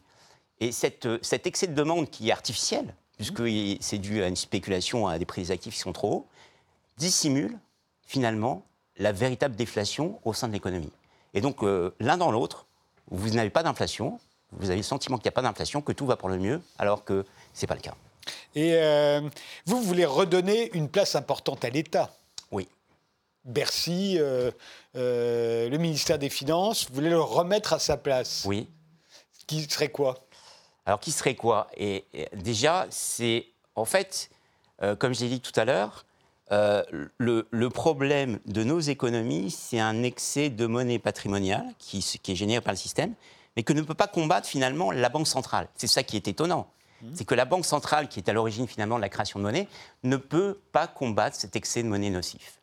Et 0.59 0.73
cette, 0.73 1.07
cet 1.23 1.47
excès 1.47 1.69
de 1.69 1.75
demande 1.75 2.11
qui 2.11 2.29
est 2.29 2.33
artificiel, 2.33 2.95
puisque 3.17 3.39
il- 3.41 3.79
c'est 3.81 3.99
dû 3.99 4.23
à 4.25 4.27
une 4.27 4.37
spéculation 4.37 5.07
à 5.07 5.19
des 5.21 5.25
prix 5.25 5.43
des 5.43 5.51
actifs 5.53 5.75
qui 5.75 5.81
sont 5.81 5.93
trop 5.93 6.13
hauts, 6.13 6.27
dissimule 6.99 7.57
finalement 8.07 8.65
la 8.99 9.13
véritable 9.13 9.55
déflation 9.55 10.19
au 10.25 10.33
sein 10.35 10.49
de 10.49 10.53
l'économie. 10.53 10.91
Et 11.35 11.41
donc, 11.41 11.63
euh, 11.63 11.95
l'un 12.01 12.17
dans 12.17 12.31
l'autre, 12.31 12.67
vous 13.11 13.31
n'avez 13.31 13.51
pas 13.51 13.63
d'inflation, 13.63 14.21
vous 14.53 14.71
avez 14.71 14.79
le 14.79 14.83
sentiment 14.83 15.17
qu'il 15.17 15.25
n'y 15.25 15.29
a 15.29 15.33
pas 15.33 15.43
d'inflation, 15.43 15.81
que 15.81 15.93
tout 15.93 16.07
va 16.07 16.17
pour 16.17 16.29
le 16.29 16.39
mieux, 16.39 16.61
alors 16.79 17.05
que 17.05 17.25
ce 17.55 17.63
n'est 17.63 17.69
pas 17.69 17.75
le 17.75 17.81
cas. 17.81 17.95
Et 18.55 18.75
euh, 18.75 19.21
vous 19.67 19.81
voulez 19.81 20.05
redonner 20.05 20.71
une 20.75 20.89
place 20.89 21.15
importante 21.15 21.65
à 21.65 21.71
l'État. 21.71 22.13
Oui. 22.51 22.69
Bercy, 23.45 24.17
euh, 24.19 24.51
euh, 24.97 25.69
le 25.69 25.79
ministère 25.79 26.19
des 26.19 26.31
Finances, 26.31 26.89
vous 26.89 26.95
voulez 26.95 27.11
le 27.11 27.21
remettre 27.21 27.73
à 27.73 27.79
sa 27.79 27.97
place. 27.97 28.45
Oui. 28.45 28.69
Qui 29.47 29.69
serait 29.69 29.89
quoi? 29.89 30.19
Alors, 30.85 31.01
qui 31.01 31.13
serait 31.13 31.37
quoi? 31.37 31.69
Et, 31.77 32.05
et 32.13 32.29
déjà, 32.35 32.87
c'est 32.91 33.47
en 33.75 33.85
fait, 33.85 34.31
comme 34.99 35.15
je 35.15 35.21
l'ai 35.21 35.29
dit 35.29 35.41
tout 35.41 35.59
à 35.59 35.65
l'heure, 35.65 36.05
le, 36.51 37.69
problème 37.69 38.39
de 38.47 38.65
nos 38.65 38.81
économies, 38.81 39.51
c'est 39.51 39.81
un 39.81 40.03
excès 40.03 40.51
de 40.51 40.67
monnaie 40.67 40.99
patrimoniale 40.99 41.67
qui, 41.79 42.01
qui, 42.23 42.33
est 42.33 42.37
généré 42.37 42.61
par 42.61 42.73
le 42.73 42.79
système, 42.79 43.15
mais 43.57 43.63
que 43.63 43.73
ne 43.73 43.83
peut 43.83 43.95
pas 43.95 44.09
combattre 44.09 44.49
finalement 44.49 44.91
la 44.91 45.09
Banque 45.09 45.29
centrale. 45.29 45.69
C'est 45.77 45.87
ça 45.87 46.03
qui 46.03 46.17
est 46.17 46.29
étonnant. 46.29 46.69
Mmh. 47.03 47.09
C'est 47.15 47.25
que 47.25 47.35
la 47.35 47.45
Banque 47.45 47.65
centrale, 47.65 48.09
qui 48.09 48.21
est 48.21 48.29
à 48.29 48.33
l'origine 48.33 48.67
finalement 48.67 48.97
de 48.97 49.01
la 49.01 49.09
création 49.09 49.39
de 49.39 49.45
monnaie, 49.45 49.69
ne 50.03 50.17
peut 50.17 50.61
pas 50.73 50.87
combattre 50.87 51.37
cet 51.37 51.57
excès 51.57 51.83
de 51.83 51.89
monnaie 51.89 52.11
nocif. 52.11 52.61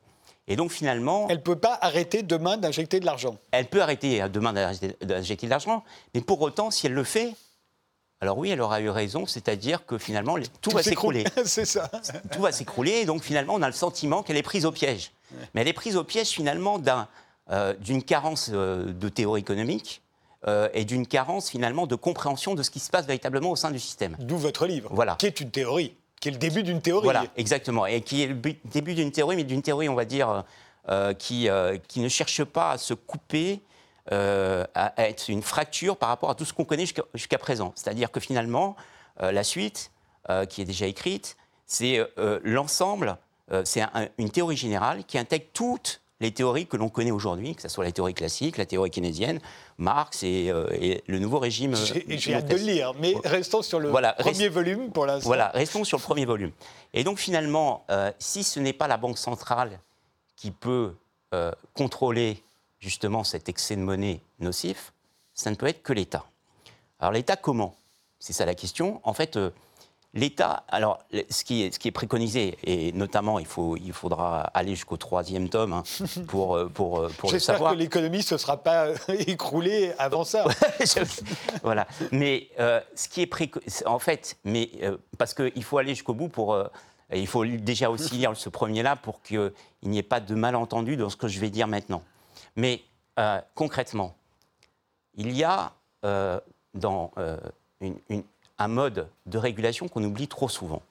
Et 0.47 0.56
donc 0.56 0.71
finalement... 0.71 1.28
Elle 1.30 1.38
ne 1.38 1.41
peut 1.41 1.58
pas 1.58 1.78
arrêter 1.82 2.23
demain 2.23 2.58
d'injecter 2.58 3.00
de 3.00 3.06
l'argent. 3.06 3.38
Elle 3.52 3.67
peut 3.67 3.82
arrêter 3.82 4.21
euh, 4.21 4.30
demain 4.30 4.54
d'injecter 5.02 5.45
de 5.45 5.52
l'argent, 5.52 5.84
mais 6.13 6.21
pour 6.21 6.41
autant, 6.41 6.71
si 6.71 6.88
elle 6.88 6.93
le 6.93 7.04
fait, 7.04 7.34
alors 8.21 8.38
oui, 8.38 8.49
elle 8.49 8.62
aura 8.62 8.82
eu 8.82 8.89
raison, 8.89 9.25
c'est-à-dire 9.25 9.86
que 9.86 9.97
finalement, 9.97 10.38
tout, 10.62 10.71
va 10.71 10.84
s'écrouler. 10.84 11.25
C'est 11.45 11.65
ça. 11.65 11.89
Tout 12.32 12.41
va 12.41 12.51
s'écrouler, 12.51 12.91
et 12.91 13.06
donc 13.06 13.23
finalement, 13.23 13.56
on 13.56 13.62
a 13.62 13.67
le 13.67 13.73
sentiment 13.73 14.23
qu'elle 14.23 14.38
est 14.38 14.43
prise 14.43 14.65
au 14.65 14.71
piège. 14.71 15.12
Mais 15.53 15.62
elle 15.62 15.67
est 15.67 15.73
prise 15.73 15.97
au 15.97 16.03
piège 16.03 16.30
finalement 16.30 16.82
euh, 17.51 17.73
d'une 17.75 18.01
carence 18.01 18.49
euh, 18.51 18.91
de 18.91 19.10
théorie 19.10 19.41
économique, 19.41 20.01
et 20.73 20.86
d'une 20.86 21.06
carence 21.06 21.49
finalement 21.49 21.88
de 21.88 21.95
compréhension 21.95 22.56
de 22.56 22.63
ce 22.63 22.69
qui 22.69 22.80
se 22.80 22.89
passe 22.89 23.06
véritablement 23.06 23.51
au 23.51 23.58
sein 23.58 23.69
du 23.69 23.80
système. 23.80 24.15
D'où 24.19 24.38
votre 24.38 24.65
livre, 24.65 24.89
voilà. 24.93 25.15
qui 25.15 25.25
est 25.25 25.41
une 25.41 25.51
théorie 25.51 25.93
qui 26.19 26.30
est 26.30 26.32
le 26.32 26.38
début 26.38 26.63
d'une 26.63 26.82
théorie. 26.82 27.03
Voilà, 27.03 27.25
exactement. 27.36 27.86
Et 27.86 28.01
qui 28.01 28.23
est 28.23 28.27
le 28.27 28.36
début 28.65 28.93
d'une 28.95 29.12
théorie, 29.12 29.36
mais 29.36 29.43
d'une 29.43 29.62
théorie, 29.62 29.89
on 29.89 29.95
va 29.95 30.06
dire, 30.06 30.45
euh, 30.89 31.13
qui, 31.13 31.49
euh, 31.49 31.77
qui 31.89 31.99
ne 31.99 32.08
cherche 32.08 32.45
pas 32.45 32.71
à 32.71 32.77
se 32.77 32.93
couper, 32.93 33.60
euh, 34.12 34.65
à 34.76 34.93
être 35.08 35.30
une 35.30 35.41
fracture 35.41 35.98
par 35.98 36.10
rapport 36.10 36.30
à 36.30 36.36
tout 36.36 36.46
ce 36.46 36.54
qu'on 36.54 36.65
connaît 36.65 36.86
jusqu'à 37.13 37.38
présent. 37.38 37.74
C'est-à-dire 37.76 38.12
que 38.12 38.20
finalement, 38.20 38.76
la 39.20 39.43
suite, 39.43 39.91
qui 40.50 40.62
est 40.62 40.65
déjà 40.65 40.86
écrite, 40.86 41.38
c'est 41.65 42.00
l'ensemble, 42.43 43.17
c'est 43.63 43.82
une 44.20 44.30
théorie 44.30 44.58
générale 44.58 45.04
qui 45.06 45.17
intègre 45.17 45.48
toutes 45.54 46.02
les 46.20 46.32
théories 46.32 46.65
que 46.65 46.78
l'on 46.78 46.89
connaît 46.89 47.12
aujourd'hui, 47.12 47.56
que 47.56 47.62
ce 47.62 47.67
soit 47.67 47.84
la 47.84 47.91
théorie 47.91 48.13
classique, 48.13 48.58
la 48.58 48.65
théorie 48.65 48.89
keynésienne, 48.89 49.39
Marx 49.78 50.24
et, 50.24 50.50
euh, 50.50 50.67
le 51.06 51.20
nouveau 51.20 51.39
régime. 51.39 51.76
J'ai 51.76 52.34
hâte 52.34 52.48
de 52.48 52.56
le 52.56 52.63
lire, 52.63 52.93
mais 53.00 53.13
restons 53.24 53.62
sur 53.62 53.80
le 53.80 53.91
premier 54.17 54.50
volume 54.50 54.91
pour 54.91 55.06
l'instant. 55.06 55.28
Voilà, 55.28 55.50
restons 55.50 55.84
sur 55.84 55.98
le 55.98 56.04
premier 56.04 56.26
volume. 56.26 56.52
Et 56.93 57.04
donc 57.04 57.20
finalement, 57.20 57.86
euh, 57.91 58.12
si 58.20 58.43
ce 58.43 58.60
n'est 58.60 58.74
pas 58.74 58.88
la 58.88 58.98
Banque 58.98 59.17
centrale 59.17 59.80
qui 60.36 60.52
peut 60.52 60.93
euh, 61.34 61.52
contrôler 61.74 62.43
justement 62.79 63.23
cet 63.23 63.49
excès 63.49 63.75
de 63.75 63.81
monnaie 63.81 64.21
nocif, 64.39 64.93
ça 65.33 65.49
ne 65.51 65.55
peut 65.55 65.67
être 65.67 65.83
que 65.83 65.93
l'État. 65.93 66.25
Alors 66.99 67.11
l'État 67.11 67.35
comment? 67.35 67.75
C'est 68.19 68.33
ça 68.33 68.45
la 68.45 68.55
question. 68.55 68.99
En 69.03 69.13
fait, 69.13 69.37
L'État, 70.13 70.63
alors, 70.69 70.99
ce 71.29 71.43
qui, 71.43 71.63
est, 71.63 71.73
ce 71.73 71.77
qui 71.77 71.89
est 71.89 71.91
préconisé, 71.91 72.57
et 72.63 72.91
notamment, 72.93 73.39
il, 73.39 73.45
faut, 73.45 73.77
il 73.77 73.91
faudra 73.93 74.41
aller 74.53 74.73
jusqu'au 74.73 74.97
troisième 74.97 75.47
tome 75.47 75.73
hein, 75.73 75.83
pour, 76.27 76.55
euh, 76.55 76.67
pour, 76.67 76.99
euh, 76.99 77.09
pour 77.17 77.31
le 77.31 77.37
savoir. 77.39 77.73
J'espère 77.73 77.77
que 77.77 77.83
l'économie 77.83 78.17
ne 78.17 78.23
se 78.23 78.37
sera 78.37 78.57
pas 78.57 78.87
écroulée 79.27 79.93
avant 79.99 80.23
ça. 80.23 80.45
voilà. 81.63 81.87
Mais 82.11 82.47
euh, 82.59 82.79
ce 82.95 83.09
qui 83.09 83.21
est 83.21 83.27
préconisé, 83.27 83.85
en 83.85 83.99
fait, 83.99 84.37
mais, 84.43 84.71
parce 85.19 85.35
qu'il 85.35 85.63
faut 85.63 85.77
aller 85.77 85.93
jusqu'au 85.93 86.15
bout 86.15 86.29
pour. 86.29 86.57
il 87.13 87.27
faut 87.27 87.45
déjà 87.45 87.91
aussi 87.91 88.15
lire 88.15 88.35
ce 88.35 88.49
premier-là 88.49 88.95
pour 88.95 89.21
qu'il 89.21 89.51
n'y 89.83 89.99
ait 89.99 90.03
pas 90.03 90.19
de 90.19 90.33
malentendu 90.33 90.97
dans 90.97 91.09
ce 91.09 91.17
que 91.17 91.27
je 91.27 91.39
vais 91.39 91.49
dire 91.49 91.67
maintenant. 91.67 92.01
Mais 92.58 92.84
concrètement, 93.56 94.15
il 95.15 95.32
y 95.32 95.43
a 95.46 95.72
dans 96.74 97.12
une, 97.80 97.96
une 98.10 98.24
un 98.58 98.67
mode 98.67 99.08
de 99.26 99.38
régulation 99.38 99.88
qu'on 99.88 100.04
oublie 100.04 100.28
trop 100.28 100.50
souvent. 100.50 100.82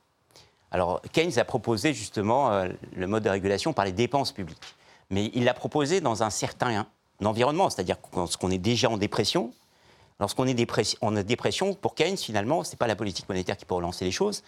Alors, 0.70 1.00
Keynes 1.12 1.38
a 1.38 1.44
proposé 1.44 1.94
justement 1.94 2.50
euh, 2.50 2.68
le 2.94 3.06
mode 3.06 3.22
de 3.22 3.30
régulation 3.30 3.72
par 3.72 3.84
les 3.84 3.92
dépenses 3.92 4.32
publiques. 4.32 4.74
Mais 5.10 5.30
il 5.34 5.44
l'a 5.44 5.54
proposé 5.54 6.00
dans 6.00 6.22
un 6.22 6.30
certain 6.30 6.86
environnement, 7.24 7.70
c'est-à-dire 7.70 7.96
lorsqu'on 8.14 8.50
est 8.50 8.58
déjà 8.58 8.90
en 8.90 8.96
dépression. 8.96 9.52
Lorsqu'on 10.18 10.46
est 10.46 10.96
en 11.02 11.12
dépression, 11.12 11.74
pour 11.74 11.94
Keynes, 11.94 12.16
finalement, 12.16 12.64
ce 12.64 12.70
n'est 12.70 12.76
pas 12.76 12.86
la 12.86 12.96
politique 12.96 13.28
monétaire 13.28 13.56
qui 13.56 13.66
peut 13.66 13.74
relancer 13.74 14.04
les 14.04 14.10
choses, 14.10 14.42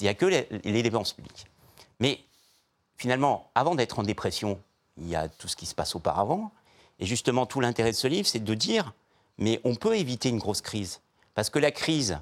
il 0.00 0.04
n'y 0.04 0.08
a 0.08 0.14
que 0.14 0.26
les, 0.26 0.46
les 0.64 0.82
dépenses 0.82 1.14
publiques. 1.14 1.46
Mais 1.98 2.20
finalement, 2.96 3.50
avant 3.54 3.74
d'être 3.74 3.98
en 3.98 4.02
dépression, 4.02 4.60
il 4.98 5.08
y 5.08 5.16
a 5.16 5.28
tout 5.28 5.48
ce 5.48 5.56
qui 5.56 5.64
se 5.64 5.74
passe 5.74 5.94
auparavant. 5.94 6.52
Et 6.98 7.06
justement, 7.06 7.46
tout 7.46 7.60
l'intérêt 7.60 7.90
de 7.90 7.96
ce 7.96 8.06
livre, 8.06 8.26
c'est 8.26 8.42
de 8.42 8.54
dire, 8.54 8.92
mais 9.38 9.60
on 9.64 9.74
peut 9.74 9.96
éviter 9.96 10.28
une 10.28 10.38
grosse 10.38 10.60
crise. 10.60 11.00
Parce 11.34 11.50
que 11.50 11.58
la 11.58 11.70
crise, 11.70 12.18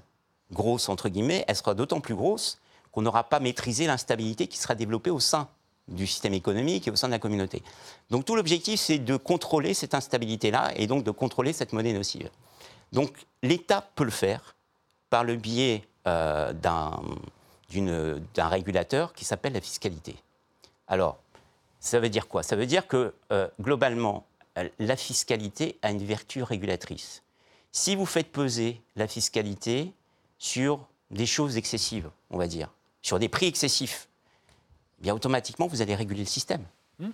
grosse, 0.51 0.89
entre 0.89 1.09
guillemets, 1.09 1.45
elle 1.49 1.57
sera 1.57 1.75
d'autant 1.75 2.01
plus 2.01 2.15
grosse 2.15 2.59
qu'on 2.91 3.03
n'aura 3.03 3.25
pas 3.25 3.41
maîtrisé 3.41 3.87
l'instabilité 3.87 4.47
qui 4.47 4.59
sera 4.59 4.75
développée 4.75 5.11
au 5.11 5.21
sein 5.21 5.49
du 5.89 6.07
système 6.07 6.35
économique 6.35 6.87
et 6.87 6.91
au 6.91 6.97
sein 6.97 7.09
de 7.09 7.13
la 7.13 7.19
communauté. 7.19 7.63
Donc 8.11 8.25
tout 8.25 8.37
l'objectif, 8.37 8.81
c'est 8.81 8.99
de 8.99 9.17
contrôler 9.17 9.75
cette 9.75 9.95
instabilité-là 9.95 10.73
et 10.77 10.87
donc 10.87 11.05
de 11.05 11.11
contrôler 11.11 11.53
cette 11.53 11.73
monnaie 11.73 11.93
nocive. 11.93 12.31
Donc 12.93 13.27
l'État 13.43 13.87
peut 13.95 14.05
le 14.05 14.11
faire 14.11 14.55
par 15.11 15.25
le 15.25 15.37
biais 15.37 15.85
euh, 16.07 16.53
d'un 16.53 18.49
régulateur 18.49 19.13
qui 19.13 19.25
s'appelle 19.25 19.55
la 19.55 19.61
fiscalité. 19.61 20.17
Alors, 20.87 21.19
ça 21.81 21.99
veut 21.99 22.11
dire 22.11 22.29
quoi? 22.29 22.43
Ça 22.43 22.55
veut 22.55 22.67
dire 22.67 22.87
que 22.87 23.15
euh, 23.33 23.49
globalement, 23.61 24.25
la 24.79 24.97
fiscalité 24.97 25.79
a 25.83 25.91
une 25.91 26.05
vertu 26.05 26.43
régulatrice. 26.43 27.23
Si 27.73 27.97
vous 27.97 28.07
faites 28.07 28.31
peser 28.31 28.83
la 28.97 29.09
fiscalité 29.09 29.93
sur 30.39 30.87
des 31.11 31.27
choses 31.27 31.57
excessives, 31.57 32.11
on 32.31 32.37
va 32.37 32.47
dire, 32.47 32.71
sur 33.01 33.19
des 33.19 33.29
prix 33.29 33.47
excessifs, 33.47 34.09
eh 34.99 35.05
bien 35.05 35.15
automatiquement, 35.15 35.67
vous 35.67 35.83
allez 35.83 35.95
réguler 35.95 36.21
le 36.21 36.27
système. 36.27 36.65
Hmm. 36.99 37.11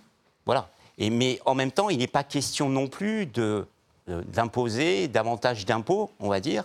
Voilà. 0.46 0.70
Et, 0.98 1.10
mais 1.10 1.40
en 1.44 1.54
même 1.54 1.70
temps, 1.70 1.90
il 1.90 1.98
n'est 1.98 2.06
pas 2.06 2.24
question 2.24 2.68
non 2.68 2.88
plus 2.88 3.26
de, 3.26 3.66
d'imposer 4.06 5.08
davantage 5.08 5.64
d'impôts, 5.64 6.10
on 6.18 6.28
va 6.28 6.40
dire, 6.40 6.64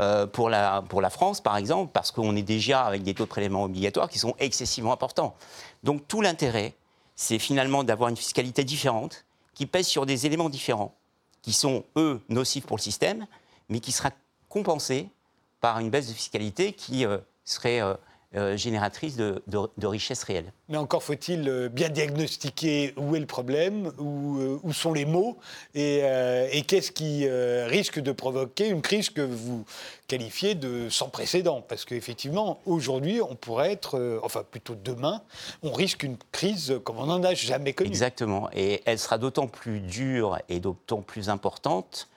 euh, 0.00 0.26
pour, 0.26 0.50
la, 0.50 0.82
pour 0.88 1.00
la 1.00 1.10
France, 1.10 1.40
par 1.40 1.56
exemple, 1.56 1.90
parce 1.92 2.10
qu'on 2.10 2.36
est 2.36 2.42
déjà 2.42 2.82
avec 2.82 3.02
des 3.02 3.14
taux 3.14 3.24
de 3.24 3.28
prélèvement 3.28 3.64
obligatoires 3.64 4.08
qui 4.08 4.18
sont 4.18 4.34
excessivement 4.38 4.92
importants. 4.92 5.34
Donc 5.82 6.06
tout 6.08 6.20
l'intérêt, 6.20 6.74
c'est 7.16 7.38
finalement 7.38 7.84
d'avoir 7.84 8.08
une 8.08 8.16
fiscalité 8.16 8.64
différente, 8.64 9.24
qui 9.54 9.66
pèse 9.66 9.86
sur 9.86 10.06
des 10.06 10.26
éléments 10.26 10.48
différents, 10.48 10.94
qui 11.42 11.52
sont, 11.52 11.84
eux, 11.96 12.20
nocifs 12.28 12.66
pour 12.66 12.76
le 12.76 12.82
système, 12.82 13.26
mais 13.68 13.80
qui 13.80 13.92
sera 13.92 14.10
compensée 14.48 15.08
par 15.60 15.78
une 15.78 15.90
baisse 15.90 16.08
de 16.08 16.12
fiscalité 16.12 16.72
qui 16.72 17.04
euh, 17.04 17.18
serait 17.44 17.80
euh, 18.34 18.40
euh, 18.40 18.56
génératrice 18.56 19.16
de, 19.16 19.42
de, 19.46 19.86
richesses 19.86 20.22
réelles. 20.22 20.52
Mais 20.68 20.76
encore 20.76 21.02
faut-il 21.02 21.68
bien 21.72 21.88
diagnostiquer 21.88 22.94
où 22.96 23.16
est 23.16 23.20
le 23.20 23.26
problème, 23.26 23.92
où, 23.98 24.38
où 24.62 24.72
sont 24.72 24.92
les 24.92 25.04
maux, 25.04 25.38
et, 25.74 26.02
et 26.52 26.62
qu'est-ce 26.62 26.92
qui 26.92 27.28
risque 27.28 27.98
de 27.98 28.12
provoquer 28.12 28.68
une 28.68 28.82
crise 28.82 29.10
que 29.10 29.20
vous 29.20 29.64
qualifiez 30.06 30.54
de 30.54 30.88
sans 30.88 31.08
précédent. 31.08 31.64
Parce 31.66 31.84
qu'effectivement, 31.84 32.60
aujourd'hui, 32.66 33.20
on 33.20 33.34
pourrait 33.34 33.72
être, 33.72 34.20
enfin 34.22 34.44
plutôt 34.48 34.74
demain, 34.74 35.22
on 35.62 35.72
risque 35.72 36.02
une 36.02 36.16
crise 36.32 36.74
comme 36.84 36.98
on 36.98 37.06
n'en 37.06 37.22
a 37.24 37.34
jamais 37.34 37.72
connue. 37.72 37.90
Exactement. 37.90 38.48
Et 38.54 38.82
elle 38.86 38.98
sera 38.98 39.18
d'autant 39.18 39.48
plus 39.48 39.80
dure 39.80 40.38
et 40.48 40.60
d'autant 40.60 41.02
plus 41.02 41.28
importante 41.28 42.08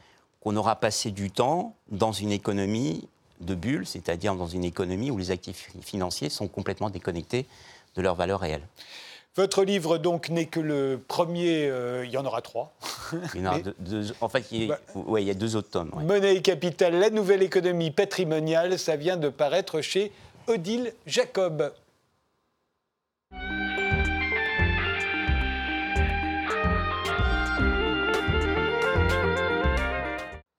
qu'on 0.44 0.56
aura 0.58 0.76
passé 0.76 1.12
du 1.12 1.32
temps 1.32 1.76
dans 1.90 2.12
une 2.12 2.32
économie 2.32 3.08
de 3.42 3.56
bulle, 3.56 3.86
c'est-à-dire 3.86 4.36
dans 4.36 4.48
une 4.48 4.64
économie 4.64 5.12
où 5.12 5.18
les 5.18 5.32
actifs 5.32 5.72
financiers 5.82 6.30
sont 6.30 6.48
complètement 6.48 6.90
déconnectés 6.90 7.46
de 7.96 8.02
leur 8.02 8.16
valeur 8.16 8.40
réelle. 8.40 8.64
Votre 9.36 9.64
livre, 9.64 9.98
donc, 9.98 10.30
n'est 10.30 10.46
que 10.46 10.60
le 10.60 11.02
premier, 11.08 11.66
euh, 11.66 12.06
il 12.06 12.12
y 12.12 12.18
en 12.18 12.26
aura 12.26 12.44
trois. 12.44 12.72
Il 13.34 13.48
en, 14.22 14.30
fait, 14.30 14.46
il 14.52 14.66
y, 14.66 14.72
a, 14.72 14.80
bah, 14.96 15.20
il 15.20 15.26
y, 15.26 15.32
a 15.32 15.34
deux 15.34 15.56
autres 15.56 15.72
tomes. 15.72 15.90
Monnaie 16.06 16.36
et 16.36 16.42
capital, 16.44 16.94
la 16.94 17.10
nouvelle 17.10 17.42
économie 17.42 17.90
patrimoniale, 17.90 18.78
ça 18.78 18.96
vient 18.96 19.18
de 19.18 19.30
paraître 19.30 19.82
chez 19.82 20.12
Odile 20.46 20.94
Jacob. 21.08 21.74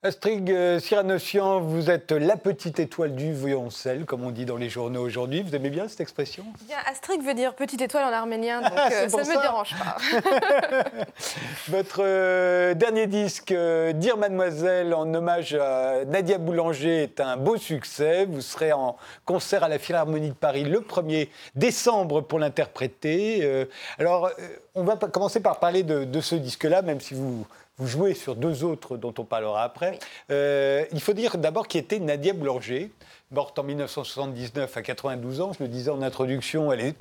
Astrid 0.04 0.50
euh, 0.50 0.80
Cyranocian, 0.80 1.60
vous 1.60 1.88
êtes 1.88 2.12
la 2.12 2.36
petite 2.36 2.78
étoile 2.78 3.14
du 3.14 3.32
violoncelle, 3.32 4.04
comme 4.04 4.22
on 4.22 4.30
dit 4.30 4.44
dans 4.44 4.58
les 4.58 4.68
journaux 4.68 5.00
aujourd'hui. 5.00 5.40
Vous 5.40 5.56
aimez 5.56 5.70
bien 5.70 5.88
cette 5.88 6.02
expression? 6.02 6.44
Bien, 6.66 6.76
Astrid 6.84 7.22
veut 7.22 7.32
dire 7.32 7.54
petite 7.54 7.80
étoile 7.80 8.04
en 8.04 8.12
arménien, 8.12 8.60
donc 8.60 8.72
ah, 8.76 8.90
euh, 8.92 9.08
ça 9.08 9.22
ne 9.22 9.28
me 9.28 9.40
dérange 9.40 9.74
pas. 9.78 9.96
Votre 11.68 12.02
euh, 12.02 12.74
dernier 12.74 13.06
disque, 13.06 13.54
Dire 13.94 14.18
Mademoiselle, 14.18 14.92
en 14.92 15.14
hommage 15.14 15.54
à 15.54 16.04
Nadia 16.04 16.36
Boulanger, 16.36 17.04
est 17.04 17.20
un 17.20 17.38
beau 17.38 17.56
succès. 17.56 18.26
Vous 18.26 18.42
serez 18.42 18.74
en 18.74 18.98
concert 19.24 19.64
à 19.64 19.70
la 19.70 19.78
Philharmonie 19.78 20.28
de 20.28 20.34
Paris 20.34 20.64
le 20.64 20.80
1er 20.80 21.30
décembre 21.54 22.20
pour 22.20 22.38
l'interpréter. 22.38 23.66
alors, 23.98 24.30
on 24.74 24.84
va 24.84 24.96
commencer 24.96 25.40
par 25.40 25.60
parler 25.60 25.82
de 25.82 26.20
ce 26.20 26.34
disque-là, 26.34 26.82
même 26.82 27.00
si 27.00 27.14
vous 27.14 27.46
vous 27.76 27.86
jouez 27.86 28.14
sur 28.14 28.36
deux 28.36 28.62
autres 28.64 28.96
dont 28.96 29.14
on 29.18 29.24
parlera 29.24 29.64
après. 29.64 29.98
Euh, 30.30 30.84
il 30.92 31.00
faut 31.00 31.12
dire 31.12 31.38
d'abord 31.38 31.66
qui 31.66 31.78
était 31.78 31.98
Nadia 31.98 32.32
Boulanger, 32.32 32.92
morte 33.30 33.58
en 33.58 33.64
1979 33.64 34.76
à 34.76 34.82
92 34.82 35.40
ans. 35.40 35.52
Je 35.52 35.62
le 35.64 35.68
disais 35.68 35.90
en 35.90 36.02
introduction, 36.02 36.72
elle 36.72 36.80
est 36.80 36.96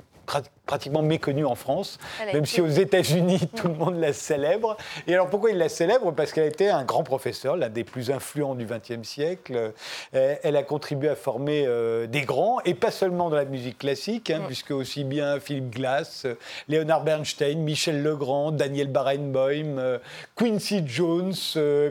pratiquement 0.66 1.02
méconnue 1.02 1.44
en 1.44 1.54
France, 1.54 1.98
même 2.32 2.46
si 2.46 2.60
aux 2.60 2.68
États-Unis, 2.68 3.48
tout 3.56 3.68
le 3.68 3.74
monde 3.74 4.00
la 4.00 4.12
célèbre. 4.12 4.76
Et 5.06 5.14
alors 5.14 5.28
pourquoi 5.28 5.50
il 5.50 5.58
la 5.58 5.68
célèbre? 5.68 6.12
Parce 6.12 6.32
qu'elle 6.32 6.44
a 6.44 6.48
été 6.48 6.70
un 6.70 6.84
grand 6.84 7.02
professeur, 7.02 7.56
l'un 7.56 7.68
des 7.68 7.84
plus 7.84 8.10
influents 8.10 8.54
du 8.54 8.66
XXe 8.66 9.06
siècle. 9.06 9.72
Euh, 10.14 10.36
elle 10.42 10.56
a 10.56 10.62
contribué 10.62 11.08
à 11.08 11.16
former 11.16 11.64
euh, 11.66 12.06
des 12.06 12.22
grands, 12.22 12.60
et 12.64 12.74
pas 12.74 12.90
seulement 12.90 13.28
dans 13.28 13.36
la 13.36 13.44
musique 13.44 13.78
classique, 13.78 14.30
hein, 14.30 14.42
puisque 14.46 14.70
aussi 14.70 15.04
bien 15.04 15.38
Philippe 15.38 15.70
Glass, 15.70 16.24
euh, 16.24 16.34
Leonard 16.68 17.04
Bernstein, 17.04 17.58
Michel 17.58 18.02
Legrand, 18.02 18.50
Daniel 18.52 18.88
Barenboim, 18.88 19.98
Quincy 20.36 20.82
Jones, 20.86 21.34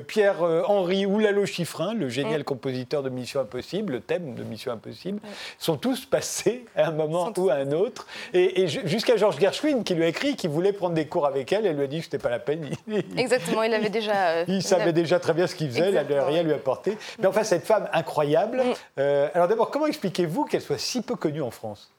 Pierre-Henri 0.07 1.05
Oulalo 1.05 1.45
Chiffrin, 1.45 1.93
le 1.93 2.09
génial 2.09 2.43
compositeur 2.43 3.03
de 3.03 3.09
Mission 3.09 3.41
Impossible, 3.41 3.93
le 3.93 3.99
thème 4.01 4.35
de 4.35 4.43
Mission 4.43 4.71
Impossible, 4.71 5.19
sont 5.57 5.77
tous 5.77 6.05
passés 6.05 6.65
à 6.75 6.87
un 6.87 6.91
moment 6.91 7.31
ou 7.37 7.49
à 7.49 7.55
un 7.55 7.71
autre. 7.71 8.07
Et, 8.33 8.67
jusqu'à 8.67 9.17
Georges 9.17 9.39
Gershwin 9.39 9.83
qui 9.83 9.95
lui 9.95 10.03
a 10.03 10.07
écrit 10.07 10.35
qu'il 10.35 10.49
voulait 10.49 10.73
prendre 10.73 10.95
des 10.95 11.05
cours 11.05 11.25
avec 11.25 11.51
elle. 11.51 11.65
Elle 11.65 11.77
lui 11.77 11.83
a 11.83 11.87
dit 11.87 11.99
que 11.99 12.05
ce 12.05 12.09
n'était 12.09 12.19
pas 12.19 12.29
la 12.29 12.39
peine. 12.39 12.69
Exactement, 13.17 13.63
il 13.63 13.73
avait 13.73 13.89
déjà. 13.89 14.29
Euh, 14.29 14.45
il 14.47 14.63
savait 14.63 14.93
déjà 14.93 15.19
très 15.19 15.33
bien 15.33 15.47
ce 15.47 15.55
qu'il 15.55 15.69
faisait, 15.69 15.89
il 15.89 15.95
n'avait 15.95 16.19
rien 16.19 16.43
lui 16.43 16.53
apporter. 16.53 16.97
Mais 17.19 17.27
enfin, 17.27 17.43
cette 17.43 17.65
femme 17.65 17.89
incroyable. 17.93 18.57
Mm. 18.57 18.73
Euh, 18.99 19.29
alors 19.33 19.47
d'abord, 19.47 19.71
comment 19.71 19.87
expliquez-vous 19.87 20.45
qu'elle 20.45 20.61
soit 20.61 20.77
si 20.77 21.01
peu 21.01 21.15
connue 21.15 21.41
en 21.41 21.51
France? 21.51 21.91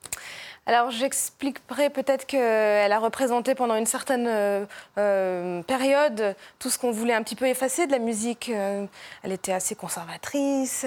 Alors 0.67 0.91
j'expliquerai 0.91 1.91
peut-être 1.91 2.25
qu'elle 2.25 2.93
a 2.93 2.99
représenté 2.99 3.55
pendant 3.55 3.75
une 3.75 3.85
certaine 3.85 4.27
euh, 4.27 4.65
euh, 4.97 5.63
période 5.63 6.35
tout 6.59 6.71
ce 6.71 6.79
qu'on 6.79 6.91
voulait 6.91 7.13
un 7.13 7.23
petit 7.23 7.37
peu 7.37 7.47
effacer 7.47 7.87
de 7.87 7.93
la 7.93 7.99
musique. 7.99 8.49
Euh, 8.49 8.87
elle 9.23 9.33
était 9.33 9.53
assez 9.53 9.75
conservatrice, 9.75 10.87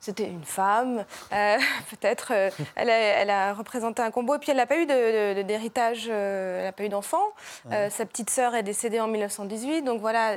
c'était 0.00 0.26
une 0.26 0.44
femme, 0.44 1.04
peut-être. 1.30 2.32
Elle, 2.76 2.88
elle, 2.88 3.30
a 3.30 3.52
représenté 3.52 4.00
un 4.00 4.10
combo 4.10 4.36
et 4.36 4.38
puis 4.38 4.50
elle 4.50 4.58
n'a 4.58 4.66
pas 4.66 4.78
eu 4.78 4.86
d'héritage, 4.86 6.08
elle 6.08 6.64
n'a 6.64 6.72
pas 6.72 6.84
eu 6.84 6.88
d'enfant. 6.88 7.22
sa 7.70 8.06
petite 8.06 8.30
sœur 8.30 8.54
est 8.54 8.62
décédée 8.62 9.00
en 9.00 9.08
1918, 9.08 9.82
donc 9.82 10.00
voilà, 10.00 10.34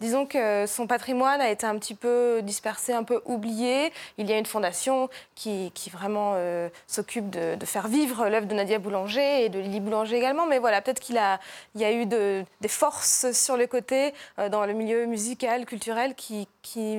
disons 0.00 0.26
que 0.26 0.66
son 0.66 0.86
patrimoine 0.86 1.40
a 1.40 1.50
été 1.50 1.66
un 1.66 1.78
petit 1.78 1.94
peu 1.94 2.40
dispersé, 2.42 2.92
un 2.92 3.04
peu 3.04 3.22
oublié. 3.24 3.92
Il 4.18 4.28
y 4.28 4.32
a 4.32 4.38
une 4.38 4.46
fondation 4.46 5.08
qui, 5.34 5.72
qui 5.74 5.90
vraiment 5.90 6.36
s'occupe 6.86 7.30
de, 7.30 7.56
de 7.56 7.66
faire 7.66 7.88
vivre 7.88 8.03
l'œuvre 8.06 8.46
de 8.46 8.54
Nadia 8.54 8.78
Boulanger 8.78 9.44
et 9.44 9.48
de 9.48 9.58
Lily 9.58 9.80
Boulanger 9.80 10.16
également. 10.16 10.46
Mais 10.46 10.58
voilà, 10.58 10.80
peut-être 10.80 11.00
qu'il 11.00 11.18
a, 11.18 11.40
il 11.74 11.80
y 11.80 11.84
a 11.84 11.92
eu 11.92 12.06
des 12.06 12.68
forces 12.68 13.32
sur 13.32 13.56
le 13.56 13.66
côté 13.66 14.14
euh, 14.38 14.48
dans 14.48 14.66
le 14.66 14.72
milieu 14.72 15.06
musical, 15.06 15.66
culturel, 15.66 16.14
qui, 16.14 16.48
qui 16.62 16.98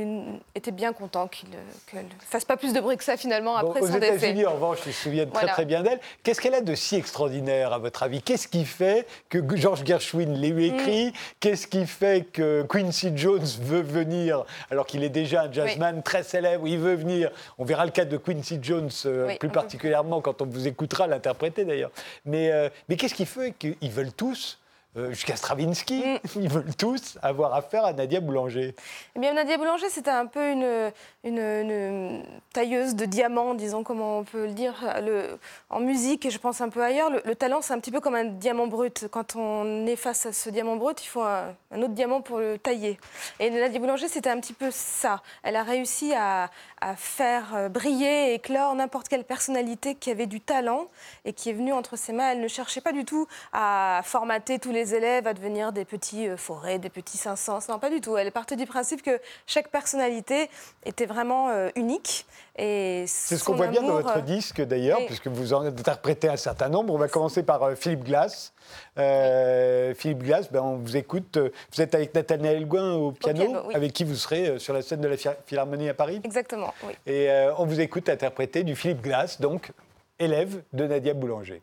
étaient 0.53 0.71
bien 0.71 0.93
contents 0.93 1.27
qu'il 1.27 1.49
ne 1.49 2.01
fasse 2.19 2.45
pas 2.45 2.57
plus 2.57 2.73
de 2.73 2.79
bruit 2.79 2.97
que 2.97 3.03
ça 3.03 3.17
finalement 3.17 3.55
après 3.55 3.81
bon, 3.81 3.87
son 3.87 3.93
décès. 3.93 4.11
Aux 4.11 4.15
États-Unis, 4.17 4.45
en 4.45 4.53
revanche, 4.53 4.79
ils 4.85 4.93
se 4.93 5.03
souviennent 5.03 5.31
très 5.31 5.47
très 5.47 5.65
bien 5.65 5.83
d'elle. 5.83 5.99
Qu'est-ce 6.23 6.41
qu'elle 6.41 6.55
a 6.55 6.61
de 6.61 6.75
si 6.75 6.95
extraordinaire, 6.95 7.73
à 7.73 7.77
votre 7.77 8.03
avis? 8.03 8.21
Qu'est-ce 8.21 8.47
qui 8.47 8.65
fait 8.65 9.07
que 9.29 9.39
George 9.55 9.83
Gershwin 9.85 10.33
l'ait 10.33 10.51
mm. 10.51 10.59
écrit? 10.59 11.13
Qu'est-ce 11.39 11.67
qui 11.67 11.85
fait 11.85 12.25
que 12.31 12.65
Quincy 12.69 13.11
Jones 13.15 13.45
veut 13.61 13.81
venir, 13.81 14.45
alors 14.71 14.85
qu'il 14.85 15.03
est 15.03 15.09
déjà 15.09 15.43
un 15.43 15.51
jazzman 15.51 16.01
très 16.03 16.23
célèbre, 16.23 16.67
il 16.67 16.79
veut 16.79 16.95
venir? 16.95 17.31
On 17.57 17.65
verra 17.65 17.85
le 17.85 17.91
cas 17.91 18.05
de 18.05 18.17
Quincy 18.17 18.59
Jones 18.61 18.89
euh, 19.05 19.35
plus 19.37 19.49
particulièrement 19.49 20.21
quand 20.21 20.41
on 20.41 20.45
vous 20.45 20.67
écoutera 20.67 20.94
l'interpréter 21.07 21.65
d'ailleurs. 21.65 21.91
Mais, 22.25 22.51
euh, 22.51 22.69
mais 22.89 22.95
qu'est-ce 22.95 23.13
qui 23.13 23.25
fait? 23.25 23.53
Qu'ils 23.57 23.91
veulent 23.91 24.13
tous 24.13 24.59
euh, 24.97 25.09
jusqu'à 25.11 25.35
Stravinsky, 25.35 26.03
mm. 26.03 26.19
ils 26.41 26.49
veulent 26.49 26.75
tous 26.75 27.17
avoir 27.21 27.53
affaire 27.53 27.85
à 27.85 27.93
Nadia 27.93 28.19
Boulanger. 28.19 28.75
Eh 29.15 29.19
bien, 29.19 29.33
Nadia 29.33 29.57
Boulanger, 29.57 29.89
c'était 29.89 30.11
un 30.11 30.25
peu 30.25 30.51
une, 30.51 30.91
une, 31.23 32.23
tailleuse 32.53 32.95
de 32.95 33.05
diamants, 33.05 33.55
disons, 33.55 33.83
comment 33.83 34.19
on 34.19 34.23
peut 34.23 34.45
le 34.45 34.53
dire. 34.53 34.73
Le, 35.01 35.37
en 35.69 35.79
musique, 35.79 36.25
et 36.25 36.29
je 36.29 36.37
pense 36.37 36.61
un 36.61 36.69
peu 36.69 36.83
ailleurs, 36.83 37.09
le, 37.09 37.35
talent, 37.35 37.61
c'est 37.61 37.73
un 37.73 37.79
petit 37.79 37.91
peu 37.91 37.99
comme 37.99 38.15
un 38.15 38.25
diamant 38.25 38.67
brut. 38.67 39.07
Quand 39.11 39.35
on 39.35 39.85
est 39.85 39.95
face 39.95 40.25
à 40.25 40.33
ce 40.33 40.49
diamant 40.49 40.77
brut, 40.77 41.03
il 41.03 41.07
faut 41.07 41.23
un, 41.23 41.55
autre 41.75 41.89
diamant 41.89 42.21
pour 42.21 42.39
le 42.39 42.57
tailler. 42.57 42.97
Et 43.39 43.49
Nadia 43.49 43.79
Boulanger, 43.79 44.07
c'était 44.07 44.29
un 44.29 44.39
petit 44.39 44.53
peu 44.53 44.69
ça. 44.71 45.21
Elle 45.43 45.55
a 45.55 45.63
réussi 45.63 46.13
à, 46.13 46.49
à 46.81 46.95
faire 46.95 47.55
euh, 47.55 47.69
briller 47.69 48.31
et 48.31 48.33
éclore 48.35 48.75
n'importe 48.75 49.07
quelle 49.07 49.23
personnalité 49.23 49.95
qui 49.95 50.11
avait 50.11 50.27
du 50.27 50.39
talent 50.39 50.87
et 51.25 51.33
qui 51.33 51.49
est 51.49 51.53
venue 51.53 51.73
entre 51.73 51.97
ses 51.97 52.13
mains. 52.13 52.31
Elle 52.31 52.41
ne 52.41 52.47
cherchait 52.47 52.81
pas 52.81 52.91
du 52.91 53.05
tout 53.05 53.27
à 53.53 54.01
formater 54.03 54.59
tous 54.59 54.71
les 54.71 54.84
élèves 54.93 55.27
à 55.27 55.33
devenir 55.33 55.71
des 55.71 55.85
petits 55.85 56.27
euh, 56.27 56.37
forêts, 56.37 56.79
des 56.79 56.89
petits 56.89 57.17
500. 57.17 57.59
Non, 57.69 57.79
pas 57.79 57.89
du 57.89 58.01
tout. 58.01 58.17
Elle 58.17 58.31
partait 58.31 58.55
du 58.55 58.65
principe 58.65 59.01
que 59.01 59.19
chaque 59.47 59.69
personnalité 59.69 60.49
était 60.85 61.05
vraiment 61.05 61.49
euh, 61.49 61.69
unique. 61.75 62.25
C'est 62.57 63.05
ce 63.07 63.43
qu'on 63.43 63.55
voit 63.55 63.67
bien 63.67 63.81
dans 63.81 63.93
votre 63.93 64.17
euh, 64.17 64.21
disque 64.21 64.61
d'ailleurs, 64.61 64.99
puisque 65.05 65.27
vous 65.27 65.53
en 65.53 65.61
interprétez 65.65 66.29
un 66.29 66.37
certain 66.37 66.69
nombre. 66.69 66.93
On 66.93 66.97
va 66.97 67.07
commencer 67.07 67.43
par 67.43 67.73
Philippe 67.75 68.03
Glass. 68.03 68.53
Philippe 68.95 70.23
Glass, 70.23 70.51
ben, 70.51 70.61
on 70.61 70.77
vous 70.77 70.95
écoute. 70.95 71.37
Vous 71.37 71.81
êtes 71.81 71.95
avec 71.95 72.13
Nathaniel 72.15 72.57
Elgouin 72.57 72.93
au 72.93 73.11
piano, 73.11 73.69
avec 73.73 73.91
qui 73.93 74.03
vous 74.03 74.15
serez 74.15 74.59
sur 74.59 74.73
la 74.73 74.81
scène 74.81 75.01
de 75.01 75.07
la 75.07 75.17
Philharmonie 75.45 75.89
à 75.89 75.93
Paris. 75.93 76.21
Exactement, 76.23 76.73
oui. 76.85 76.93
Et 77.05 77.29
on 77.57 77.65
vous 77.65 77.81
écoute 77.81 78.07
interpréter 78.07 78.63
du 78.63 78.75
Philippe 78.75 79.01
Glass, 79.01 79.41
donc 79.41 79.71
élève 80.19 80.61
de 80.73 80.87
Nadia 80.87 81.13
Boulanger. 81.13 81.61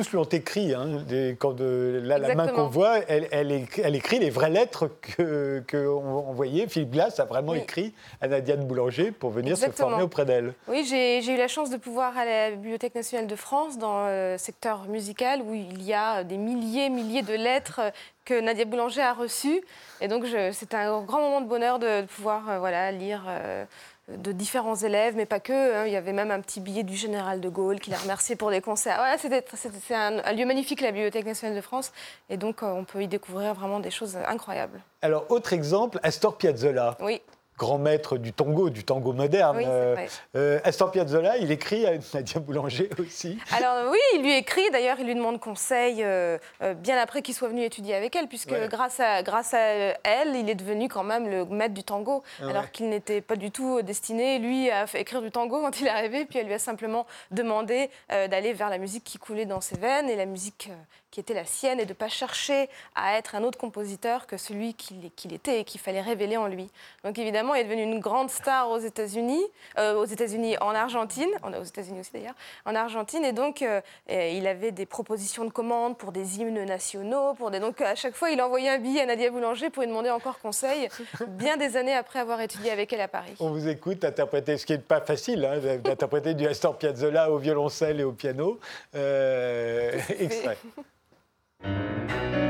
Tous 0.00 0.10
lui 0.12 0.18
ont 0.18 0.24
écrit. 0.24 0.74
Hein, 0.74 1.04
quand 1.38 1.52
de, 1.52 2.00
la 2.02 2.34
main 2.34 2.48
qu'on 2.48 2.68
voit, 2.68 2.98
elle, 3.08 3.28
elle, 3.30 3.52
écrit 3.94 4.18
les 4.18 4.30
vraies 4.30 4.48
lettres 4.48 4.88
qu'on 4.88 5.62
que 5.66 5.88
envoyait. 5.88 6.66
Philippe 6.68 6.92
Glass 6.92 7.20
a 7.20 7.26
vraiment 7.26 7.54
écrit 7.54 7.92
à 8.20 8.28
Nadiane 8.28 8.66
Boulanger 8.66 9.10
pour 9.10 9.30
venir 9.30 9.56
se 9.58 9.70
former 9.70 10.02
auprès 10.02 10.24
d'elle. 10.24 10.54
Oui, 10.68 10.84
j'ai 10.86 11.34
eu 11.34 11.36
la 11.36 11.48
chance 11.48 11.70
de 11.70 11.76
pouvoir 11.76 12.16
aller 12.16 12.30
à 12.30 12.50
la 12.50 12.56
Bibliothèque 12.56 12.94
nationale 12.94 13.26
de 13.26 13.36
France 13.36 13.76
dans 13.76 14.06
le 14.06 14.36
secteur 14.38 14.84
musical 14.88 15.42
où 15.42 15.52
il 15.54 15.82
y 15.82 15.92
a 15.92 16.24
des 16.24 16.38
milliers, 16.38 16.88
milliers 16.88 17.22
de 17.22 17.34
lettres 17.34 17.80
que 18.24 18.40
Nadia 18.40 18.64
Boulanger 18.64 19.02
a 19.02 19.12
reçues. 19.12 19.60
Et 20.00 20.08
donc, 20.08 20.24
c'est 20.52 20.74
un 20.74 21.02
grand 21.02 21.20
moment 21.20 21.40
de 21.42 21.46
bonheur 21.46 21.78
de, 21.78 22.02
pouvoir 22.02 22.48
euh, 22.48 22.58
voilà, 22.58 22.90
lire. 22.90 23.24
Euh, 23.28 23.64
de 24.16 24.32
différents 24.32 24.76
élèves, 24.76 25.14
mais 25.16 25.26
pas 25.26 25.40
que. 25.40 25.52
Hein. 25.52 25.86
Il 25.86 25.92
y 25.92 25.96
avait 25.96 26.12
même 26.12 26.30
un 26.30 26.40
petit 26.40 26.60
billet 26.60 26.82
du 26.82 26.96
général 26.96 27.40
de 27.40 27.48
Gaulle 27.48 27.80
qui 27.80 27.90
l'a 27.90 27.98
remercié 27.98 28.36
pour 28.36 28.50
des 28.50 28.60
concerts. 28.60 28.96
Voilà, 28.96 29.16
c'est 29.18 29.94
un, 29.94 30.32
lieu 30.32 30.44
magnifique, 30.44 30.80
la 30.80 30.92
Bibliothèque 30.92 31.26
nationale 31.26 31.56
de 31.56 31.60
France, 31.60 31.92
et 32.28 32.36
donc 32.36 32.62
euh, 32.62 32.66
on 32.66 32.84
peut 32.84 33.02
y 33.02 33.08
découvrir 33.08 33.54
vraiment 33.54 33.80
des 33.80 33.90
choses 33.90 34.16
incroyables. 34.26 34.80
Alors, 35.02 35.26
autre 35.30 35.52
exemple, 35.52 35.98
Astor 36.02 36.36
Piazzolla. 36.36 36.96
Oui 37.00 37.20
grand 37.60 37.76
maître 37.76 38.16
du 38.16 38.32
tango, 38.32 38.70
du 38.70 38.84
tango 38.84 39.12
moderne. 39.12 39.58
Oui, 39.58 39.66
euh, 40.34 40.58
Astor 40.64 40.90
Piazzolla, 40.90 41.36
il 41.36 41.52
écrit 41.52 41.84
à 41.84 41.92
Nadia 42.14 42.40
Boulanger 42.40 42.88
aussi. 42.98 43.38
Alors 43.54 43.90
oui, 43.90 43.98
il 44.14 44.22
lui 44.22 44.34
écrit. 44.34 44.70
D'ailleurs, 44.72 44.96
il 44.98 45.06
lui 45.06 45.14
demande 45.14 45.38
conseil 45.38 46.02
bien 46.76 46.96
après 46.96 47.20
qu'il 47.20 47.34
soit 47.34 47.48
venu 47.48 47.62
étudier 47.62 47.94
avec 47.94 48.16
elle, 48.16 48.28
puisque 48.28 48.54
grâce, 48.70 48.98
à, 48.98 49.22
grâce 49.22 49.52
à 49.52 49.58
elle, 49.58 50.34
il 50.36 50.48
est 50.48 50.54
devenu 50.54 50.88
quand 50.88 51.04
même 51.04 51.28
le 51.28 51.44
maître 51.44 51.74
du 51.74 51.84
tango, 51.84 52.22
ah 52.40 52.48
alors 52.48 52.70
qu'il 52.70 52.88
n'était 52.88 53.20
pas 53.20 53.36
du 53.36 53.50
tout 53.50 53.82
destiné, 53.82 54.38
lui, 54.38 54.70
à 54.70 54.86
écrire 54.94 55.20
du 55.20 55.30
tango 55.30 55.60
quand 55.60 55.80
il 55.80 55.86
est 55.86 55.90
arrivé. 55.90 56.24
Puis 56.24 56.38
elle 56.38 56.46
lui 56.46 56.54
a 56.54 56.58
simplement 56.58 57.06
demandé 57.30 57.90
d'aller 58.08 58.54
vers 58.54 58.70
la 58.70 58.78
musique 58.78 59.04
qui 59.04 59.18
coulait 59.18 59.44
dans 59.44 59.60
ses 59.60 59.76
veines 59.76 60.08
et 60.08 60.16
la 60.16 60.26
musique 60.26 60.70
qui 61.10 61.20
était 61.20 61.34
la 61.34 61.44
sienne 61.44 61.80
et 61.80 61.84
de 61.84 61.90
ne 61.90 61.94
pas 61.94 62.08
chercher 62.08 62.68
à 62.94 63.16
être 63.16 63.34
un 63.34 63.42
autre 63.42 63.58
compositeur 63.58 64.26
que 64.26 64.36
celui 64.36 64.74
qu'il 64.74 65.32
était 65.32 65.60
et 65.60 65.64
qu'il 65.64 65.80
fallait 65.80 66.00
révéler 66.00 66.36
en 66.36 66.46
lui. 66.46 66.68
Donc 67.04 67.18
évidemment, 67.18 67.54
il 67.54 67.62
est 67.62 67.64
devenu 67.64 67.82
une 67.82 68.00
grande 68.00 68.30
star 68.30 68.70
aux 68.70 68.78
États-Unis, 68.78 69.42
euh, 69.78 69.94
aux 69.94 70.04
États-Unis, 70.04 70.56
en 70.60 70.74
Argentine, 70.74 71.30
aux 71.42 71.64
États-Unis 71.64 72.00
aussi 72.00 72.12
d'ailleurs, 72.12 72.34
en 72.64 72.74
Argentine, 72.74 73.24
et 73.24 73.32
donc 73.32 73.62
euh, 73.62 73.80
il 74.08 74.46
avait 74.46 74.72
des 74.72 74.86
propositions 74.86 75.44
de 75.44 75.50
commandes 75.50 75.98
pour 75.98 76.12
des 76.12 76.40
hymnes 76.40 76.64
nationaux, 76.64 77.34
pour 77.34 77.50
des... 77.50 77.60
donc 77.60 77.80
à 77.80 77.94
chaque 77.94 78.14
fois 78.14 78.30
il 78.30 78.40
envoyait 78.40 78.70
un 78.70 78.78
billet 78.78 79.02
à 79.02 79.06
Nadia 79.06 79.30
Boulanger 79.30 79.70
pour 79.70 79.82
lui 79.82 79.88
demander 79.88 80.10
encore 80.10 80.38
conseil, 80.38 80.88
bien 81.28 81.56
des 81.56 81.76
années 81.76 81.94
après 81.94 82.18
avoir 82.18 82.40
étudié 82.40 82.70
avec 82.70 82.92
elle 82.92 83.00
à 83.00 83.08
Paris. 83.08 83.34
On 83.40 83.50
vous 83.50 83.68
écoute 83.68 84.04
interpréter, 84.04 84.58
ce 84.58 84.66
qui 84.66 84.72
n'est 84.72 84.78
pas 84.78 85.00
facile, 85.00 85.44
hein, 85.44 85.58
d'interpréter 85.78 86.34
du 86.34 86.46
Astor 86.46 86.76
Piazzolla 86.78 87.30
au 87.30 87.38
violoncelle 87.38 88.00
et 88.00 88.04
au 88.04 88.12
piano. 88.12 88.58
Euh, 88.94 89.98
extrait. 90.18 90.58
Música 91.62 92.49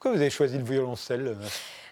Pourquoi 0.00 0.16
vous 0.16 0.22
avez 0.22 0.30
choisi 0.30 0.56
le 0.56 0.64
violoncelle 0.64 1.26
euh 1.26 1.46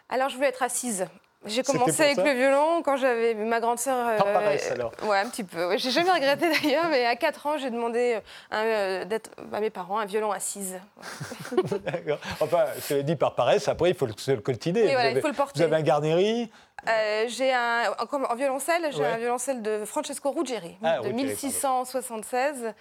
Alors, 0.09 0.31
je 0.31 0.37
voulais 0.37 0.49
être 0.49 0.63
assise. 0.63 1.07
J'ai 1.45 1.63
commencé 1.63 2.03
avec 2.03 2.17
le 2.17 2.33
violon 2.33 2.81
quand 2.83 2.97
j'avais 2.97 3.35
ma 3.35 3.61
grande 3.61 3.79
sœur. 3.79 4.17
Par 4.17 4.33
paresse 4.33 4.71
alors 4.71 4.93
Ouais, 5.05 5.19
un 5.19 5.29
petit 5.29 5.45
peu. 5.45 5.77
J'ai 5.77 5.91
jamais 5.91 6.11
regretté 6.11 6.51
d'ailleurs, 6.63 6.87
mais 6.89 7.05
à 7.05 7.17
4 7.17 7.47
ans, 7.47 7.59
j'ai 7.59 7.69
demandé 7.69 8.19
euh, 8.55 9.05
d'être 9.05 9.31
à 9.53 9.61
mes 9.61 9.69
parents 9.69 9.99
un 9.99 10.07
violon 10.07 10.33
assise. 10.33 10.81
D'accord. 11.85 12.19
Enfin, 12.41 12.65
c'est 12.81 13.03
dit 13.03 13.15
par 13.15 13.35
paresse, 13.35 13.69
après 13.69 13.91
il 13.91 13.95
faut 13.95 14.09
se 14.17 14.31
le 14.31 14.41
coltiner. 14.41 14.85
Voilà, 14.85 15.11
il 15.11 15.21
faut 15.21 15.29
le 15.29 15.35
porter. 15.35 15.59
Vous 15.59 15.65
avez 15.65 15.77
un 15.77 15.83
garnéri 15.83 16.51
euh, 16.89 17.25
j'ai 17.27 17.53
un, 17.53 17.93
en, 17.99 18.35
violoncelle, 18.37 18.91
j'ai 18.93 19.05
un 19.05 19.19
violoncelle 19.19 19.63
de 19.63 19.85
Francesco 19.85 20.31
Ruggieri, 20.31 20.77
ah, 20.83 21.01
de 21.01 21.09
1676, 21.09 22.73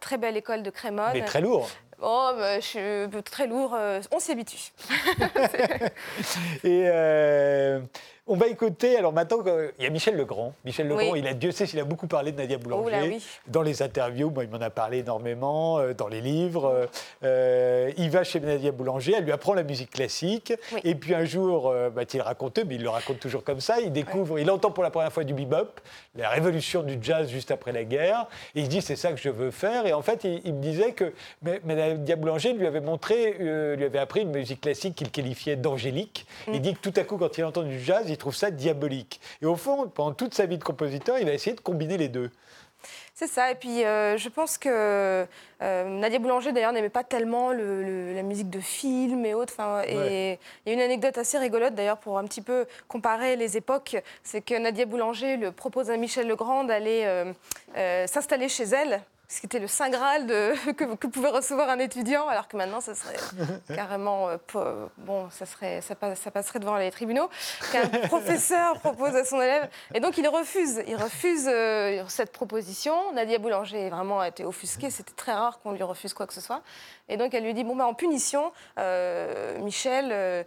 très 0.00 0.16
belle 0.16 0.38
école 0.38 0.62
de 0.62 0.70
Crémone. 0.70 1.10
Mais 1.12 1.22
très 1.22 1.42
lourd. 1.42 1.68
Oh, 2.04 2.32
bah, 2.36 2.58
je 2.58 2.66
suis 2.66 3.22
très 3.22 3.46
lourd, 3.46 3.74
euh, 3.74 4.00
on 4.10 4.18
s'y 4.18 4.32
habitue. 4.32 4.72
Et 6.64 6.84
euh, 6.88 7.80
on 8.28 8.36
va 8.36 8.46
écouter, 8.46 8.96
alors 8.96 9.12
maintenant, 9.12 9.38
il 9.78 9.84
y 9.84 9.86
a 9.86 9.90
Michel 9.90 10.16
Legrand. 10.16 10.54
Michel 10.64 10.86
Legrand, 10.86 11.16
il 11.16 11.26
a, 11.26 11.34
Dieu 11.34 11.50
sait 11.50 11.66
s'il 11.66 11.80
a 11.80 11.84
beaucoup 11.84 12.06
parlé 12.06 12.30
de 12.30 12.36
Nadia 12.36 12.56
Boulanger. 12.56 13.18
Dans 13.48 13.62
les 13.62 13.82
interviews, 13.82 14.32
il 14.40 14.48
m'en 14.48 14.60
a 14.60 14.70
parlé 14.70 14.98
énormément, 14.98 15.80
euh, 15.80 15.92
dans 15.92 16.06
les 16.06 16.20
livres. 16.20 16.88
Euh, 17.24 17.90
il 17.96 18.10
va 18.10 18.22
chez 18.22 18.38
Nadia 18.38 18.70
Boulanger, 18.70 19.14
elle 19.18 19.24
lui 19.24 19.32
apprend 19.32 19.54
la 19.54 19.64
musique 19.64 19.90
classique. 19.90 20.52
Et 20.84 20.94
puis 20.94 21.16
un 21.16 21.24
jour, 21.24 21.68
euh, 21.68 21.90
bah, 21.90 22.02
il 22.12 22.20
raconte, 22.20 22.60
mais 22.64 22.76
il 22.76 22.82
le 22.82 22.90
raconte 22.90 23.18
toujours 23.18 23.42
comme 23.42 23.60
ça, 23.60 23.80
il 23.80 23.90
découvre, 23.90 24.38
il 24.38 24.48
entend 24.52 24.70
pour 24.70 24.84
la 24.84 24.90
première 24.90 25.12
fois 25.12 25.24
du 25.24 25.34
bebop, 25.34 25.80
la 26.14 26.28
révolution 26.28 26.84
du 26.84 26.98
jazz 27.02 27.28
juste 27.28 27.50
après 27.50 27.72
la 27.72 27.82
guerre. 27.82 28.28
Et 28.54 28.60
il 28.60 28.66
se 28.66 28.70
dit, 28.70 28.82
c'est 28.82 28.96
ça 28.96 29.10
que 29.10 29.20
je 29.20 29.30
veux 29.30 29.50
faire. 29.50 29.84
Et 29.86 29.92
en 29.92 30.02
fait, 30.02 30.22
il, 30.22 30.54
me 30.54 30.62
disait 30.62 30.92
que 30.92 31.12
Nadia 31.42 32.14
Boulanger 32.14 32.52
lui 32.52 32.68
avait 32.68 32.80
montré, 32.80 33.34
lui 33.76 33.84
avait 33.84 33.98
appris 33.98 34.20
une 34.20 34.30
musique 34.30 34.60
classique 34.60 34.94
qu'il 34.94 35.10
qualifiait 35.10 35.56
d'angélique. 35.56 36.24
Il 36.46 36.54
mm. 36.54 36.58
dit 36.60 36.74
que 36.74 36.80
tout 36.88 37.00
à 37.00 37.02
coup, 37.02 37.18
quand 37.18 37.36
il 37.36 37.44
entend 37.44 37.64
du 37.64 37.80
jazz, 37.80 38.11
il 38.12 38.18
trouve 38.18 38.34
ça 38.34 38.50
diabolique. 38.50 39.20
Et 39.40 39.46
au 39.46 39.56
fond, 39.56 39.88
pendant 39.88 40.12
toute 40.12 40.34
sa 40.34 40.46
vie 40.46 40.58
de 40.58 40.64
compositeur, 40.64 41.18
il 41.18 41.28
a 41.28 41.34
essayé 41.34 41.56
de 41.56 41.60
combiner 41.60 41.96
les 41.96 42.08
deux. 42.08 42.30
C'est 43.14 43.26
ça. 43.26 43.50
Et 43.50 43.54
puis, 43.54 43.84
euh, 43.84 44.16
je 44.16 44.28
pense 44.28 44.58
que 44.58 45.26
euh, 45.62 45.84
Nadia 45.84 46.18
Boulanger, 46.18 46.52
d'ailleurs, 46.52 46.72
n'aimait 46.72 46.88
pas 46.88 47.04
tellement 47.04 47.52
la 47.52 48.22
musique 48.22 48.50
de 48.50 48.60
film 48.60 49.24
et 49.24 49.34
autres. 49.34 49.54
Et 49.86 50.38
il 50.64 50.68
y 50.68 50.72
a 50.72 50.74
une 50.74 50.80
anecdote 50.80 51.18
assez 51.18 51.38
rigolote, 51.38 51.74
d'ailleurs, 51.74 51.98
pour 51.98 52.18
un 52.18 52.24
petit 52.24 52.42
peu 52.42 52.66
comparer 52.88 53.36
les 53.36 53.56
époques. 53.56 53.96
C'est 54.22 54.40
que 54.40 54.58
Nadia 54.58 54.86
Boulanger 54.86 55.36
le 55.36 55.52
propose 55.52 55.90
à 55.90 55.96
Michel 55.96 56.26
Legrand 56.26 56.64
d'aller 56.64 57.04
euh, 57.76 58.06
s'installer 58.06 58.48
chez 58.48 58.64
elle 58.64 59.02
ce 59.32 59.40
qui 59.40 59.46
était 59.46 59.58
le 59.58 59.66
saint 59.66 59.88
graal 59.88 60.26
de, 60.26 60.72
que, 60.72 61.06
pouvait 61.06 61.30
recevoir 61.30 61.70
un 61.70 61.78
étudiant, 61.78 62.28
alors 62.28 62.48
que 62.48 62.56
maintenant, 62.56 62.82
ça 62.82 62.94
serait 62.94 63.16
carrément, 63.74 64.28
euh, 64.28 64.86
bon, 64.98 65.30
ça, 65.30 65.46
serait, 65.46 65.80
ça, 65.80 65.94
passerait 65.94 66.58
devant 66.58 66.76
les 66.76 66.90
tribunaux, 66.90 67.30
qu'un 67.72 67.88
professeur 68.08 68.78
propose 68.80 69.16
à 69.16 69.24
son 69.24 69.40
élève. 69.40 69.70
Et 69.94 70.00
donc, 70.00 70.18
il 70.18 70.28
refuse, 70.28 70.82
il 70.86 70.96
refuse 70.96 71.48
euh, 71.48 72.04
cette 72.08 72.32
proposition. 72.32 73.12
Nadia 73.14 73.38
Boulanger 73.38 73.88
vraiment 73.88 74.22
été 74.22 74.44
offusquée, 74.44 74.90
c'était 74.90 75.14
très 75.14 75.32
rare 75.32 75.60
qu'on 75.60 75.72
lui 75.72 75.82
refuse 75.82 76.12
quoi 76.12 76.26
que 76.26 76.34
ce 76.34 76.42
soit. 76.42 76.62
Et 77.08 77.16
donc, 77.16 77.32
elle 77.32 77.44
lui 77.44 77.54
dit, 77.54 77.64
bon, 77.64 77.74
ben, 77.74 77.86
en 77.86 77.94
punition, 77.94 78.52
euh, 78.78 79.58
Michel, 79.60 80.44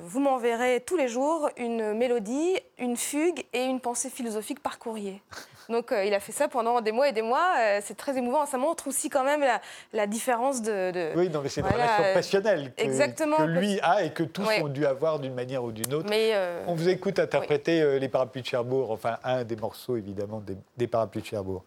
vous 0.00 0.20
m'enverrez 0.20 0.80
tous 0.86 0.96
les 0.96 1.08
jours 1.08 1.50
une 1.56 1.92
mélodie, 1.94 2.56
une 2.78 2.96
fugue 2.96 3.44
et 3.52 3.64
une 3.64 3.80
pensée 3.80 4.10
philosophique 4.10 4.60
par 4.60 4.78
courrier. 4.78 5.20
Donc 5.68 5.92
euh, 5.92 6.04
il 6.04 6.14
a 6.14 6.20
fait 6.20 6.32
ça 6.32 6.48
pendant 6.48 6.80
des 6.80 6.92
mois 6.92 7.08
et 7.08 7.12
des 7.12 7.22
mois. 7.22 7.54
Euh, 7.58 7.80
c'est 7.82 7.96
très 7.96 8.16
émouvant. 8.16 8.46
Ça 8.46 8.58
montre 8.58 8.88
aussi 8.88 9.08
quand 9.08 9.24
même 9.24 9.44
la, 9.92 10.06
différence 10.06 10.62
de, 10.62 11.12
Oui, 11.16 11.28
non, 11.28 11.40
mais 11.42 11.48
c'est 11.48 11.60
une 11.60 11.66
relation 11.66 12.04
passionnelle 12.14 12.72
que, 12.76 13.42
lui 13.44 13.80
a 13.82 14.04
et 14.04 14.10
que 14.10 14.22
tous 14.22 14.48
ont 14.62 14.68
dû 14.68 14.86
avoir 14.86 15.18
d'une 15.18 15.34
manière 15.34 15.64
ou 15.64 15.72
d'une 15.72 15.92
autre. 15.94 16.08
Mais 16.08 16.30
euh, 16.34 16.62
On 16.66 16.74
vous 16.74 16.88
écoute 16.88 17.18
interpréter 17.18 17.98
les 17.98 18.08
parapluies 18.08 18.42
de 18.42 18.46
Cherbourg, 18.46 18.90
enfin 18.90 19.18
un 19.24 19.44
des 19.44 19.56
morceaux 19.56 19.96
évidemment 19.96 20.40
des, 20.40 20.56
des 20.76 20.86
parapluies 20.86 21.22
de 21.22 21.26
Cherbourg. 21.26 21.64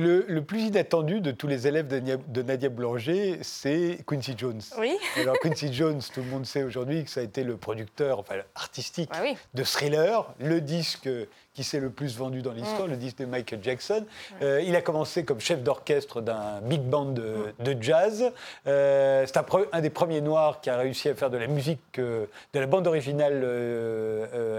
Le, 0.00 0.24
le, 0.26 0.42
plus 0.42 0.62
inattendu 0.62 1.20
de 1.20 1.30
tous 1.30 1.46
les 1.46 1.66
élèves 1.66 1.86
de 1.86 1.96
Nadia, 1.96 2.16
de 2.26 2.42
Nadia 2.42 2.68
Boulanger, 2.68 3.38
c'est 3.42 3.98
Quincy 4.06 4.34
Jones. 4.36 4.60
Oui. 4.78 4.96
Alors 5.16 5.38
Quincy 5.38 5.72
Jones, 5.72 6.00
tout 6.14 6.20
le 6.20 6.26
monde 6.26 6.46
sait 6.46 6.62
aujourd'hui 6.62 7.04
que 7.04 7.10
ça 7.10 7.20
a 7.20 7.22
été 7.22 7.44
le 7.44 7.56
producteur 7.56 8.18
enfin, 8.18 8.36
artistique 8.54 9.10
oui. 9.22 9.36
de 9.54 9.62
Thriller, 9.64 10.32
le 10.38 10.60
disque 10.60 11.08
qui 11.54 11.64
s'est 11.64 11.80
le 11.80 11.90
plus 11.90 12.16
vendu 12.16 12.40
dans 12.40 12.52
l'histoire, 12.52 12.86
le 12.86 12.96
disque 12.96 13.18
de 13.18 13.26
Michael 13.26 13.60
Jackson. 13.62 14.06
Euh, 14.40 14.62
il 14.64 14.74
a 14.74 14.80
commencé 14.80 15.24
comme 15.24 15.40
chef 15.40 15.62
d'orchestre 15.62 16.22
d'un 16.22 16.60
big 16.62 16.80
band 16.80 17.06
de, 17.06 17.54
de 17.58 17.82
jazz. 17.82 18.32
Euh, 18.66 19.26
c'est 19.26 19.36
un, 19.36 19.80
des 19.80 19.90
premiers 19.90 20.22
noirs 20.22 20.60
qui 20.62 20.70
a 20.70 20.78
réussi 20.78 21.10
à 21.10 21.14
faire 21.14 21.28
de 21.28 21.36
la 21.36 21.46
musique, 21.48 21.80
euh, 21.98 22.24
de 22.54 22.60
la 22.60 22.66
bande 22.66 22.86
originale 22.86 23.44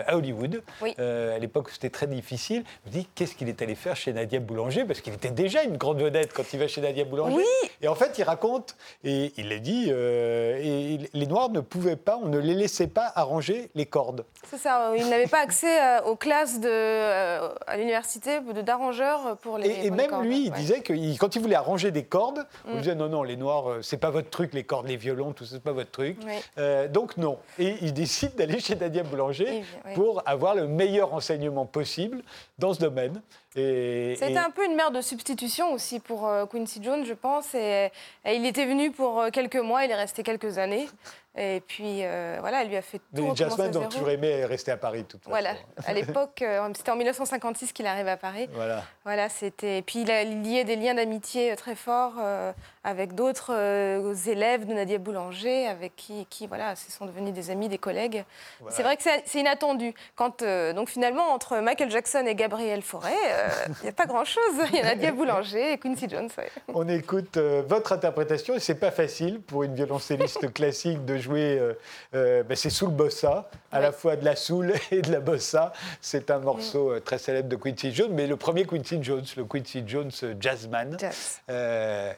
à 0.05 0.15
Hollywood. 0.15 0.61
Oui. 0.81 0.93
À 0.97 1.39
l'époque, 1.39 1.71
c'était 1.71 1.89
très 1.89 2.07
difficile. 2.07 2.63
Je 2.85 2.89
me 2.89 3.01
dis, 3.01 3.07
qu'est-ce 3.15 3.35
qu'il 3.35 3.49
est 3.49 3.61
allé 3.61 3.75
faire 3.75 3.95
chez 3.95 4.13
Nadia 4.13 4.39
Boulanger? 4.39 4.85
Parce 4.85 5.01
qu'il 5.01 5.13
était 5.25 5.33
déjà 5.33 5.63
une 5.63 5.77
grande 5.77 6.01
vedette 6.01 6.33
quand 6.33 6.43
il 6.53 6.59
va 6.59 6.67
chez 6.67 6.81
Nadia 6.81 7.03
Boulanger. 7.05 7.35
Oui. 7.37 7.69
Et 7.81 7.87
en 7.87 7.95
fait, 7.95 8.17
il 8.17 8.23
raconte, 8.23 8.75
et 9.03 9.33
il 9.37 9.49
l'a 9.49 9.59
dit, 9.59 9.87
euh, 9.89 10.57
et 10.61 10.99
les 11.13 11.25
Noirs 11.27 11.49
ne 11.49 11.59
pouvaient 11.59 11.95
pas, 11.95 12.19
on 12.21 12.27
ne 12.27 12.37
les 12.39 12.53
laissait 12.53 12.87
pas 12.87 13.11
arranger 13.15 13.69
les 13.75 13.85
cordes. 13.85 14.25
C'est 14.49 14.57
ça, 14.57 14.89
euh, 14.91 14.97
il 14.97 15.09
n'avait 15.09 15.27
pas 15.27 15.39
accès 15.39 15.81
euh, 15.81 16.01
aux 16.03 16.15
classes 16.15 16.59
de, 16.59 16.69
euh, 16.69 17.49
à 17.67 17.77
l'université 17.77 18.39
d'arrangeurs 18.63 19.37
pour 19.41 19.57
les. 19.57 19.67
Et, 19.69 19.71
et 19.71 19.75
pour 19.75 19.83
les 19.83 19.91
même 19.91 20.09
cordes. 20.09 20.25
lui, 20.25 20.45
il 20.45 20.51
disait 20.51 20.81
que 20.81 20.93
il- 20.93 21.17
quand 21.17 21.35
il 21.35 21.41
voulait 21.41 21.55
arranger 21.55 21.91
des 21.91 22.03
cordes, 22.03 22.45
on 22.67 22.75
Mm. 22.75 22.77
disait 22.79 22.95
non, 22.95 23.09
non, 23.09 23.23
les 23.23 23.35
Noirs, 23.37 23.77
c'est 23.81 23.97
pas 23.97 24.09
votre 24.09 24.29
truc, 24.29 24.53
les 24.53 24.63
cordes, 24.63 24.87
les 24.87 24.97
violons, 24.97 25.33
tout 25.33 25.45
ça, 25.45 25.55
c'est 25.55 25.63
pas 25.63 25.71
votre 25.71 25.91
truc. 25.91 26.17
Oui. 26.25 26.33
Euh, 26.57 26.87
donc 26.87 27.17
non. 27.17 27.37
Et 27.59 27.75
il 27.81 27.93
décide 27.93 28.35
d'aller 28.35 28.59
chez 28.59 28.75
Nadia 28.75 29.03
Boulanger 29.03 29.57
Et- 29.57 29.63
oui. 29.85 29.93
pour 29.95 30.21
avoir 30.25 30.55
le 30.55 30.67
meilleur 30.67 31.13
enseignement 31.13 31.65
possible 31.65 32.21
dans 32.59 32.73
ce 32.73 32.79
domaine. 32.79 33.21
Et- 33.55 34.13
été 34.13 34.37
un 34.37 34.49
peu 34.49 34.65
une 34.65 34.75
mère 34.75 34.91
de 34.91 35.01
substitution 35.01 35.73
aussi 35.73 35.99
pour 35.99 36.27
euh, 36.27 36.45
Quincy 36.45 36.81
Jones, 36.83 37.05
je 37.05 37.13
pense. 37.13 37.53
Et, 37.55 37.91
et 38.25 38.35
il 38.35 38.45
était 38.45 38.65
venu 38.65 38.91
pour 38.91 39.19
euh, 39.21 39.29
quelques 39.29 39.55
mois, 39.57 39.83
il 39.85 39.91
est 39.91 39.95
resté 39.95 40.23
quelques 40.23 40.57
années. 40.57 40.87
Et 41.35 41.61
puis 41.67 42.01
euh, 42.03 42.37
voilà, 42.41 42.61
elle 42.61 42.67
lui 42.69 42.75
a 42.77 42.81
fait 42.83 42.99
tout 43.15 43.23
mais 43.23 43.35
Jasmine, 43.35 43.71
donc 43.71 43.89
toujours 43.89 44.09
aimé 44.11 44.45
rester 44.45 44.71
à 44.71 44.77
Paris, 44.77 45.01
de 45.01 45.07
toute 45.07 45.21
façon. 45.21 45.31
Voilà, 45.31 45.55
à 45.85 45.93
l'époque, 45.93 46.43
c'était 46.75 46.91
en 46.91 46.95
1956 46.95 47.73
qu'il 47.73 47.87
arrive 47.87 48.07
à 48.07 48.17
Paris. 48.17 48.47
Voilà. 48.53 48.83
Voilà, 49.03 49.29
c'était. 49.29 49.79
Et 49.79 49.81
puis 49.81 50.01
il 50.01 50.11
a 50.11 50.23
lié 50.23 50.63
des 50.63 50.75
liens 50.75 50.93
d'amitié 50.93 51.55
très 51.55 51.73
forts 51.75 52.13
euh, 52.19 52.51
avec 52.83 53.15
d'autres 53.15 53.53
euh, 53.53 54.13
élèves 54.27 54.65
de 54.65 54.73
Nadia 54.73 54.97
Boulanger, 54.97 55.67
avec 55.67 55.95
qui, 55.95 56.25
qui 56.29 56.47
voilà, 56.47 56.75
ce 56.75 56.91
sont 56.91 57.05
devenus 57.05 57.33
des 57.33 57.49
amis, 57.49 57.69
des 57.69 57.77
collègues. 57.77 58.25
Voilà. 58.59 58.75
C'est 58.75 58.83
vrai 58.83 58.97
que 58.97 59.03
c'est 59.03 59.39
inattendu. 59.39 59.93
Quand 60.15 60.41
euh, 60.41 60.73
donc 60.73 60.89
finalement 60.89 61.31
entre 61.33 61.57
Michael 61.59 61.89
Jackson 61.91 62.25
et 62.27 62.35
Gabriel 62.35 62.81
Fauré, 62.81 63.11
euh, 63.13 63.47
il 63.81 63.83
n'y 63.83 63.89
a 63.89 63.93
pas 63.93 64.05
grand-chose. 64.05 64.41
Il 64.71 64.75
y 64.75 64.79
a 64.79 64.83
Nadia 64.83 65.11
Boulanger 65.11 65.73
et 65.73 65.77
Quincy 65.77 66.07
Jones. 66.09 66.29
ouais. 66.37 66.49
On 66.73 66.87
écoute 66.89 67.37
euh, 67.37 67.63
votre 67.67 67.93
interprétation 67.93 68.55
et 68.55 68.59
c'est 68.59 68.75
pas 68.75 68.91
facile 68.91 69.39
pour 69.41 69.63
une 69.63 69.75
violoncelliste 69.75 70.51
classique 70.53 71.05
de 71.05 71.17
jouer. 71.17 71.57
euh, 71.59 71.73
euh, 72.15 72.43
ben, 72.43 72.55
c'est 72.55 72.69
sous 72.69 72.85
le 72.87 72.91
bossa, 72.91 73.49
à 73.71 73.79
la 73.79 73.91
fois 73.91 74.15
de 74.15 74.25
la 74.25 74.35
soul 74.35 74.73
et 74.91 75.01
de 75.01 75.11
la 75.11 75.19
bossa. 75.19 75.71
C'est 76.01 76.29
un 76.31 76.39
morceau 76.39 76.89
Mm. 76.89 76.93
euh, 76.93 76.99
très 76.99 77.17
célèbre 77.17 77.49
de 77.49 77.55
Quincy 77.55 77.93
Jones, 77.93 78.11
mais 78.13 78.27
le 78.27 78.35
premier 78.35 78.65
Quincy 78.65 78.99
Jones, 79.01 79.23
le 79.37 79.45
Quincy 79.45 79.83
Jones 79.85 80.11
euh, 80.23 80.33
Jazzman, 80.39 80.97
Jazz. 80.99 81.39
euh, 81.49 82.11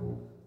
extrait. 0.00 0.37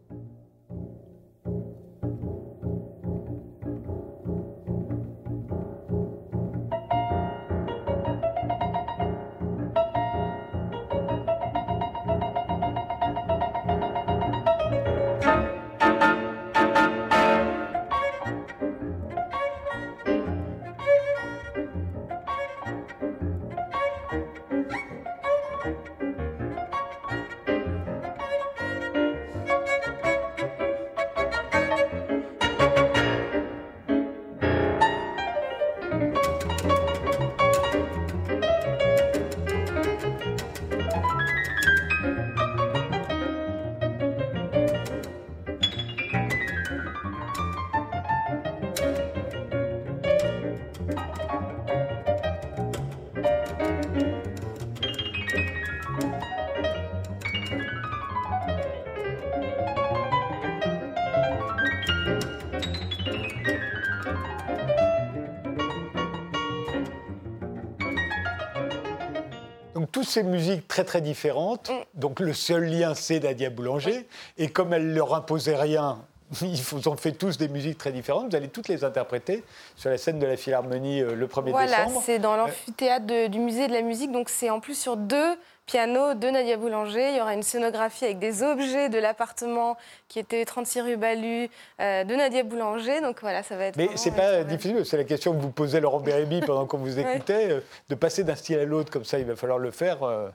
Donc 69.82 69.92
toutes 69.92 70.08
ces 70.08 70.22
musiques 70.22 70.68
très 70.68 70.84
très 70.84 71.02
différentes. 71.02 71.72
Mm. 71.72 72.00
Donc 72.00 72.20
le 72.20 72.34
seul 72.34 72.66
lien 72.66 72.94
c'est 72.94 73.20
Nadia 73.20 73.50
Boulanger. 73.50 74.08
Et 74.38 74.48
comme 74.50 74.74
elle 74.74 74.94
leur 74.94 75.16
imposait 75.16 75.56
rien, 75.56 76.06
ils 76.42 76.62
vous 76.62 76.88
ont 76.88 76.96
fait 76.98 77.12
tous 77.12 77.38
des 77.38 77.48
musiques 77.48 77.78
très 77.78 77.92
différentes. 77.92 78.30
Vous 78.32 78.36
allez 78.36 78.48
toutes 78.50 78.68
les 78.68 78.84
interpréter 78.84 79.44
sur 79.76 79.90
la 79.90 79.98
scène 79.98 80.20
de 80.20 80.26
la 80.26 80.38
Philharmonie 80.38 81.02
euh, 81.02 81.16
le 81.16 81.28
1er 81.28 81.52
Voilà, 81.52 81.86
décembre. 81.86 82.02
c'est 82.06 82.20
dans 82.20 82.36
l'amphithéâtre 82.38 83.06
de- 83.06 83.28
du 83.28 83.40
musée 83.40 83.68
de 83.68 83.74
la 83.74 83.82
musique. 83.82 84.12
Donc 84.12 84.30
c'est 84.30 84.50
en 84.50 84.60
plus 84.60 84.76
sur 84.80 84.96
deux 84.98 85.36
pianos 85.66 86.14
de 86.16 86.30
Nadia 86.30 86.58
Boulanger. 86.58 87.10
Il 87.12 87.18
y 87.18 87.22
aura 87.22 87.34
une 87.34 87.44
scénographie 87.44 88.06
avec 88.06 88.20
des 88.20 88.44
objets 88.44 88.90
de 88.90 88.98
l'appartement 88.98 89.78
qui 90.08 90.20
était 90.20 90.44
36 90.44 90.82
rue 90.82 90.98
Balu 90.98 91.50
euh, 91.80 92.04
de 92.04 92.16
Nadia 92.16 92.44
Boulanger. 92.44 93.02
Donc 93.02 93.22
voilà, 93.22 93.44
ça 93.44 93.56
va 93.58 93.66
être. 93.66 93.78
Mais 93.78 93.90
c'est 93.96 94.12
pas 94.12 94.44
difficile, 94.44 94.86
c'est 94.86 94.98
la 94.98 95.04
question 95.04 95.34
que 95.36 95.42
vous 95.42 95.52
posez 95.52 95.80
Laurent 95.80 96.00
Bérébi 96.00 96.42
pendant 96.42 96.66
qu'on 96.66 96.78
vous 96.78 96.98
écoutait, 97.00 97.52
euh, 97.52 97.60
de 97.90 97.96
passer 97.96 98.24
d'un 98.24 98.36
style 98.36 98.60
à 98.60 98.66
l'autre 98.66 98.92
comme 98.92 99.06
ça, 99.06 99.20
il 99.20 99.26
va 99.26 99.36
falloir 99.36 99.60
le 99.60 99.72
faire. 99.72 100.04
euh, 100.04 100.30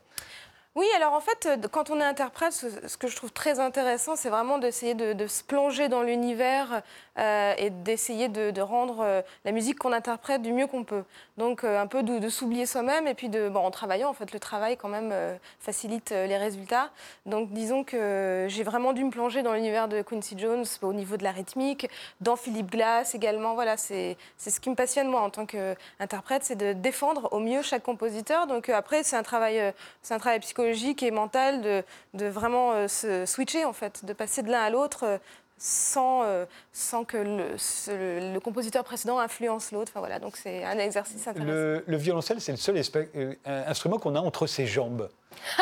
Oui, 0.77 0.85
alors 0.95 1.14
en 1.14 1.20
fait, 1.20 1.47
euh, 1.47 1.68
quand 1.70 1.89
on 1.89 1.99
est 2.01 2.05
interprète, 2.05 2.53
ce, 2.53 2.97
que 2.99 3.09
je 3.09 3.16
trouve 3.16 3.33
très 3.33 3.61
intéressant, 3.61 4.14
c'est 4.14 4.29
vraiment 4.29 4.59
d'essayer 4.59 4.95
de, 4.95 5.14
de 5.14 5.27
se 5.27 5.43
plonger 5.43 5.89
dans 5.89 6.03
l'univers 6.03 6.83
euh, 7.19 7.55
et 7.57 7.71
d'essayer 7.71 8.29
de, 8.29 8.61
rendre 8.61 9.01
euh, 9.01 9.23
la 9.47 9.53
musique 9.53 9.79
qu'on 9.79 9.93
interprète 9.93 10.43
du 10.43 10.53
mieux 10.53 10.67
qu'on 10.67 10.85
peut. 10.85 11.05
Donc 11.39 11.64
euh, 11.64 11.81
un 11.81 11.87
peu 11.87 12.03
de, 12.03 12.29
s'oublier 12.29 12.67
soi-même 12.67 13.07
et 13.07 13.14
puis 13.14 13.31
de, 13.31 13.49
bon, 13.49 13.61
en 13.61 13.71
travaillant, 13.71 14.11
en 14.11 14.12
fait, 14.12 14.33
le 14.33 14.41
travail 14.41 14.77
quand 14.77 14.89
même 14.89 15.14
facilite 15.61 16.11
les 16.11 16.37
résultats. 16.37 16.91
Donc 17.25 17.51
disons 17.53 17.85
que 17.85 18.47
j'ai 18.49 18.62
vraiment 18.62 18.93
dû 18.93 19.05
me 19.05 19.11
plonger 19.11 19.43
dans 19.43 19.55
l'univers 19.55 19.89
de 19.89 20.03
Quincy 20.03 20.39
Jones 20.39 20.64
au 20.83 20.93
niveau 20.93 21.17
de 21.17 21.25
la 21.25 21.33
rythmique, 21.33 21.89
dans 22.21 22.37
Philippe 22.37 22.71
Glass 22.71 23.14
également. 23.14 23.55
Voilà, 23.55 23.77
c'est 23.77 24.17
ce 24.37 24.61
qui 24.61 24.69
me 24.69 24.75
passionne 24.75 25.09
moi 25.09 25.23
en 25.23 25.31
tant 25.31 25.47
qu'interprète, 25.47 26.45
c'est 26.45 26.57
de 26.57 26.73
défendre 26.73 27.29
au 27.33 27.39
mieux 27.39 27.62
chaque 27.62 27.83
compositeur. 27.83 28.47
Donc 28.47 28.69
après, 28.69 29.03
c'est 29.05 29.17
un 29.17 29.23
travail, 29.23 29.73
un 30.11 30.19
travail 30.19 30.41
psychologique 30.41 31.03
et 31.03 31.11
mental 31.11 31.62
de, 31.62 31.83
de 32.14 32.27
vraiment 32.27 32.89
se 32.89 33.25
switcher 33.25 33.64
en 33.64 33.73
fait, 33.73 34.05
de 34.05 34.12
passer 34.12 34.43
de 34.43 34.51
l'un 34.51 34.62
à 34.62 34.71
l'autre. 34.71 35.19
Sans, 35.59 36.23
euh, 36.25 36.45
sans 36.73 37.05
que 37.05 37.17
le, 37.17 37.57
ce- 37.59 38.33
le 38.35 38.41
compositeur 38.41 38.85
précédent 38.85 39.19
influence 39.19 39.73
l'autre. 39.73 39.91
Enfin, 39.93 40.01
voilà, 40.01 40.19
donc 40.19 40.37
c'est 40.37 40.65
un 40.65 40.79
exercice 40.79 41.27
intéressant. 41.27 41.51
Le, 41.51 41.85
le 41.87 41.97
violoncelle, 41.97 42.41
c'est 42.41 42.53
le 42.53 42.59
seul 42.59 42.77
euh, 43.17 43.35
instrument 43.47 43.99
qu'on 43.99 44.15
a 44.15 44.21
entre 44.21 44.47
ses 44.47 44.67
jambes. 44.67 45.09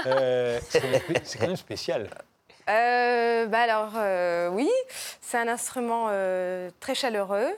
Euh, 0.06 0.58
c'est 1.24 1.38
quand 1.38 1.46
même 1.46 1.56
spécial. 1.56 2.08
Bah 2.66 3.60
alors 3.60 3.92
oui, 4.54 4.70
c'est 5.20 5.38
un 5.38 5.48
instrument 5.48 6.08
très 6.80 6.94
chaleureux. 6.94 7.50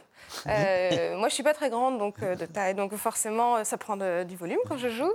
Euh, 0.48 1.16
moi, 1.16 1.28
je 1.28 1.34
suis 1.34 1.42
pas 1.44 1.54
très 1.54 1.70
grande 1.70 1.98
donc 1.98 2.16
euh, 2.22 2.34
de 2.34 2.44
taille, 2.46 2.74
donc 2.74 2.94
forcément, 2.96 3.62
ça 3.64 3.78
prend 3.78 3.96
de- 3.96 4.24
du 4.24 4.34
volume 4.36 4.58
quand 4.68 4.76
je 4.76 4.88
joue. 4.88 5.12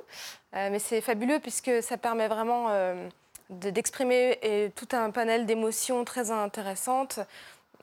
Euh, 0.55 0.69
mais 0.71 0.79
c'est 0.79 1.01
fabuleux 1.01 1.39
puisque 1.39 1.71
ça 1.83 1.97
permet 1.97 2.27
vraiment 2.29 2.67
de- 3.51 3.69
d'exprimer 3.69 4.71
tout 4.75 4.87
un 4.93 5.11
panel 5.11 5.45
d'émotions 5.45 6.03
très 6.05 6.31
intéressantes. 6.31 7.19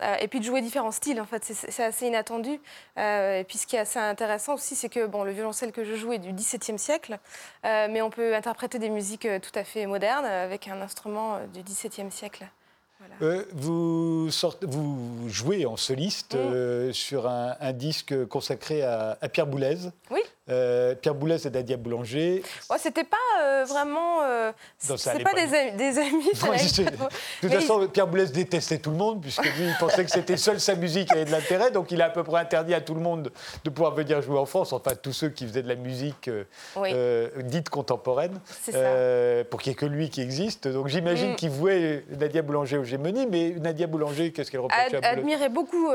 Euh, 0.01 0.15
et 0.21 0.29
puis 0.29 0.39
de 0.39 0.45
jouer 0.45 0.61
différents 0.61 0.93
styles, 0.93 1.21
en 1.21 1.25
fait, 1.25 1.45
c'est- 1.45 1.83
assez 1.83 2.07
inattendu. 2.07 2.61
Euh, 2.99 3.41
et 3.41 3.43
puis 3.43 3.59
ce 3.59 3.67
qui 3.67 3.75
est 3.75 3.81
assez 3.81 3.99
intéressant 3.99 4.55
aussi, 4.55 4.77
c'est 4.77 4.89
que 4.89 5.07
bon, 5.07 5.25
le 5.25 5.33
violoncelle 5.33 5.73
que 5.73 5.83
je 5.83 5.97
joue 5.97 6.13
est 6.13 6.19
du 6.21 6.33
XVIIe 6.33 6.79
siècle, 6.79 7.19
euh, 7.65 7.89
mais 7.91 8.01
on 8.01 8.09
peut 8.09 8.33
interpréter 8.37 8.79
des 8.79 8.91
musiques 8.91 9.27
tout 9.43 9.51
à 9.59 9.65
fait 9.65 9.87
modernes 9.87 10.25
avec 10.25 10.69
un 10.69 10.81
instrument 10.83 11.41
du 11.53 11.65
XVIIe 11.65 12.13
siècle. 12.13 12.47
Voilà. 13.19 13.43
Vous, 13.55 14.31
sortez- 14.31 14.67
vous 14.67 15.29
jouez 15.29 15.67
en 15.67 15.77
soliste 15.77 16.37
sur 16.93 17.27
un, 17.29 17.57
un 17.59 17.73
disque 17.73 18.25
consacré 18.27 18.83
à, 18.85 19.19
à 19.21 19.29
Pierre 19.29 19.49
Boulez. 19.49 19.79
Oui. 20.13 20.21
Euh, 20.51 20.95
Pierre 20.95 21.15
Boulez 21.15 21.47
et 21.47 21.51
Nadia 21.51 21.77
Boulanger. 21.77 22.43
Oh, 22.71 22.75
c'était 22.79 23.05
pas 23.05 23.17
euh, 23.43 23.65
vraiment. 23.67 24.23
Euh, 24.23 24.53
c'est 24.79 25.23
pas, 25.23 25.35
des, 25.35 25.55
amis. 25.55 25.77
Des 25.77 25.99
amis 25.99 26.25
de 26.25 27.49
toute 27.49 27.53
façon, 27.53 27.87
Pierre 27.89 28.07
Boulez 28.07 28.27
détestait 28.27 28.79
tout 28.79 28.91
le 28.91 28.97
monde, 28.97 29.21
puisque 29.21 29.45
lui, 29.45 29.67
il 29.69 29.77
pensait 29.79 30.05
que 30.05 30.11
c'était 30.11 30.39
seule 30.39 30.61
sa 30.61 30.75
musique 30.75 31.09
qui 31.09 31.15
avait 31.15 31.27
de 31.27 31.31
l'intérêt. 31.31 31.71
Donc, 31.71 31.91
il 31.91 32.01
a 32.01 32.07
à 32.07 32.11
peu 32.11 32.25
près 32.25 32.41
interdit 32.41 32.73
à 32.73 32.81
tout 32.81 32.95
le 32.95 33.01
monde 33.01 33.31
de 33.65 33.71
pouvoir 33.71 33.95
venir 33.95 34.23
jouer 34.23 34.39
en 34.39 34.47
France. 34.47 34.73
Enfin, 34.73 34.93
tous 35.01 35.13
ceux 35.13 35.29
qui 35.29 35.47
faisaient 35.47 35.63
de 35.63 35.69
la 35.69 35.75
musique 35.75 36.31
dite 37.45 37.69
contemporaine. 37.69 38.39
pour 39.51 39.61
qu'il 39.61 39.71
n'y 39.71 39.75
ait 39.75 39.79
que 39.79 39.87
lui 39.87 40.09
qui 40.09 40.23
existe. 40.23 40.67
Donc, 40.67 40.89
j'imagine 40.89 41.33
mm. 41.33 41.37
qu'il 41.37 41.51
vouait 41.51 42.05
Nadia 42.19 42.41
Boulanger 42.41 42.79
aux 42.79 42.85
Gémonies. 42.85 43.27
Mais 43.27 43.51
Nadia 43.51 43.87
Boulanger, 43.87 44.33
qu'est-ce 44.33 44.51
qu'elle 44.51 44.61
reprochait 44.61 44.97
à 44.97 45.01
Boulez? 45.01 45.07
admirait 45.07 45.49
beaucoup 45.51 45.91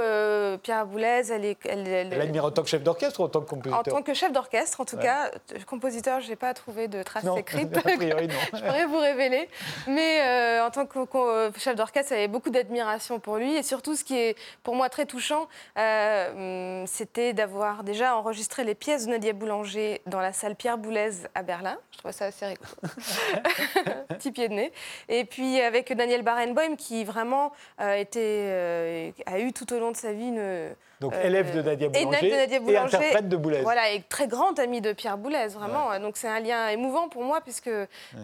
Pierre 0.62 0.86
Boulez. 0.86 1.24
Elle, 1.32 1.56
elle, 1.66 1.88
elle, 1.88 2.22
admire 2.22 2.46
en 2.46 2.52
tant 2.52 2.62
que 2.62 2.70
chef 2.70 2.84
d'orchestre 2.84 3.20
ou 3.20 3.24
en 3.24 3.30
tant 3.30 3.42
que 3.42 3.50
compositeur? 3.50 3.80
En 3.80 3.84
tant 3.84 4.02
que 4.04 4.14
chef 4.14 4.32
d'orchestre 4.32 4.43
orchestre, 4.44 4.82
en 4.82 4.86
tout 4.86 4.98
cas. 4.98 5.32
Compositeur, 5.68 6.20
je 6.20 6.30
n'ai 6.30 6.36
pas 6.36 6.54
trouvé 6.54 6.88
de 6.88 7.02
traces 7.02 7.26
écrites. 7.38 7.74
je 7.84 8.60
pourrais 8.60 8.86
vous 8.86 9.00
révéler. 9.00 9.50
Mais 9.88 10.22
euh, 10.22 10.66
en 10.66 10.72
tant 10.72 10.86
que 10.86 11.00
euh, 11.00 11.52
chef 11.58 11.76
d'orchestre, 11.76 12.10
j'avais 12.10 12.28
beaucoup 12.28 12.50
d'admiration 12.50 13.20
pour 13.20 13.38
lui. 13.38 13.56
Et 13.56 13.64
surtout, 13.64 13.96
ce 13.96 14.04
qui 14.04 14.18
est 14.18 14.36
pour 14.64 14.76
moi 14.76 14.90
très 14.90 15.06
touchant, 15.06 15.48
euh, 15.78 16.84
c'était 16.88 17.34
d'avoir 17.34 17.84
déjà 17.84 18.16
enregistré 18.16 18.64
les 18.64 18.76
pièces 18.76 19.06
de 19.06 19.12
Nadia 19.12 19.34
Boulanger 19.34 20.02
dans 20.08 20.20
la 20.20 20.34
salle 20.34 20.56
Pierre 20.56 20.78
Boulez 20.78 21.12
à 21.36 21.44
Berlin. 21.44 21.78
Je 21.92 21.98
trouvais 22.00 22.14
ça 22.14 22.26
assez 22.26 22.46
rigolo. 22.46 22.70
Petit 24.10 24.32
pied 24.32 24.50
de 24.50 24.54
nez. 24.54 24.74
Et 25.10 25.24
puis 25.26 25.62
avec 25.62 25.94
Daniel 25.94 26.24
Barenboim, 26.24 26.76
qui 26.76 27.04
vraiment 27.06 27.54
était, 27.80 29.14
a 29.26 29.40
eu 29.40 29.54
tout 29.54 29.72
au 29.74 29.80
long 29.80 29.92
de 29.92 29.98
sa 29.98 30.12
vie 30.12 30.28
une 30.28 30.74
donc 31.04 31.14
élève 31.22 31.54
de 31.54 31.62
Nadia 31.62 31.90
Boulanger, 31.90 32.72
et 32.72 32.78
interprète 32.78 33.28
de 33.28 33.36
Boulez. 33.36 33.62
Voilà, 33.62 33.92
et 33.92 34.02
très 34.04 34.28
grand 34.28 34.58
ami 34.58 34.80
de 34.80 34.94
Pierre 34.94 35.18
Boulez, 35.18 35.48
vraiment. 35.48 36.00
Donc 36.00 36.16
c'est 36.16 36.30
un 36.30 36.40
lien 36.40 36.70
émouvant 36.70 37.10
pour 37.10 37.24
moi, 37.24 37.42
puisque 37.42 37.70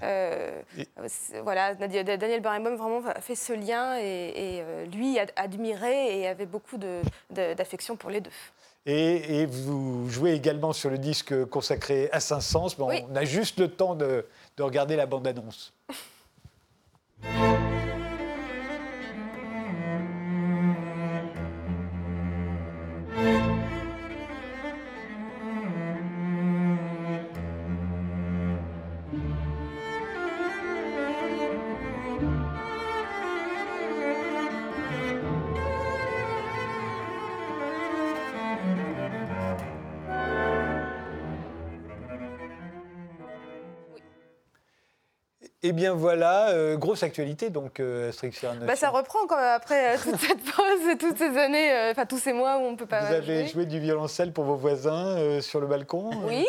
euh, 0.04 0.62
voilà, 1.44 1.76
Daniel 1.76 2.42
Barenboim 2.42 2.76
vraiment 2.76 3.02
fait 3.20 3.36
ce 3.36 3.52
lien 3.52 3.98
et, 3.98 4.62
euh, 4.62 4.86
lui 4.86 5.20
admirait 5.36 6.18
et 6.18 6.28
avait 6.28 6.46
beaucoup 6.46 6.78
d'affection 7.30 7.98
pour 7.98 8.10
les 8.10 8.22
deux. 8.22 8.32
Et, 8.86 9.46
vous 9.46 10.10
jouez 10.10 10.32
également 10.32 10.72
sur 10.72 10.90
le 10.90 10.98
disque 10.98 11.46
consacré 11.46 12.10
à 12.14 12.22
Saint-Saëns. 12.22 12.76
Bon, 12.78 12.90
On 13.12 13.16
a 13.16 13.26
juste 13.26 13.60
le 13.60 13.68
temps 13.68 13.94
de, 13.94 14.26
de 14.56 14.64
regarder 14.64 14.96
la 14.96 15.06
bande-annonce. 15.06 15.74
Eh 45.70 45.72
bien 45.72 45.94
voilà, 45.94 46.50
euh, 46.50 46.78
grosse 46.78 47.04
actualité 47.04 47.52
donc 47.52 47.80
euh, 47.80 48.12
bah, 48.66 48.76
Ça 48.76 48.90
reprend 48.90 49.20
quand 49.28 49.38
après 49.38 49.94
euh, 49.94 49.98
toute 50.02 50.20
cette 50.20 50.44
pause, 50.44 50.98
toutes 51.00 51.20
ces 51.20 51.38
années, 51.38 51.92
enfin 51.92 52.08
tous 52.08 52.18
ces 52.18 52.34
mois 52.34 52.58
où 52.58 52.62
on 52.62 52.72
ne 52.72 52.76
peut 52.76 52.88
pas. 52.88 53.02
Vous 53.02 53.14
avez 53.14 53.46
joué 53.46 53.68
du 53.68 53.80
violoncelle 53.80 54.34
pour 54.34 54.46
vos 54.46 54.56
voisins 54.56 55.40
sur 55.42 55.60
le 55.60 55.68
balcon 55.68 56.10
Oui, 56.28 56.48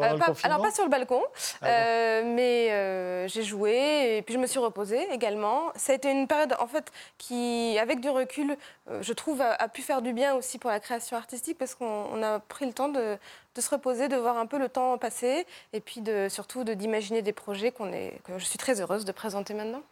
euh, 0.00 0.18
alors 0.42 0.62
pas 0.62 0.70
sur 0.70 0.84
le 0.84 0.90
balcon, 0.90 1.22
ah 1.62 1.66
euh, 1.66 2.22
mais 2.24 2.70
euh, 2.70 3.28
j'ai 3.28 3.42
joué 3.42 4.16
et 4.16 4.22
puis 4.22 4.34
je 4.34 4.38
me 4.38 4.46
suis 4.46 4.58
reposée 4.58 5.06
également. 5.12 5.72
Ça 5.76 5.92
a 5.92 5.96
été 5.96 6.10
une 6.10 6.26
période 6.26 6.54
en 6.58 6.66
fait 6.66 6.90
qui, 7.18 7.78
avec 7.80 8.00
du 8.00 8.10
recul, 8.10 8.56
je 9.00 9.12
trouve 9.12 9.40
a, 9.40 9.68
pu 9.68 9.82
faire 9.82 10.02
du 10.02 10.12
bien 10.12 10.34
aussi 10.34 10.58
pour 10.58 10.70
la 10.70 10.80
création 10.80 11.16
artistique 11.16 11.58
parce 11.58 11.74
qu'on 11.74 12.22
a 12.22 12.38
pris 12.40 12.66
le 12.66 12.72
temps 12.72 12.88
de, 12.88 13.18
se 13.58 13.70
reposer, 13.70 14.06
de 14.08 14.16
voir 14.16 14.38
un 14.38 14.46
peu 14.46 14.58
le 14.58 14.68
temps 14.68 14.96
passer 14.98 15.44
et 15.72 15.80
puis 15.80 16.00
de, 16.00 16.28
surtout 16.28 16.62
d'imaginer 16.62 17.22
des 17.22 17.32
projets 17.32 17.72
qu'on 17.72 17.92
est, 17.92 18.20
que 18.24 18.38
je 18.38 18.44
suis 18.44 18.58
très 18.58 18.80
heureuse 18.80 19.04
de 19.04 19.12
présenter 19.12 19.52
maintenant. 19.52 19.82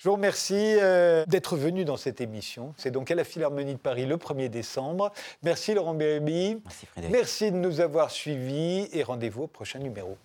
Je 0.00 0.08
vous 0.08 0.14
remercie 0.14 0.54
euh, 0.80 1.26
d'être 1.26 1.58
venu 1.58 1.84
dans 1.84 1.98
cette 1.98 2.22
émission. 2.22 2.72
C'est 2.78 2.90
donc 2.90 3.10
à 3.10 3.14
la 3.14 3.22
Philharmonie 3.22 3.74
de 3.74 3.78
Paris 3.78 4.06
le 4.06 4.16
1er 4.16 4.48
décembre. 4.48 5.12
Merci 5.42 5.74
Laurent 5.74 5.92
Bérébi. 5.92 6.58
Merci 6.64 6.86
Frédéric. 6.86 7.14
Merci 7.14 7.52
de 7.52 7.56
nous 7.58 7.82
avoir 7.82 8.10
suivis 8.10 8.88
et 8.94 9.02
rendez-vous 9.02 9.42
au 9.42 9.46
prochain 9.46 9.78
numéro. 9.78 10.16